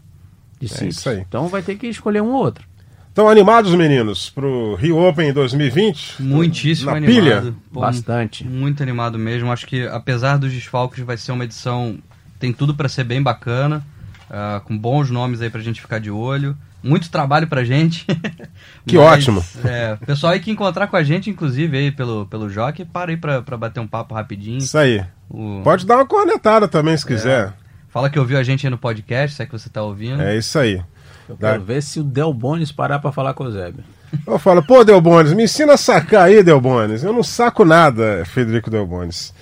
De 0.60 0.68
simples. 0.68 0.96
É 0.96 0.98
isso 1.00 1.08
aí. 1.08 1.24
Então 1.26 1.48
vai 1.48 1.62
ter 1.62 1.76
que 1.76 1.86
escolher 1.86 2.20
um 2.20 2.32
ou 2.32 2.42
outro. 2.44 2.64
Estão 3.08 3.28
animados, 3.28 3.74
meninos, 3.74 4.30
pro 4.30 4.74
Rio 4.76 4.96
Open 4.98 5.32
2020? 5.32 6.22
Muitíssimo 6.22 6.90
Na 6.90 6.98
animado. 6.98 7.14
pilha? 7.16 7.54
Pô, 7.72 7.80
Bastante. 7.80 8.46
Muito 8.46 8.80
animado 8.82 9.18
mesmo. 9.18 9.50
Acho 9.50 9.66
que 9.66 9.86
apesar 9.88 10.36
dos 10.36 10.52
desfalques, 10.52 11.02
vai 11.04 11.16
ser 11.16 11.32
uma 11.32 11.44
edição. 11.44 11.98
Tem 12.38 12.52
tudo 12.52 12.74
para 12.74 12.88
ser 12.88 13.02
bem 13.04 13.20
bacana. 13.20 13.82
ah, 14.30 14.60
com 14.64 14.76
bons 14.78 15.10
nomes 15.10 15.40
aí 15.40 15.50
pra 15.50 15.60
gente 15.60 15.80
ficar 15.80 15.98
de 15.98 16.10
olho. 16.10 16.56
Muito 16.82 17.10
trabalho 17.10 17.46
pra 17.46 17.64
gente. 17.64 18.06
Que 18.86 18.96
ótimo. 18.96 19.44
É, 19.64 19.98
o 20.00 20.06
pessoal 20.06 20.32
aí 20.32 20.40
que 20.40 20.50
encontrar 20.50 20.86
com 20.86 20.96
a 20.96 21.02
gente, 21.02 21.28
inclusive, 21.28 21.76
aí 21.76 21.90
pelo, 21.92 22.24
pelo 22.26 22.48
Jockey, 22.48 22.86
para 22.86 23.10
aí 23.10 23.16
pra, 23.18 23.42
pra 23.42 23.56
bater 23.56 23.80
um 23.80 23.86
papo 23.86 24.14
rapidinho. 24.14 24.56
Isso 24.58 24.78
aí. 24.78 25.04
O- 25.28 25.60
Pode 25.62 25.84
dar 25.84 25.96
uma 25.96 26.06
cornetada 26.06 26.66
também, 26.66 26.96
se 26.96 27.04
quiser. 27.04 27.52
Fala 27.90 28.08
que 28.08 28.18
ouviu 28.18 28.38
a 28.38 28.42
gente 28.42 28.66
aí 28.66 28.70
no 28.70 28.78
podcast, 28.78 29.36
se 29.36 29.42
é 29.42 29.46
que 29.46 29.52
você 29.52 29.68
tá 29.68 29.82
ouvindo. 29.82 30.22
É 30.22 30.36
isso 30.38 30.58
aí. 30.58 30.82
Eu 31.28 31.36
Dá- 31.36 31.50
quero 31.52 31.64
ver 31.64 31.82
se 31.82 32.00
o 32.00 32.02
Del 32.04 32.32
Bones 32.32 32.72
parar 32.72 32.98
pra 32.98 33.12
falar 33.12 33.34
com 33.34 33.44
o 33.44 33.50
Zébio. 33.50 33.84
Eu 34.26 34.38
falo, 34.38 34.62
pô, 34.62 34.82
Delbones, 34.82 35.34
me 35.34 35.44
ensina 35.44 35.74
a 35.74 35.76
sacar 35.76 36.24
aí, 36.28 36.42
Delbones. 36.42 37.02
Eu 37.04 37.12
não 37.12 37.22
saco 37.22 37.62
nada, 37.62 38.24
Federico 38.24 38.70
Delbones. 38.70 39.34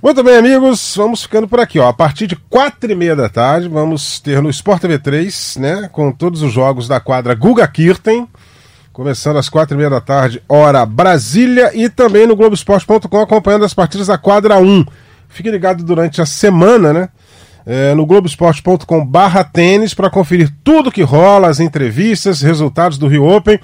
Muito 0.00 0.22
bem, 0.22 0.36
amigos, 0.36 0.94
vamos 0.96 1.22
ficando 1.22 1.48
por 1.48 1.58
aqui. 1.58 1.78
Ó. 1.78 1.88
A 1.88 1.92
partir 1.92 2.26
de 2.26 2.36
quatro 2.36 2.90
e 2.90 2.94
meia 2.94 3.16
da 3.16 3.28
tarde, 3.28 3.68
vamos 3.68 4.20
ter 4.20 4.40
no 4.40 4.48
Sport 4.48 4.80
TV 4.80 4.98
3, 4.98 5.56
né, 5.58 5.90
com 5.92 6.12
todos 6.12 6.42
os 6.42 6.52
jogos 6.52 6.86
da 6.86 7.00
quadra 7.00 7.34
Guga 7.34 7.66
Kirten, 7.66 8.28
começando 8.92 9.36
às 9.36 9.48
quatro 9.48 9.74
e 9.74 9.78
meia 9.78 9.90
da 9.90 10.00
tarde, 10.00 10.42
hora 10.48 10.86
Brasília, 10.86 11.70
e 11.74 11.88
também 11.88 12.26
no 12.26 12.36
Globoesporte.com, 12.36 13.20
acompanhando 13.20 13.64
as 13.64 13.74
partidas 13.74 14.06
da 14.06 14.16
quadra 14.16 14.58
1. 14.58 14.86
Fique 15.28 15.50
ligado 15.50 15.82
durante 15.82 16.22
a 16.22 16.26
semana, 16.26 16.92
né? 16.92 17.08
é, 17.66 17.94
no 17.94 18.06
Globoesporte.com 18.06 19.04
barra 19.06 19.44
tênis 19.44 19.94
para 19.94 20.10
conferir 20.10 20.52
tudo 20.62 20.90
que 20.90 21.02
rola, 21.02 21.48
as 21.48 21.60
entrevistas, 21.60 22.40
resultados 22.40 22.98
do 22.98 23.08
Rio 23.08 23.26
Open. 23.26 23.58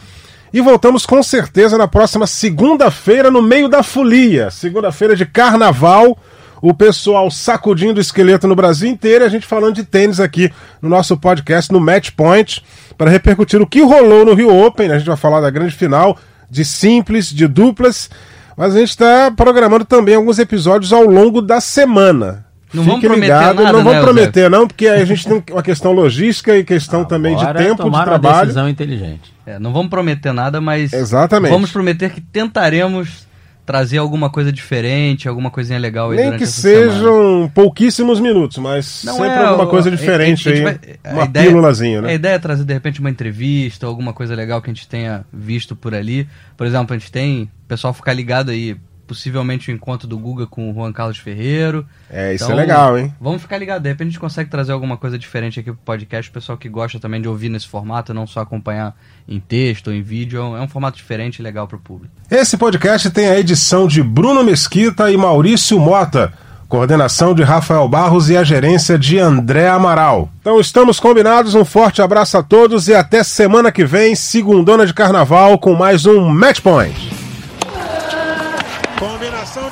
E 0.53 0.61
voltamos 0.61 1.05
com 1.05 1.23
certeza 1.23 1.77
na 1.77 1.87
próxima 1.87 2.27
segunda-feira, 2.27 3.31
no 3.31 3.43
meio 3.43 3.69
da 3.69 3.83
folia. 3.83 4.51
Segunda-feira 4.51 5.15
de 5.15 5.27
carnaval. 5.27 6.19
O 6.61 6.75
pessoal 6.75 7.31
sacudindo 7.31 7.99
o 7.99 8.01
esqueleto 8.01 8.49
no 8.49 8.57
Brasil 8.57 8.91
inteiro 8.91 9.25
e 9.25 9.27
a 9.27 9.29
gente 9.29 9.47
falando 9.47 9.77
de 9.77 9.85
tênis 9.85 10.19
aqui 10.19 10.53
no 10.83 10.89
nosso 10.89 11.17
podcast, 11.17 11.73
no 11.73 11.79
Match 11.79 12.11
Point, 12.17 12.65
para 12.97 13.11
repercutir 13.11 13.63
o 13.63 13.67
que 13.67 13.81
rolou 13.81 14.25
no 14.25 14.35
Rio 14.35 14.53
Open. 14.53 14.89
né? 14.89 14.95
A 14.95 14.99
gente 14.99 15.07
vai 15.07 15.17
falar 15.17 15.41
da 15.41 15.51
grande 15.51 15.77
final, 15.77 16.19
de 16.51 16.65
simples, 16.65 17.27
de 17.27 17.47
duplas. 17.47 18.11
Mas 18.57 18.75
a 18.75 18.81
gente 18.81 18.91
está 18.91 19.31
programando 19.31 19.85
também 19.85 20.17
alguns 20.17 20.41
episódios 20.41 20.93
ao 20.93 21.05
longo 21.05 21.41
da 21.41 21.61
semana. 21.61 22.48
Não 22.73 22.83
vamos 22.83 22.97
Fique 23.01 23.07
prometer 23.09 23.33
ligado, 23.33 23.57
nada, 23.63 23.73
não 23.73 23.85
vamos 23.85 23.93
né, 23.99 24.03
prometer 24.03 24.51
não, 24.51 24.67
porque 24.69 24.87
a 24.89 25.05
gente 25.05 25.27
tem 25.27 25.43
uma 25.51 25.63
questão 25.63 25.93
logística 25.93 26.55
e 26.57 26.63
questão 26.63 27.05
também 27.05 27.35
de 27.35 27.43
Agora 27.43 27.59
tempo 27.59 27.77
de 27.77 27.83
tomaram 27.83 28.13
uma 28.13 28.19
trabalho. 28.19 28.41
decisão 28.47 28.69
inteligente. 28.69 29.33
É, 29.47 29.59
não 29.59 29.73
vamos 29.73 29.89
prometer 29.89 30.33
nada, 30.33 30.61
mas 30.61 30.93
Exatamente. 30.93 31.51
vamos 31.51 31.71
prometer 31.73 32.11
que 32.11 32.21
tentaremos 32.21 33.27
trazer 33.65 33.99
alguma 33.99 34.31
coisa 34.31 34.51
diferente, 34.51 35.29
alguma 35.29 35.51
coisinha 35.51 35.79
legal 35.79 36.11
aí 36.11 36.17
Nem 36.17 36.37
que 36.39 36.45
essa 36.45 36.61
semana. 36.63 36.91
sejam 36.93 37.51
pouquíssimos 37.55 38.19
minutos, 38.19 38.57
mas 38.57 39.03
Não 39.05 39.15
sempre 39.15 39.29
é, 39.29 39.45
alguma 39.45 39.67
coisa 39.67 39.91
a- 39.91 39.93
a 39.93 39.97
diferente 39.97 40.45
gente 40.45 40.57
aí. 40.57 40.63
vai- 40.63 40.79
a 41.05 41.13
uma 41.15 41.25
ideia- 41.25 41.47
pílulazinha, 41.49 41.99
A 41.99 42.03
né? 42.03 42.15
ideia 42.15 42.35
é 42.35 42.39
trazer 42.39 42.65
de 42.65 42.73
repente 42.73 43.01
uma 43.01 43.11
entrevista, 43.11 43.87
alguma 43.87 44.15
coisa 44.15 44.35
legal 44.35 44.63
que 44.63 44.71
a 44.71 44.73
gente 44.75 44.89
tenha 44.89 45.23
visto 45.31 45.77
por 45.77 45.95
ali. 45.95 46.27
Por 46.57 46.67
exemplo, 46.67 46.95
a 46.95 46.99
gente 46.99 47.13
tem 47.13 47.43
o 47.43 47.69
pessoal 47.69 47.93
ficar 47.93 48.15
ligado 48.15 48.51
aí, 48.51 48.75
possivelmente 49.09 49.71
o 49.71 49.75
encontro 49.75 50.07
do 50.07 50.19
Guga 50.19 50.47
com 50.47 50.71
o 50.71 50.75
Juan 50.75 50.93
Carlos 50.93 51.19
Ferreiro. 51.19 51.85
É, 52.11 52.35
isso 52.35 52.45
Então, 52.45 52.57
é 52.57 52.61
legal, 52.61 52.97
hein? 52.99 53.13
Vamos 53.21 53.43
ficar 53.43 53.59
ligados, 53.59 53.83
de 53.83 53.89
repente 53.89 54.09
a 54.09 54.11
gente 54.11 54.21
consegue 54.21 54.51
trazer 54.51 54.73
alguma 54.73 54.97
coisa 54.97 55.19
diferente 55.19 55.59
aqui 55.59 55.73
pro 55.73 55.81
podcast, 55.85 56.31
o 56.31 56.35
pessoal 56.35 56.59
que 56.59 56.69
gosta 56.69 57.01
também 57.01 57.21
de 57.21 57.27
ouvir 57.27 57.49
nesse 57.49 57.67
formato, 57.67 58.13
não 58.15 58.27
só 58.27 58.41
acompanhar 58.41 58.95
em 59.27 59.41
texto 59.41 59.89
ou 59.89 59.95
em 59.95 60.03
vídeo, 60.03 60.39
é 60.39 60.61
um 60.61 60.69
formato 60.69 60.97
diferente 60.97 61.39
e 61.39 61.43
legal 61.43 61.67
pro 61.67 61.79
público. 61.79 62.15
Esse 62.31 62.57
podcast 62.57 63.11
tem 63.11 63.29
a 63.29 63.39
edição 63.39 63.89
de 63.89 64.03
Bruno 64.03 64.45
Mesquita 64.45 65.11
e 65.11 65.17
Maurício 65.17 65.81
Mota, 65.81 66.33
coordenação 66.69 67.35
de 67.35 67.43
Rafael 67.43 67.89
Barros 67.89 68.29
e 68.29 68.37
a 68.37 68.45
gerência 68.45 68.99
de 68.99 69.19
André 69.19 69.69
Amaral. 69.69 70.31
Então 70.41 70.61
estamos 70.61 71.01
combinados, 71.01 71.55
um 71.55 71.65
forte 71.65 72.03
abraço 72.03 72.37
a 72.37 72.43
todos 72.43 72.89
e 72.89 72.95
até 72.95 73.25
semana 73.25 73.73
que 73.73 73.85
vem, 73.87 74.15
segundona 74.15 74.87
de 74.87 74.93
carnaval, 74.93 75.59
com 75.59 75.75
mais 75.75 76.05
um 76.05 76.29
Match 76.29 76.61
Point. 76.61 77.18